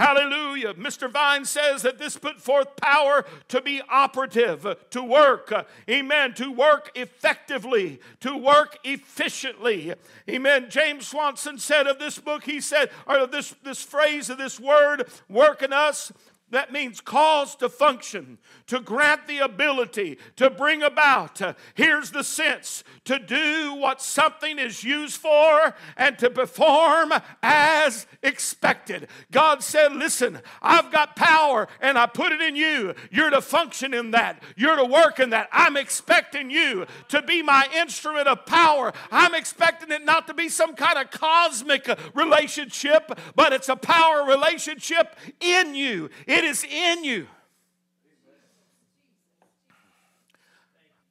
Hallelujah. 0.00 0.72
Mr. 0.72 1.10
Vine 1.10 1.44
says 1.44 1.82
that 1.82 1.98
this 1.98 2.16
put 2.16 2.40
forth 2.40 2.74
power 2.76 3.26
to 3.48 3.60
be 3.60 3.82
operative, 3.90 4.66
to 4.88 5.02
work. 5.02 5.52
Amen. 5.90 6.32
To 6.36 6.50
work 6.50 6.90
effectively, 6.94 8.00
to 8.20 8.34
work 8.34 8.78
efficiently. 8.82 9.92
Amen. 10.26 10.70
James 10.70 11.06
Swanson 11.06 11.58
said 11.58 11.86
of 11.86 11.98
this 11.98 12.18
book, 12.18 12.44
he 12.44 12.62
said, 12.62 12.88
or 13.06 13.26
this, 13.26 13.54
this 13.62 13.82
phrase 13.82 14.30
of 14.30 14.38
this 14.38 14.58
word, 14.58 15.06
work 15.28 15.62
in 15.62 15.70
us, 15.70 16.10
that 16.50 16.72
means 16.72 17.00
cause 17.00 17.54
to 17.56 17.68
function, 17.68 18.38
to 18.66 18.80
grant 18.80 19.26
the 19.26 19.38
ability, 19.38 20.18
to 20.36 20.50
bring 20.50 20.82
about. 20.82 21.40
Uh, 21.40 21.54
here's 21.74 22.10
the 22.10 22.24
sense 22.24 22.82
to 23.04 23.18
do 23.18 23.74
what 23.74 24.02
something 24.02 24.58
is 24.58 24.82
used 24.82 25.16
for 25.16 25.74
and 25.96 26.18
to 26.18 26.30
perform 26.30 27.12
as 27.42 28.06
expected. 28.22 29.08
God 29.30 29.62
said, 29.62 29.92
Listen, 29.92 30.40
I've 30.60 30.90
got 30.90 31.16
power 31.16 31.68
and 31.80 31.96
I 31.96 32.06
put 32.06 32.32
it 32.32 32.40
in 32.40 32.56
you. 32.56 32.94
You're 33.10 33.30
to 33.30 33.40
function 33.40 33.94
in 33.94 34.10
that, 34.12 34.42
you're 34.56 34.76
to 34.76 34.84
work 34.84 35.20
in 35.20 35.30
that. 35.30 35.48
I'm 35.52 35.76
expecting 35.76 36.50
you 36.50 36.86
to 37.08 37.22
be 37.22 37.42
my 37.42 37.68
instrument 37.76 38.26
of 38.26 38.44
power. 38.46 38.92
I'm 39.12 39.34
expecting 39.34 39.90
it 39.90 40.04
not 40.04 40.26
to 40.26 40.34
be 40.34 40.48
some 40.48 40.74
kind 40.74 40.98
of 40.98 41.10
cosmic 41.10 41.88
relationship, 42.14 43.18
but 43.36 43.52
it's 43.52 43.68
a 43.68 43.76
power 43.76 44.24
relationship 44.24 45.16
in 45.40 45.74
you. 45.74 46.10
It 46.26 46.39
is 46.44 46.64
in 46.64 47.04
you. 47.04 47.26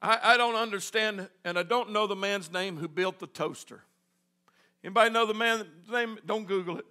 I, 0.02 0.18
I 0.22 0.36
don't 0.36 0.54
understand, 0.54 1.28
and 1.44 1.58
I 1.58 1.62
don't 1.62 1.92
know 1.92 2.06
the 2.06 2.16
man's 2.16 2.50
name 2.50 2.76
who 2.76 2.88
built 2.88 3.18
the 3.18 3.26
toaster. 3.26 3.82
Anybody 4.82 5.10
know 5.10 5.26
the 5.26 5.34
man's 5.34 5.66
name? 5.90 6.18
Don't 6.24 6.46
Google 6.46 6.78
it. 6.78 6.86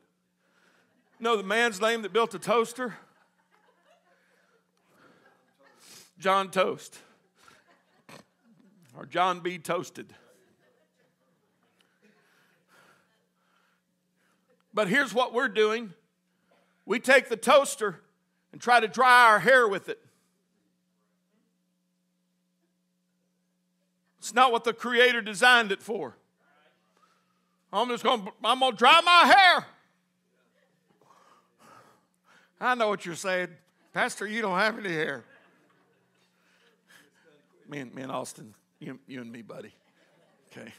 Know 1.19 1.35
the 1.35 1.43
man's 1.43 1.81
name 1.81 2.03
that 2.03 2.13
built 2.13 2.31
the 2.31 2.39
toaster? 2.39 2.95
John 6.19 6.51
Toast. 6.51 6.97
Or 8.95 9.05
John 9.05 9.39
B. 9.39 9.57
Toasted. 9.57 10.13
But 14.73 14.87
here's 14.87 15.13
what 15.13 15.33
we're 15.33 15.47
doing 15.47 15.93
we 16.85 16.99
take 16.99 17.29
the 17.29 17.37
toaster 17.37 18.01
and 18.51 18.61
try 18.61 18.79
to 18.79 18.87
dry 18.87 19.31
our 19.31 19.39
hair 19.39 19.67
with 19.67 19.89
it. 19.89 19.99
It's 24.19 24.33
not 24.33 24.51
what 24.51 24.63
the 24.63 24.73
Creator 24.73 25.21
designed 25.21 25.71
it 25.71 25.81
for. 25.81 26.15
I'm 27.71 27.87
just 27.89 28.03
going 28.03 28.25
to, 28.25 28.31
I'm 28.43 28.59
going 28.59 28.73
to 28.73 28.77
dry 28.77 28.99
my 29.03 29.33
hair. 29.35 29.65
I 32.59 32.75
know 32.75 32.89
what 32.89 33.05
you're 33.05 33.15
saying. 33.15 33.49
Pastor, 33.93 34.27
you 34.27 34.41
don't 34.41 34.57
have 34.57 34.77
any 34.77 34.89
hair. 34.89 35.23
Me 37.69 37.79
and, 37.79 37.93
me 37.93 38.01
and 38.01 38.11
Austin, 38.11 38.53
you, 38.79 38.99
you 39.07 39.21
and 39.21 39.31
me, 39.31 39.41
buddy. 39.41 39.73
Okay. 40.51 40.71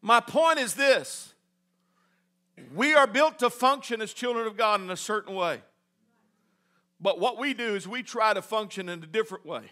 My 0.00 0.20
point 0.20 0.58
is 0.58 0.74
this 0.74 1.34
we 2.74 2.94
are 2.94 3.06
built 3.06 3.38
to 3.40 3.50
function 3.50 4.00
as 4.00 4.12
children 4.12 4.46
of 4.46 4.56
God 4.56 4.80
in 4.80 4.90
a 4.90 4.96
certain 4.96 5.34
way. 5.34 5.60
But 7.00 7.18
what 7.18 7.38
we 7.38 7.52
do 7.54 7.74
is 7.74 7.88
we 7.88 8.02
try 8.02 8.32
to 8.32 8.42
function 8.42 8.88
in 8.88 9.02
a 9.02 9.06
different 9.06 9.44
way 9.44 9.64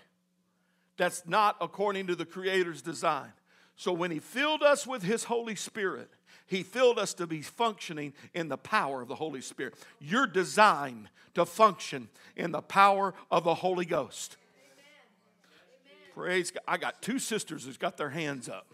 that's 0.97 1.27
not 1.27 1.57
according 1.61 2.09
to 2.09 2.17
the 2.17 2.27
Creator's 2.27 2.83
design. 2.83 3.33
So 3.77 3.93
when 3.93 4.11
He 4.11 4.19
filled 4.19 4.63
us 4.63 4.87
with 4.87 5.03
His 5.03 5.25
Holy 5.25 5.55
Spirit, 5.55 6.11
He 6.47 6.63
filled 6.63 6.99
us 6.99 7.15
to 7.15 7.27
be 7.27 7.41
functioning 7.41 8.13
in 8.35 8.49
the 8.49 8.59
power 8.59 9.01
of 9.01 9.09
the 9.09 9.15
Holy 9.15 9.41
Spirit. 9.41 9.75
You're 10.01 10.27
designed 10.27 11.09
to 11.35 11.47
function 11.47 12.09
in 12.37 12.51
the 12.51 12.61
power 12.61 13.15
of 13.31 13.45
the 13.45 13.55
Holy 13.55 13.87
Ghost. 13.87 14.37
Amen. 14.75 16.13
Praise 16.15 16.51
God. 16.51 16.63
I 16.67 16.77
got 16.77 17.01
two 17.01 17.19
sisters 17.19 17.65
who's 17.65 17.79
got 17.79 17.97
their 17.97 18.11
hands 18.11 18.49
up. 18.49 18.67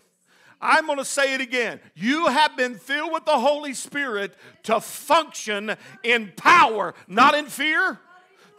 I'm 0.61 0.87
going 0.87 0.99
to 0.99 1.05
say 1.05 1.35
it 1.35 1.41
again. 1.41 1.81
You 1.95 2.27
have 2.27 2.57
been 2.57 2.77
filled 2.77 3.13
with 3.13 3.25
the 3.25 3.39
Holy 3.39 3.75
Spirit 3.75 4.35
to 4.65 4.81
function 4.81 5.77
in 6.03 6.33
power, 6.37 6.95
not 7.07 7.35
in 7.35 7.47
fear, 7.47 8.01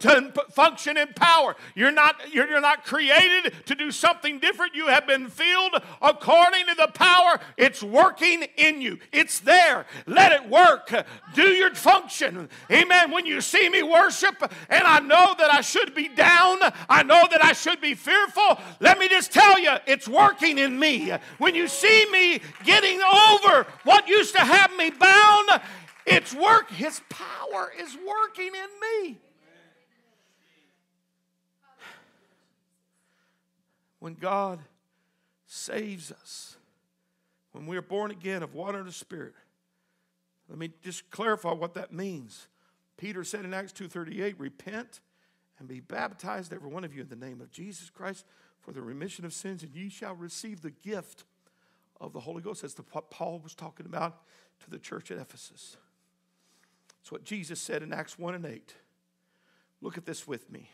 to 0.00 0.32
function 0.50 0.96
in 0.96 1.08
power. 1.14 1.56
You're 1.74 1.90
not, 1.90 2.32
you're, 2.32 2.48
you're 2.48 2.60
not 2.60 2.84
created 2.84 3.52
to 3.66 3.74
do 3.74 3.90
something 3.90 4.38
different. 4.38 4.74
You 4.74 4.88
have 4.88 5.06
been 5.06 5.28
filled 5.28 5.82
according 6.00 6.66
to 6.66 6.74
the 6.74 6.88
power. 6.94 7.40
It's 7.56 7.82
working 7.82 8.44
in 8.56 8.80
you, 8.80 8.98
it's 9.12 9.40
there. 9.40 9.86
Let 10.06 10.32
it 10.32 10.48
work. 10.48 10.92
Do 11.34 11.42
your 11.42 11.74
function. 11.74 12.48
Amen. 12.70 13.10
When 13.10 13.26
you 13.26 13.40
see 13.40 13.68
me 13.68 13.82
worship, 13.82 14.36
and 14.68 14.84
I 14.84 15.00
know 15.00 15.34
that 15.38 15.52
I 15.52 15.60
should 15.60 15.94
be 15.94 16.08
down, 16.08 16.58
I 16.88 17.02
know 17.02 17.26
that 17.30 17.44
I 17.44 17.52
should 17.52 17.80
be 17.80 17.94
fearful, 17.94 18.58
let 18.80 18.98
me 18.98 19.08
just 19.08 19.32
tell 19.32 19.58
you, 19.58 19.72
it's 19.86 20.08
working 20.08 20.58
in 20.58 20.78
me. 20.78 21.12
When 21.38 21.54
you 21.54 21.68
see 21.68 22.06
me 22.10 22.40
getting 22.64 23.00
over 23.00 23.66
what 23.84 24.08
used 24.08 24.34
to 24.34 24.40
have 24.40 24.74
me 24.76 24.90
bound, 24.90 25.48
it's 26.06 26.34
work. 26.34 26.70
His 26.70 27.00
power 27.08 27.72
is 27.78 27.96
working 28.06 28.48
in 28.54 29.06
me. 29.06 29.18
When 33.98 34.14
God 34.14 34.60
saves 35.46 36.12
us, 36.12 36.56
when 37.52 37.66
we 37.66 37.76
are 37.76 37.82
born 37.82 38.10
again 38.10 38.42
of 38.42 38.54
water 38.54 38.78
and 38.78 38.88
the 38.88 38.92
Spirit, 38.92 39.34
let 40.48 40.58
me 40.58 40.70
just 40.82 41.10
clarify 41.10 41.52
what 41.52 41.74
that 41.74 41.92
means. 41.92 42.48
Peter 42.96 43.24
said 43.24 43.44
in 43.44 43.54
Acts 43.54 43.72
2:38, 43.72 44.38
"Repent 44.38 45.00
and 45.58 45.68
be 45.68 45.80
baptized 45.80 46.52
every 46.52 46.68
one 46.68 46.84
of 46.84 46.94
you 46.94 47.02
in 47.02 47.08
the 47.08 47.16
name 47.16 47.40
of 47.40 47.50
Jesus 47.50 47.90
Christ 47.90 48.24
for 48.60 48.72
the 48.72 48.82
remission 48.82 49.24
of 49.24 49.32
sins 49.32 49.62
and 49.62 49.74
ye 49.74 49.88
shall 49.88 50.14
receive 50.14 50.62
the 50.62 50.70
gift 50.70 51.24
of 52.00 52.12
the 52.12 52.20
Holy 52.20 52.42
Ghost." 52.42 52.62
That's 52.62 52.76
what 52.76 53.10
Paul 53.10 53.40
was 53.40 53.54
talking 53.54 53.86
about 53.86 54.24
to 54.60 54.70
the 54.70 54.78
church 54.78 55.10
at 55.10 55.18
Ephesus. 55.18 55.76
It's 57.00 57.10
what 57.10 57.24
Jesus 57.24 57.60
said 57.60 57.82
in 57.82 57.92
Acts 57.92 58.18
1 58.18 58.34
and 58.34 58.44
8. 58.44 58.76
Look 59.80 59.96
at 59.96 60.04
this 60.04 60.26
with 60.26 60.50
me. 60.50 60.70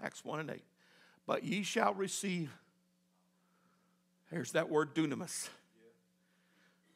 Acts 0.00 0.24
1 0.24 0.40
and 0.40 0.50
8. 0.50 0.64
But 1.30 1.44
ye 1.44 1.62
shall 1.62 1.94
receive, 1.94 2.50
there's 4.32 4.50
that 4.50 4.68
word 4.68 4.96
dunamis. 4.96 5.48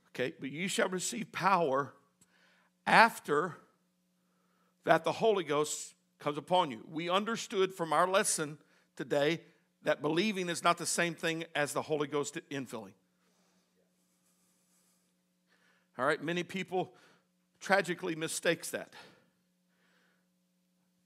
Okay, 0.09 0.35
but 0.41 0.51
ye 0.51 0.67
shall 0.67 0.89
receive 0.89 1.31
power 1.31 1.95
after 2.85 3.55
that 4.83 5.05
the 5.05 5.13
Holy 5.13 5.45
Ghost 5.45 5.95
comes 6.19 6.37
upon 6.37 6.73
you. 6.73 6.85
We 6.91 7.09
understood 7.09 7.73
from 7.75 7.93
our 7.93 8.09
lesson 8.09 8.59
today 8.97 9.41
that 9.85 10.03
believing 10.03 10.49
is 10.49 10.65
not 10.65 10.79
the 10.79 10.85
same 10.87 11.15
thing 11.15 11.45
as 11.55 11.73
the 11.73 11.83
Holy 11.83 12.09
Ghost 12.09 12.37
infilling. 12.51 12.95
All 15.97 16.07
right, 16.07 16.21
many 16.21 16.43
people 16.43 16.93
tragically 17.61 18.17
mistakes 18.17 18.71
that. 18.71 18.95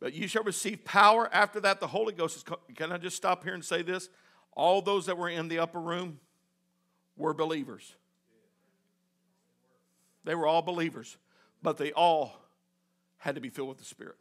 But 0.00 0.14
you 0.14 0.28
shall 0.28 0.44
receive 0.44 0.84
power. 0.84 1.28
After 1.32 1.60
that, 1.60 1.80
the 1.80 1.86
Holy 1.86 2.12
Ghost 2.12 2.36
is. 2.36 2.44
Can 2.76 2.92
I 2.92 2.98
just 2.98 3.16
stop 3.16 3.44
here 3.44 3.54
and 3.54 3.64
say 3.64 3.82
this? 3.82 4.08
All 4.52 4.80
those 4.80 5.06
that 5.06 5.16
were 5.16 5.28
in 5.28 5.48
the 5.48 5.58
upper 5.58 5.80
room 5.80 6.20
were 7.16 7.34
believers. 7.34 7.94
They 10.24 10.34
were 10.34 10.46
all 10.46 10.62
believers, 10.62 11.16
but 11.62 11.78
they 11.78 11.92
all 11.92 12.40
had 13.18 13.34
to 13.34 13.40
be 13.40 13.48
filled 13.48 13.68
with 13.68 13.78
the 13.78 13.84
Spirit. 13.84 14.16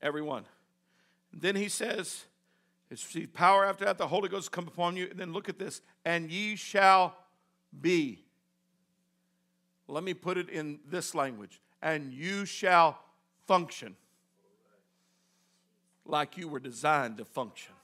Everyone. 0.00 0.44
then 1.32 1.54
he 1.54 1.68
says, 1.68 2.24
It's 2.90 3.06
power 3.34 3.64
after 3.64 3.84
that, 3.84 3.98
the 3.98 4.08
Holy 4.08 4.28
Ghost 4.28 4.50
come 4.50 4.66
upon 4.66 4.96
you. 4.96 5.08
And 5.10 5.18
then 5.18 5.32
look 5.32 5.48
at 5.48 5.58
this, 5.58 5.80
and 6.04 6.30
ye 6.30 6.56
shall 6.56 7.16
be 7.80 8.24
let 9.92 10.04
me 10.04 10.14
put 10.14 10.38
it 10.38 10.48
in 10.48 10.80
this 10.88 11.14
language 11.14 11.60
and 11.82 12.12
you 12.12 12.44
shall 12.44 12.98
function 13.52 13.94
like 16.06 16.38
you 16.38 16.48
were 16.48 16.58
designed 16.58 17.18
to 17.18 17.24
function. 17.26 17.74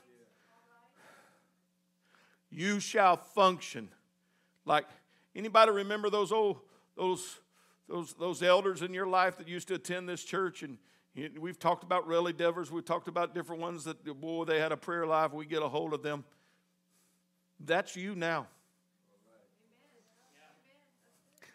You 2.51 2.81
shall 2.81 3.19
function 3.19 3.91
like 4.65 4.87
anybody 5.37 5.71
remember 5.71 6.09
those 6.09 6.33
old 6.33 6.61
those 6.97 7.41
those 7.87 8.15
those 8.15 8.43
elders 8.43 8.81
in 8.81 8.95
your 8.95 9.07
life 9.07 9.37
that 9.37 9.47
used 9.47 9.69
to 9.69 9.75
attend 9.75 10.09
this 10.09 10.25
church 10.25 10.63
and 10.63 10.79
we've 11.39 11.59
talked 11.59 11.85
about 11.85 12.09
Relly 12.09 12.35
Devers, 12.35 12.73
we've 12.73 12.83
talked 12.87 13.09
about 13.09 13.35
different 13.35 13.61
ones 13.61 13.85
that 13.85 14.03
boy 14.19 14.47
they 14.47 14.61
had 14.61 14.73
a 14.73 14.77
prayer 14.77 15.05
life, 15.05 15.35
we 15.35 15.45
get 15.45 15.63
a 15.63 15.69
hold 15.69 15.93
of 15.93 16.03
them. 16.03 16.25
That's 17.61 17.95
you 17.95 18.15
now. 18.15 18.47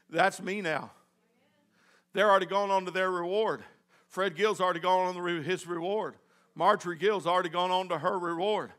That's 0.07 0.39
me 0.39 0.61
now. 0.61 0.91
They're 2.14 2.30
already 2.30 2.45
gone 2.45 2.70
on 2.70 2.86
to 2.86 2.91
their 2.91 3.09
reward. 3.09 3.64
Fred 4.14 4.36
Gill's 4.36 4.61
already 4.61 4.80
gone 4.80 5.07
on 5.07 5.16
to 5.16 5.41
his 5.41 5.66
reward. 5.66 6.14
Marjorie 6.53 6.97
Gill's 6.97 7.26
already 7.26 7.49
gone 7.49 7.72
on 7.72 7.89
to 7.89 7.97
her 7.97 8.20
reward. 8.20 8.72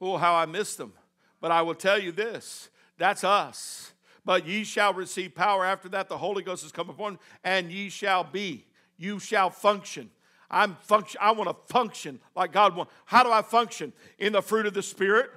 Oh, 0.00 0.16
how 0.16 0.34
I 0.34 0.44
miss 0.46 0.74
them. 0.74 0.92
But 1.40 1.52
I 1.52 1.62
will 1.62 1.76
tell 1.76 2.00
you 2.00 2.10
this 2.10 2.68
that's 2.98 3.22
us. 3.22 3.92
But 4.24 4.48
ye 4.48 4.64
shall 4.64 4.92
receive 4.92 5.36
power 5.36 5.64
after 5.64 5.88
that, 5.90 6.08
the 6.08 6.18
Holy 6.18 6.42
Ghost 6.42 6.64
has 6.64 6.72
come 6.72 6.90
upon, 6.90 7.20
and 7.44 7.70
ye 7.70 7.90
shall 7.90 8.24
be. 8.24 8.66
You 8.96 9.20
shall 9.20 9.50
function. 9.50 10.10
I'm 10.50 10.74
function. 10.80 11.20
I 11.22 11.30
want 11.30 11.48
to 11.48 11.72
function 11.72 12.18
like 12.34 12.50
God 12.50 12.74
wants. 12.74 12.92
How 13.04 13.22
do 13.22 13.30
I 13.30 13.42
function? 13.42 13.92
In 14.18 14.32
the 14.32 14.42
fruit 14.42 14.66
of 14.66 14.74
the 14.74 14.82
Spirit 14.82 15.30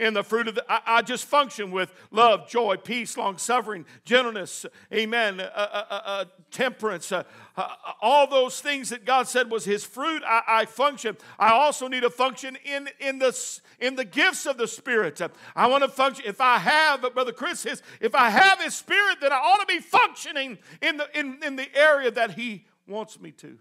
in 0.00 0.14
the 0.14 0.24
fruit 0.24 0.48
of 0.48 0.54
the, 0.54 0.64
I, 0.68 0.80
I 0.86 1.02
just 1.02 1.26
function 1.26 1.70
with 1.70 1.92
love, 2.10 2.48
joy, 2.48 2.76
peace, 2.76 3.16
long 3.16 3.36
suffering, 3.36 3.84
gentleness, 4.04 4.64
amen, 4.92 5.40
uh, 5.40 5.44
uh, 5.54 5.84
uh, 5.90 6.00
uh 6.04 6.24
temperance, 6.50 7.12
uh, 7.12 7.24
uh, 7.56 7.68
all 8.00 8.26
those 8.26 8.60
things 8.60 8.88
that 8.88 9.04
God 9.04 9.28
said 9.28 9.50
was 9.50 9.64
His 9.64 9.84
fruit. 9.84 10.22
I, 10.26 10.42
I, 10.48 10.64
function. 10.64 11.16
I 11.38 11.52
also 11.52 11.86
need 11.86 12.00
to 12.00 12.10
function 12.10 12.56
in, 12.64 12.88
in, 12.98 13.18
the, 13.18 13.60
in 13.78 13.94
the 13.94 14.04
gifts 14.04 14.46
of 14.46 14.56
the 14.56 14.66
Spirit. 14.66 15.20
I 15.54 15.66
want 15.66 15.84
to 15.84 15.88
function. 15.88 16.24
If 16.26 16.40
I 16.40 16.58
have, 16.58 17.02
Brother 17.14 17.32
Chris 17.32 17.60
says, 17.60 17.82
if 18.00 18.14
I 18.14 18.30
have 18.30 18.60
His 18.60 18.74
Spirit, 18.74 19.18
then 19.20 19.32
I 19.32 19.36
ought 19.36 19.60
to 19.60 19.66
be 19.66 19.80
functioning 19.80 20.58
in 20.80 20.96
the, 20.96 21.18
in, 21.18 21.38
in 21.44 21.56
the 21.56 21.68
area 21.76 22.10
that 22.10 22.32
He 22.32 22.64
wants 22.88 23.20
me 23.20 23.32
to. 23.32 23.58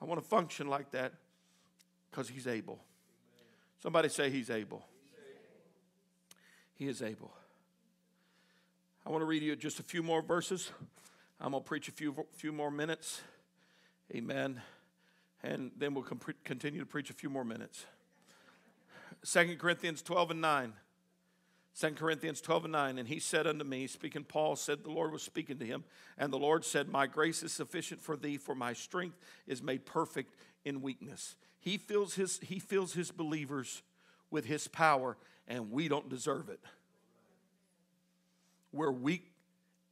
I 0.00 0.06
want 0.06 0.20
to 0.20 0.26
function 0.26 0.68
like 0.68 0.90
that 0.92 1.12
because 2.10 2.28
He's 2.28 2.46
able. 2.46 2.78
Somebody 3.82 4.08
say 4.08 4.30
He's 4.30 4.48
able. 4.48 4.82
He 6.76 6.88
is 6.88 7.02
able. 7.02 7.32
I 9.06 9.10
want 9.10 9.22
to 9.22 9.26
read 9.26 9.42
you 9.42 9.56
just 9.56 9.80
a 9.80 9.82
few 9.82 10.02
more 10.02 10.20
verses. 10.20 10.70
I'm 11.40 11.52
going 11.52 11.62
to 11.62 11.66
preach 11.66 11.88
a 11.88 11.92
few, 11.92 12.14
few 12.32 12.52
more 12.52 12.70
minutes. 12.70 13.22
Amen. 14.14 14.60
And 15.42 15.70
then 15.78 15.94
we'll 15.94 16.04
continue 16.44 16.80
to 16.80 16.86
preach 16.86 17.08
a 17.08 17.14
few 17.14 17.30
more 17.30 17.44
minutes. 17.44 17.86
2 19.24 19.56
Corinthians 19.56 20.02
12 20.02 20.32
and 20.32 20.40
9. 20.42 20.72
2 21.80 21.90
Corinthians 21.90 22.42
12 22.42 22.64
and 22.64 22.72
9. 22.72 22.98
And 22.98 23.08
he 23.08 23.20
said 23.20 23.46
unto 23.46 23.64
me, 23.64 23.86
speaking, 23.86 24.24
Paul 24.24 24.54
said, 24.54 24.84
the 24.84 24.90
Lord 24.90 25.12
was 25.12 25.22
speaking 25.22 25.58
to 25.58 25.66
him. 25.66 25.84
And 26.18 26.30
the 26.30 26.38
Lord 26.38 26.64
said, 26.64 26.88
My 26.88 27.06
grace 27.06 27.42
is 27.42 27.52
sufficient 27.52 28.02
for 28.02 28.16
thee, 28.16 28.36
for 28.36 28.54
my 28.54 28.74
strength 28.74 29.16
is 29.46 29.62
made 29.62 29.86
perfect 29.86 30.34
in 30.64 30.82
weakness. 30.82 31.36
He 31.58 31.78
fills 31.78 32.14
his, 32.14 32.38
he 32.42 32.58
fills 32.58 32.92
his 32.92 33.10
believers 33.10 33.82
with 34.30 34.44
his 34.44 34.68
power 34.68 35.16
and 35.48 35.70
we 35.70 35.88
don't 35.88 36.08
deserve 36.08 36.48
it. 36.48 36.60
We're 38.72 38.90
weak, 38.90 39.32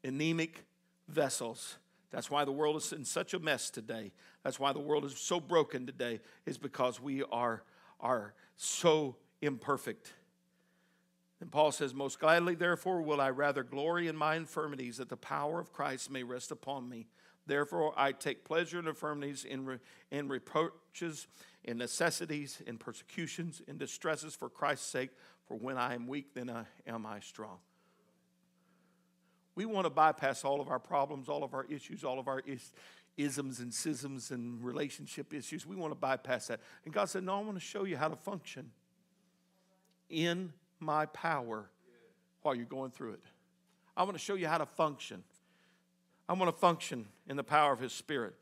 anemic 0.02 0.64
vessels. 1.08 1.78
That's 2.10 2.30
why 2.30 2.44
the 2.44 2.52
world 2.52 2.76
is 2.76 2.92
in 2.92 3.04
such 3.04 3.34
a 3.34 3.38
mess 3.38 3.70
today. 3.70 4.12
That's 4.42 4.60
why 4.60 4.72
the 4.72 4.80
world 4.80 5.04
is 5.04 5.16
so 5.16 5.40
broken 5.40 5.86
today, 5.86 6.20
is 6.46 6.58
because 6.58 7.00
we 7.00 7.22
are, 7.24 7.62
are 8.00 8.34
so 8.56 9.16
imperfect. 9.40 10.12
And 11.40 11.50
Paul 11.50 11.72
says, 11.72 11.92
Most 11.94 12.20
gladly, 12.20 12.54
therefore, 12.54 13.02
will 13.02 13.20
I 13.20 13.30
rather 13.30 13.62
glory 13.62 14.08
in 14.08 14.16
my 14.16 14.36
infirmities, 14.36 14.98
that 14.98 15.08
the 15.08 15.16
power 15.16 15.58
of 15.58 15.72
Christ 15.72 16.10
may 16.10 16.22
rest 16.22 16.50
upon 16.50 16.88
me. 16.88 17.06
Therefore, 17.46 17.92
I 17.96 18.12
take 18.12 18.44
pleasure 18.44 18.78
in 18.78 18.86
infirmities, 18.86 19.44
in, 19.44 19.66
re- 19.66 19.78
in 20.10 20.28
reproaches, 20.28 21.26
in 21.62 21.76
necessities, 21.76 22.62
in 22.66 22.78
persecutions, 22.78 23.60
in 23.68 23.76
distresses 23.76 24.34
for 24.34 24.48
Christ's 24.48 24.86
sake. 24.86 25.10
For 25.46 25.56
when 25.56 25.76
I 25.76 25.94
am 25.94 26.06
weak, 26.06 26.34
then 26.34 26.50
I, 26.50 26.64
am 26.86 27.06
I 27.06 27.20
strong. 27.20 27.58
We 29.54 29.66
want 29.66 29.86
to 29.86 29.90
bypass 29.90 30.44
all 30.44 30.60
of 30.60 30.68
our 30.68 30.78
problems, 30.78 31.28
all 31.28 31.44
of 31.44 31.54
our 31.54 31.64
issues, 31.64 32.02
all 32.02 32.18
of 32.18 32.26
our 32.26 32.40
is, 32.40 32.72
isms 33.16 33.60
and 33.60 33.72
schisms 33.72 34.30
and 34.30 34.62
relationship 34.64 35.32
issues. 35.32 35.66
We 35.66 35.76
want 35.76 35.92
to 35.92 35.98
bypass 35.98 36.48
that. 36.48 36.60
And 36.84 36.92
God 36.92 37.08
said, 37.08 37.22
No, 37.22 37.36
I 37.36 37.40
want 37.42 37.54
to 37.54 37.60
show 37.60 37.84
you 37.84 37.96
how 37.96 38.08
to 38.08 38.16
function 38.16 38.70
in 40.08 40.52
my 40.80 41.06
power 41.06 41.70
while 42.42 42.54
you're 42.54 42.64
going 42.64 42.90
through 42.90 43.12
it. 43.12 43.22
I 43.96 44.02
want 44.02 44.14
to 44.14 44.22
show 44.22 44.34
you 44.34 44.48
how 44.48 44.58
to 44.58 44.66
function. 44.66 45.22
I 46.28 46.32
want 46.32 46.54
to 46.54 46.58
function 46.58 47.06
in 47.28 47.36
the 47.36 47.44
power 47.44 47.72
of 47.72 47.78
His 47.78 47.92
Spirit. 47.92 48.34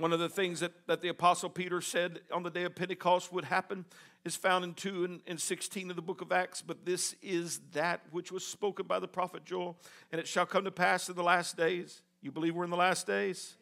One 0.00 0.14
of 0.14 0.18
the 0.18 0.30
things 0.30 0.60
that, 0.60 0.72
that 0.86 1.02
the 1.02 1.08
Apostle 1.08 1.50
Peter 1.50 1.82
said 1.82 2.20
on 2.32 2.42
the 2.42 2.48
day 2.48 2.62
of 2.62 2.74
Pentecost 2.74 3.30
would 3.34 3.44
happen 3.44 3.84
is 4.24 4.34
found 4.34 4.64
in 4.64 4.72
2 4.72 5.04
and, 5.04 5.20
and 5.26 5.38
16 5.38 5.90
of 5.90 5.96
the 5.96 6.00
book 6.00 6.22
of 6.22 6.32
Acts. 6.32 6.62
But 6.62 6.86
this 6.86 7.14
is 7.20 7.60
that 7.72 8.00
which 8.10 8.32
was 8.32 8.46
spoken 8.46 8.86
by 8.86 8.98
the 8.98 9.06
prophet 9.06 9.44
Joel. 9.44 9.76
And 10.10 10.18
it 10.18 10.26
shall 10.26 10.46
come 10.46 10.64
to 10.64 10.70
pass 10.70 11.10
in 11.10 11.16
the 11.16 11.22
last 11.22 11.54
days. 11.58 12.00
You 12.22 12.32
believe 12.32 12.54
we're 12.54 12.64
in 12.64 12.70
the 12.70 12.78
last 12.78 13.06
days? 13.06 13.56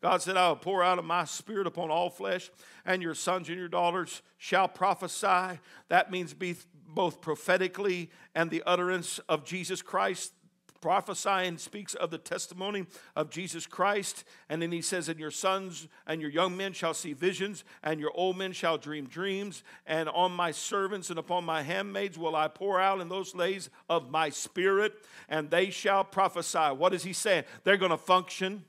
God 0.00 0.22
said, 0.22 0.36
I 0.36 0.46
will 0.48 0.56
pour 0.56 0.84
out 0.84 1.00
of 1.00 1.04
my 1.04 1.24
spirit 1.24 1.66
upon 1.66 1.90
all 1.90 2.08
flesh, 2.08 2.52
and 2.86 3.02
your 3.02 3.14
sons 3.14 3.48
and 3.48 3.58
your 3.58 3.68
daughters 3.68 4.22
shall 4.38 4.68
prophesy. 4.68 5.58
That 5.88 6.12
means 6.12 6.34
be 6.34 6.54
both 6.86 7.20
prophetically 7.20 8.10
and 8.34 8.48
the 8.48 8.62
utterance 8.64 9.18
of 9.28 9.44
Jesus 9.44 9.82
Christ 9.82 10.32
prophesying 10.80 11.58
speaks 11.58 11.94
of 11.94 12.10
the 12.10 12.18
testimony 12.18 12.86
of 13.14 13.30
Jesus 13.30 13.66
Christ. 13.66 14.24
And 14.48 14.60
then 14.60 14.72
he 14.72 14.82
says, 14.82 15.08
And 15.08 15.18
your 15.18 15.30
sons 15.30 15.88
and 16.06 16.20
your 16.20 16.30
young 16.30 16.56
men 16.56 16.72
shall 16.72 16.94
see 16.94 17.12
visions, 17.12 17.64
and 17.82 18.00
your 18.00 18.12
old 18.14 18.36
men 18.36 18.52
shall 18.52 18.78
dream 18.78 19.06
dreams. 19.06 19.62
And 19.86 20.08
on 20.08 20.32
my 20.32 20.50
servants 20.50 21.10
and 21.10 21.18
upon 21.18 21.44
my 21.44 21.62
handmaids 21.62 22.18
will 22.18 22.36
I 22.36 22.48
pour 22.48 22.80
out 22.80 23.00
in 23.00 23.08
those 23.08 23.32
days 23.32 23.70
of 23.88 24.10
my 24.10 24.30
spirit, 24.30 24.94
and 25.28 25.50
they 25.50 25.70
shall 25.70 26.04
prophesy. 26.04 26.58
What 26.58 26.94
is 26.94 27.02
he 27.02 27.12
saying? 27.12 27.44
They're 27.64 27.76
going 27.76 27.90
to 27.90 27.98
function 27.98 28.64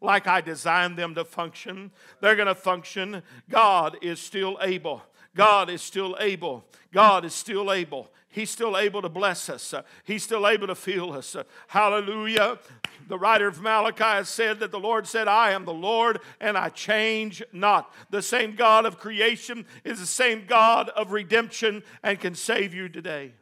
like 0.00 0.26
I 0.26 0.40
designed 0.40 0.96
them 0.96 1.14
to 1.14 1.24
function. 1.24 1.90
They're 2.20 2.36
going 2.36 2.48
to 2.48 2.54
function. 2.54 3.22
God 3.48 3.98
is 4.02 4.18
still 4.18 4.58
able. 4.62 5.02
God 5.36 5.70
is 5.70 5.82
still 5.82 6.16
able. 6.18 6.64
God 6.92 7.24
is 7.24 7.34
still 7.34 7.72
able. 7.72 8.10
He's 8.32 8.50
still 8.50 8.78
able 8.78 9.02
to 9.02 9.08
bless 9.08 9.48
us. 9.48 9.74
Uh, 9.74 9.82
he's 10.04 10.22
still 10.22 10.46
able 10.46 10.68
to 10.68 10.76
feel 10.76 11.12
us. 11.12 11.34
Uh, 11.34 11.42
hallelujah. 11.66 12.60
The 13.08 13.18
writer 13.18 13.48
of 13.48 13.60
Malachi 13.60 14.04
has 14.04 14.28
said 14.28 14.60
that 14.60 14.70
the 14.70 14.78
Lord 14.78 15.08
said, 15.08 15.26
I 15.26 15.50
am 15.50 15.64
the 15.64 15.74
Lord 15.74 16.20
and 16.40 16.56
I 16.56 16.68
change 16.68 17.42
not. 17.52 17.92
The 18.10 18.22
same 18.22 18.54
God 18.54 18.86
of 18.86 18.98
creation 18.98 19.66
is 19.82 19.98
the 19.98 20.06
same 20.06 20.44
God 20.46 20.90
of 20.90 21.10
redemption 21.10 21.82
and 22.04 22.20
can 22.20 22.36
save 22.36 22.72
you 22.72 22.88
today. 22.88 23.32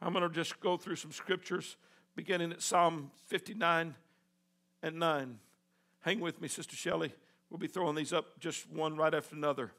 I'm 0.00 0.14
going 0.14 0.26
to 0.26 0.34
just 0.34 0.58
go 0.58 0.78
through 0.78 0.96
some 0.96 1.12
scriptures 1.12 1.76
beginning 2.16 2.52
at 2.52 2.62
Psalm 2.62 3.10
59 3.26 3.94
and 4.82 4.98
9. 4.98 5.38
Hang 6.00 6.20
with 6.20 6.40
me, 6.40 6.48
Sister 6.48 6.74
Shelley. 6.74 7.12
We'll 7.50 7.58
be 7.58 7.68
throwing 7.68 7.96
these 7.96 8.14
up 8.14 8.40
just 8.40 8.70
one 8.70 8.96
right 8.96 9.12
after 9.12 9.36
another. 9.36 9.72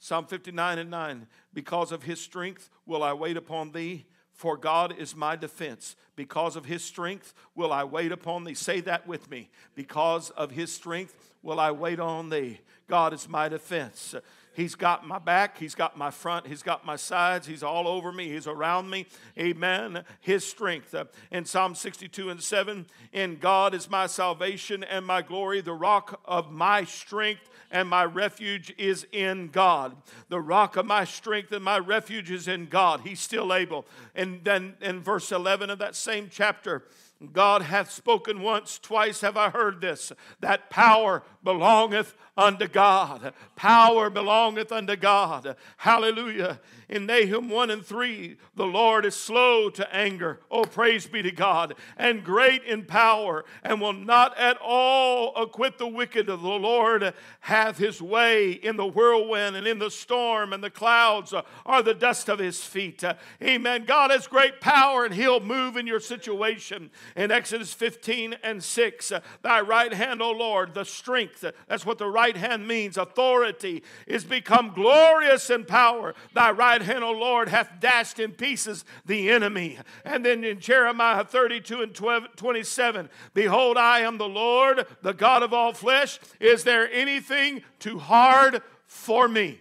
Psalm 0.00 0.24
59 0.24 0.78
and 0.78 0.90
9. 0.90 1.26
Because 1.52 1.92
of 1.92 2.02
his 2.02 2.20
strength 2.20 2.70
will 2.86 3.02
I 3.02 3.12
wait 3.12 3.36
upon 3.36 3.70
thee, 3.72 4.06
for 4.32 4.56
God 4.56 4.94
is 4.98 5.14
my 5.14 5.36
defense. 5.36 5.94
Because 6.16 6.56
of 6.56 6.64
his 6.64 6.82
strength 6.82 7.34
will 7.54 7.72
I 7.72 7.84
wait 7.84 8.10
upon 8.10 8.44
thee. 8.44 8.54
Say 8.54 8.80
that 8.80 9.06
with 9.06 9.30
me. 9.30 9.50
Because 9.74 10.30
of 10.30 10.50
his 10.50 10.72
strength 10.72 11.14
will 11.42 11.60
I 11.60 11.70
wait 11.70 12.00
on 12.00 12.30
thee. 12.30 12.60
God 12.88 13.12
is 13.12 13.28
my 13.28 13.48
defense. 13.48 14.14
He's 14.54 14.74
got 14.74 15.06
my 15.06 15.18
back, 15.18 15.58
He's 15.58 15.74
got 15.74 15.96
my 15.96 16.10
front, 16.10 16.46
He's 16.46 16.62
got 16.62 16.84
my 16.84 16.96
sides, 16.96 17.46
He's 17.46 17.62
all 17.62 17.86
over 17.86 18.12
me, 18.12 18.28
He's 18.28 18.46
around 18.46 18.90
me. 18.90 19.06
Amen. 19.38 20.04
His 20.20 20.44
strength. 20.44 20.94
Uh, 20.94 21.04
in 21.30 21.44
Psalm 21.44 21.74
62 21.74 22.30
and 22.30 22.42
7, 22.42 22.86
in 23.12 23.36
God 23.36 23.74
is 23.74 23.88
my 23.88 24.06
salvation 24.06 24.84
and 24.84 25.06
my 25.06 25.22
glory, 25.22 25.60
the 25.60 25.72
rock 25.72 26.20
of 26.24 26.50
my 26.50 26.84
strength 26.84 27.48
and 27.70 27.88
my 27.88 28.04
refuge 28.04 28.74
is 28.76 29.06
in 29.12 29.48
God. 29.48 29.96
The 30.28 30.40
rock 30.40 30.76
of 30.76 30.86
my 30.86 31.04
strength 31.04 31.52
and 31.52 31.64
my 31.64 31.78
refuge 31.78 32.30
is 32.30 32.48
in 32.48 32.66
God. 32.66 33.02
He's 33.02 33.20
still 33.20 33.54
able. 33.54 33.86
And 34.14 34.42
then 34.44 34.74
in 34.80 35.00
verse 35.00 35.30
11 35.30 35.70
of 35.70 35.78
that 35.78 35.94
same 35.94 36.28
chapter, 36.30 36.84
God 37.32 37.62
hath 37.62 37.90
spoken 37.90 38.40
once, 38.40 38.78
twice 38.78 39.20
have 39.20 39.36
I 39.36 39.50
heard 39.50 39.80
this, 39.80 40.10
that 40.40 40.70
power 40.70 41.22
belongeth 41.42 42.14
unto 42.36 42.66
God. 42.66 43.34
Power 43.56 44.08
belongeth 44.08 44.72
unto 44.72 44.96
God. 44.96 45.56
Hallelujah. 45.76 46.60
In 46.88 47.06
Nahum 47.06 47.48
1 47.48 47.70
and 47.70 47.84
3, 47.84 48.36
the 48.56 48.66
Lord 48.66 49.04
is 49.04 49.14
slow 49.14 49.70
to 49.70 49.94
anger. 49.94 50.40
Oh, 50.50 50.64
praise 50.64 51.06
be 51.06 51.22
to 51.22 51.30
God. 51.30 51.74
And 51.96 52.24
great 52.24 52.64
in 52.64 52.84
power, 52.84 53.44
and 53.62 53.80
will 53.80 53.92
not 53.92 54.36
at 54.36 54.58
all 54.60 55.34
acquit 55.36 55.78
the 55.78 55.86
wicked. 55.86 56.28
Of 56.30 56.42
the 56.42 56.48
Lord 56.48 57.14
hath 57.40 57.78
his 57.78 58.02
way 58.02 58.50
in 58.50 58.76
the 58.76 58.86
whirlwind 58.86 59.54
and 59.54 59.66
in 59.66 59.78
the 59.78 59.90
storm, 59.90 60.52
and 60.52 60.64
the 60.64 60.70
clouds 60.70 61.32
are 61.64 61.82
the 61.82 61.94
dust 61.94 62.28
of 62.28 62.38
his 62.38 62.62
feet. 62.62 63.04
Amen. 63.42 63.84
God 63.84 64.10
has 64.10 64.26
great 64.26 64.60
power, 64.60 65.04
and 65.04 65.14
he'll 65.14 65.40
move 65.40 65.76
in 65.76 65.86
your 65.86 66.00
situation. 66.00 66.90
In 67.14 67.30
Exodus 67.30 67.72
15 67.72 68.36
and 68.42 68.62
6, 68.62 69.12
thy 69.42 69.60
right 69.60 69.92
hand, 69.92 70.20
O 70.22 70.30
Lord, 70.32 70.74
the 70.74 70.84
strength. 70.84 71.29
That's 71.68 71.84
what 71.84 71.98
the 71.98 72.06
right 72.06 72.30
right 72.30 72.36
hand 72.36 72.68
means 72.68 72.96
authority 72.98 73.82
is 74.06 74.24
become 74.24 74.72
glorious 74.74 75.50
in 75.50 75.64
power. 75.64 76.14
Thy 76.34 76.50
right 76.50 76.82
hand, 76.82 77.02
O 77.02 77.12
Lord, 77.12 77.48
hath 77.48 77.80
dashed 77.80 78.18
in 78.18 78.32
pieces 78.32 78.84
the 79.06 79.30
enemy. 79.30 79.78
And 80.04 80.24
then 80.24 80.44
in 80.44 80.60
Jeremiah 80.60 81.24
32 81.24 81.82
and 81.82 81.94
12, 81.94 82.36
27, 82.36 83.08
behold, 83.34 83.76
I 83.78 84.00
am 84.00 84.18
the 84.18 84.28
Lord, 84.28 84.86
the 85.02 85.12
God 85.12 85.42
of 85.42 85.52
all 85.52 85.72
flesh. 85.72 86.20
Is 86.38 86.62
there 86.62 86.92
anything 86.92 87.62
too 87.78 87.98
hard 87.98 88.62
for 88.86 89.26
me? 89.26 89.60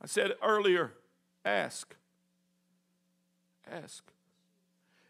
I 0.00 0.06
said 0.06 0.32
earlier, 0.42 0.92
ask. 1.44 1.96
Ask. 3.66 4.04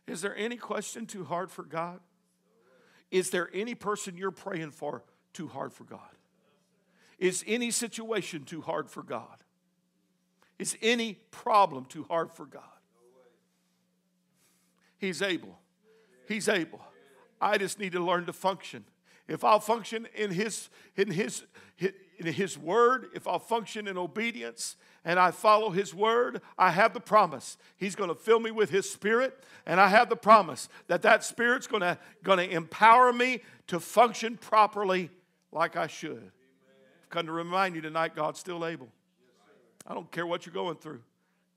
Is 0.07 0.23
there 0.23 0.37
any 0.37 0.57
question 0.57 1.07
too 1.07 1.25
hard 1.25 1.51
for 1.51 1.65
God? 1.65 1.99
Is 3.15 3.31
there 3.31 3.49
any 3.55 3.77
person 3.77 4.17
you're 4.17 4.33
praying 4.33 4.73
for 4.73 5.05
too 5.33 5.47
hard 5.47 5.73
for 5.73 5.85
God? 5.85 6.01
Is 7.17 7.45
any 7.47 7.71
situation 7.71 8.43
too 8.43 8.61
hard 8.61 8.91
for 8.91 9.05
God? 9.05 9.45
Is 10.59 10.77
any 10.83 11.21
problem 11.31 11.85
too 11.85 12.03
hard 12.11 12.33
for 12.33 12.45
God? 12.45 12.65
He's 14.99 15.23
able. 15.23 15.61
He's 16.27 16.49
able. 16.49 16.81
I 17.41 17.57
just 17.57 17.79
need 17.79 17.93
to 17.93 18.05
learn 18.05 18.27
to 18.27 18.33
function. 18.33 18.85
If 19.29 19.45
I'll 19.45 19.61
function 19.61 20.09
in 20.17 20.33
his, 20.33 20.69
in 20.97 21.12
his, 21.12 21.45
in 22.19 22.27
his 22.27 22.59
word, 22.59 23.09
if 23.15 23.27
I'll 23.27 23.39
function 23.39 23.89
in 23.89 23.99
obedience 23.99 24.77
and 25.05 25.19
I 25.19 25.31
follow 25.31 25.71
his 25.71 25.95
word, 25.95 26.41
I 26.59 26.71
have 26.71 26.95
the 26.95 27.01
promise. 27.01 27.57
He's 27.77 27.95
going 27.95 28.09
to 28.09 28.15
fill 28.15 28.41
me 28.41 28.51
with 28.51 28.71
his 28.71 28.91
spirit, 28.91 29.45
and 29.67 29.81
I 29.81 29.89
have 29.89 30.09
the 30.09 30.17
promise 30.17 30.69
that 30.87 31.03
that 31.03 31.25
spirit's 31.25 31.67
going 31.67 31.83
to, 31.83 31.99
going 32.23 32.39
to 32.39 32.51
empower 32.51 33.12
me 33.12 33.43
to 33.67 33.81
function 33.81 34.37
properly 34.37 35.11
like 35.53 35.77
I 35.77 35.87
should. 35.87 36.31
I've 37.03 37.11
come 37.11 37.27
to 37.27 37.33
remind 37.33 37.75
you 37.75 37.81
tonight 37.81 38.15
God's 38.15 38.41
still 38.41 38.67
able. 38.67 38.89
I 39.87 39.95
don't 39.95 40.11
care 40.11 40.27
what 40.27 40.47
you're 40.47 40.55
going 40.55 40.77
through, 40.77 41.03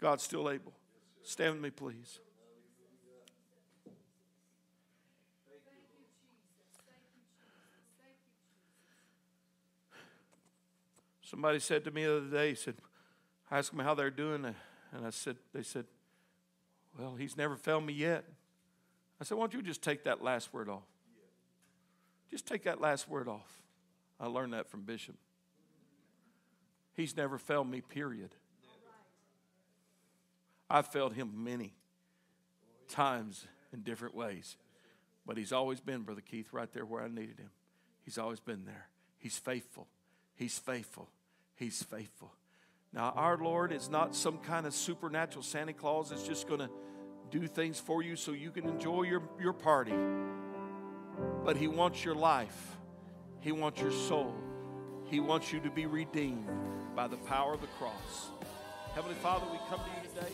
God's 0.02 0.24
still 0.24 0.50
able. 0.50 0.74
Stand 1.24 1.54
with 1.54 1.64
me, 1.64 1.70
please. 1.70 2.20
Somebody 11.30 11.60
said 11.60 11.84
to 11.84 11.92
me 11.92 12.06
the 12.06 12.18
other 12.18 12.28
day, 12.28 12.50
he 12.50 12.56
said, 12.56 12.76
I 13.52 13.58
asked 13.58 13.72
them 13.72 13.82
how 13.82 13.94
they're 13.94 14.10
doing, 14.10 14.46
and 14.46 15.06
I 15.06 15.10
said, 15.10 15.36
they 15.54 15.62
said, 15.62 15.84
well, 16.98 17.16
he's 17.16 17.36
never 17.36 17.58
failed 17.58 17.86
me 17.86 17.92
yet. 17.92 18.24
I 19.20 19.26
said, 19.26 19.38
why 19.38 19.44
don't 19.44 19.54
you 19.54 19.62
just 19.62 19.82
take 19.82 20.06
that 20.06 20.24
last 20.24 20.54
word 20.54 20.70
off? 20.70 20.88
Just 22.32 22.48
take 22.48 22.64
that 22.64 22.80
last 22.80 23.10
word 23.10 23.28
off. 23.28 23.62
I 24.22 24.28
learned 24.28 24.54
that 24.54 24.70
from 24.70 24.84
Bishop. 24.84 25.16
He's 26.94 27.18
never 27.18 27.38
failed 27.38 27.70
me, 27.70 27.82
period. 27.82 28.30
I've 30.70 30.88
failed 30.88 31.14
him 31.14 31.44
many 31.44 31.74
times 32.88 33.46
in 33.74 33.82
different 33.82 34.16
ways. 34.16 34.56
But 35.26 35.38
he's 35.38 35.52
always 35.52 35.82
been, 35.82 36.04
Brother 36.04 36.22
Keith, 36.22 36.54
right 36.54 36.72
there 36.72 36.86
where 36.86 37.04
I 37.04 37.10
needed 37.10 37.38
him. 37.38 37.52
He's 38.06 38.18
always 38.18 38.40
been 38.40 38.64
there. 38.66 38.88
He's 39.18 39.38
faithful. 39.38 39.88
He's 40.36 40.58
faithful. 40.58 41.10
He's 41.58 41.84
faithful. 41.84 42.32
Now, 42.94 43.12
our 43.16 43.38
Lord 43.38 43.72
is 43.74 43.90
not 43.90 44.16
some 44.16 44.38
kind 44.38 44.66
of 44.66 44.74
supernatural 44.74 45.44
Santa 45.44 45.74
Claus 45.74 46.10
that's 46.10 46.26
just 46.26 46.48
going 46.48 46.62
to 46.62 46.70
do 47.30 47.48
things 47.48 47.80
for 47.80 48.02
you 48.02 48.16
so 48.16 48.32
you 48.32 48.52
can 48.52 48.68
enjoy 48.68 49.04
your, 49.04 49.22
your 49.42 49.54
party. 49.54 49.94
But 51.44 51.58
He 51.58 51.68
wants 51.68 52.06
your 52.06 52.16
life. 52.16 52.78
He 53.40 53.52
wants 53.52 53.82
your 53.82 53.92
soul. 53.92 54.34
He 55.06 55.20
wants 55.20 55.52
you 55.52 55.60
to 55.62 55.70
be 55.70 55.86
redeemed 55.86 56.48
by 56.96 57.08
the 57.08 57.18
power 57.18 57.54
of 57.54 57.62
the 57.62 57.68
cross. 57.80 58.32
Heavenly 58.94 59.16
Father, 59.16 59.46
we 59.52 59.58
come 59.70 59.80
to 59.80 59.86
you 60.02 60.08
today. 60.10 60.34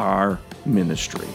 our 0.00 0.38
ministry. 0.64 1.28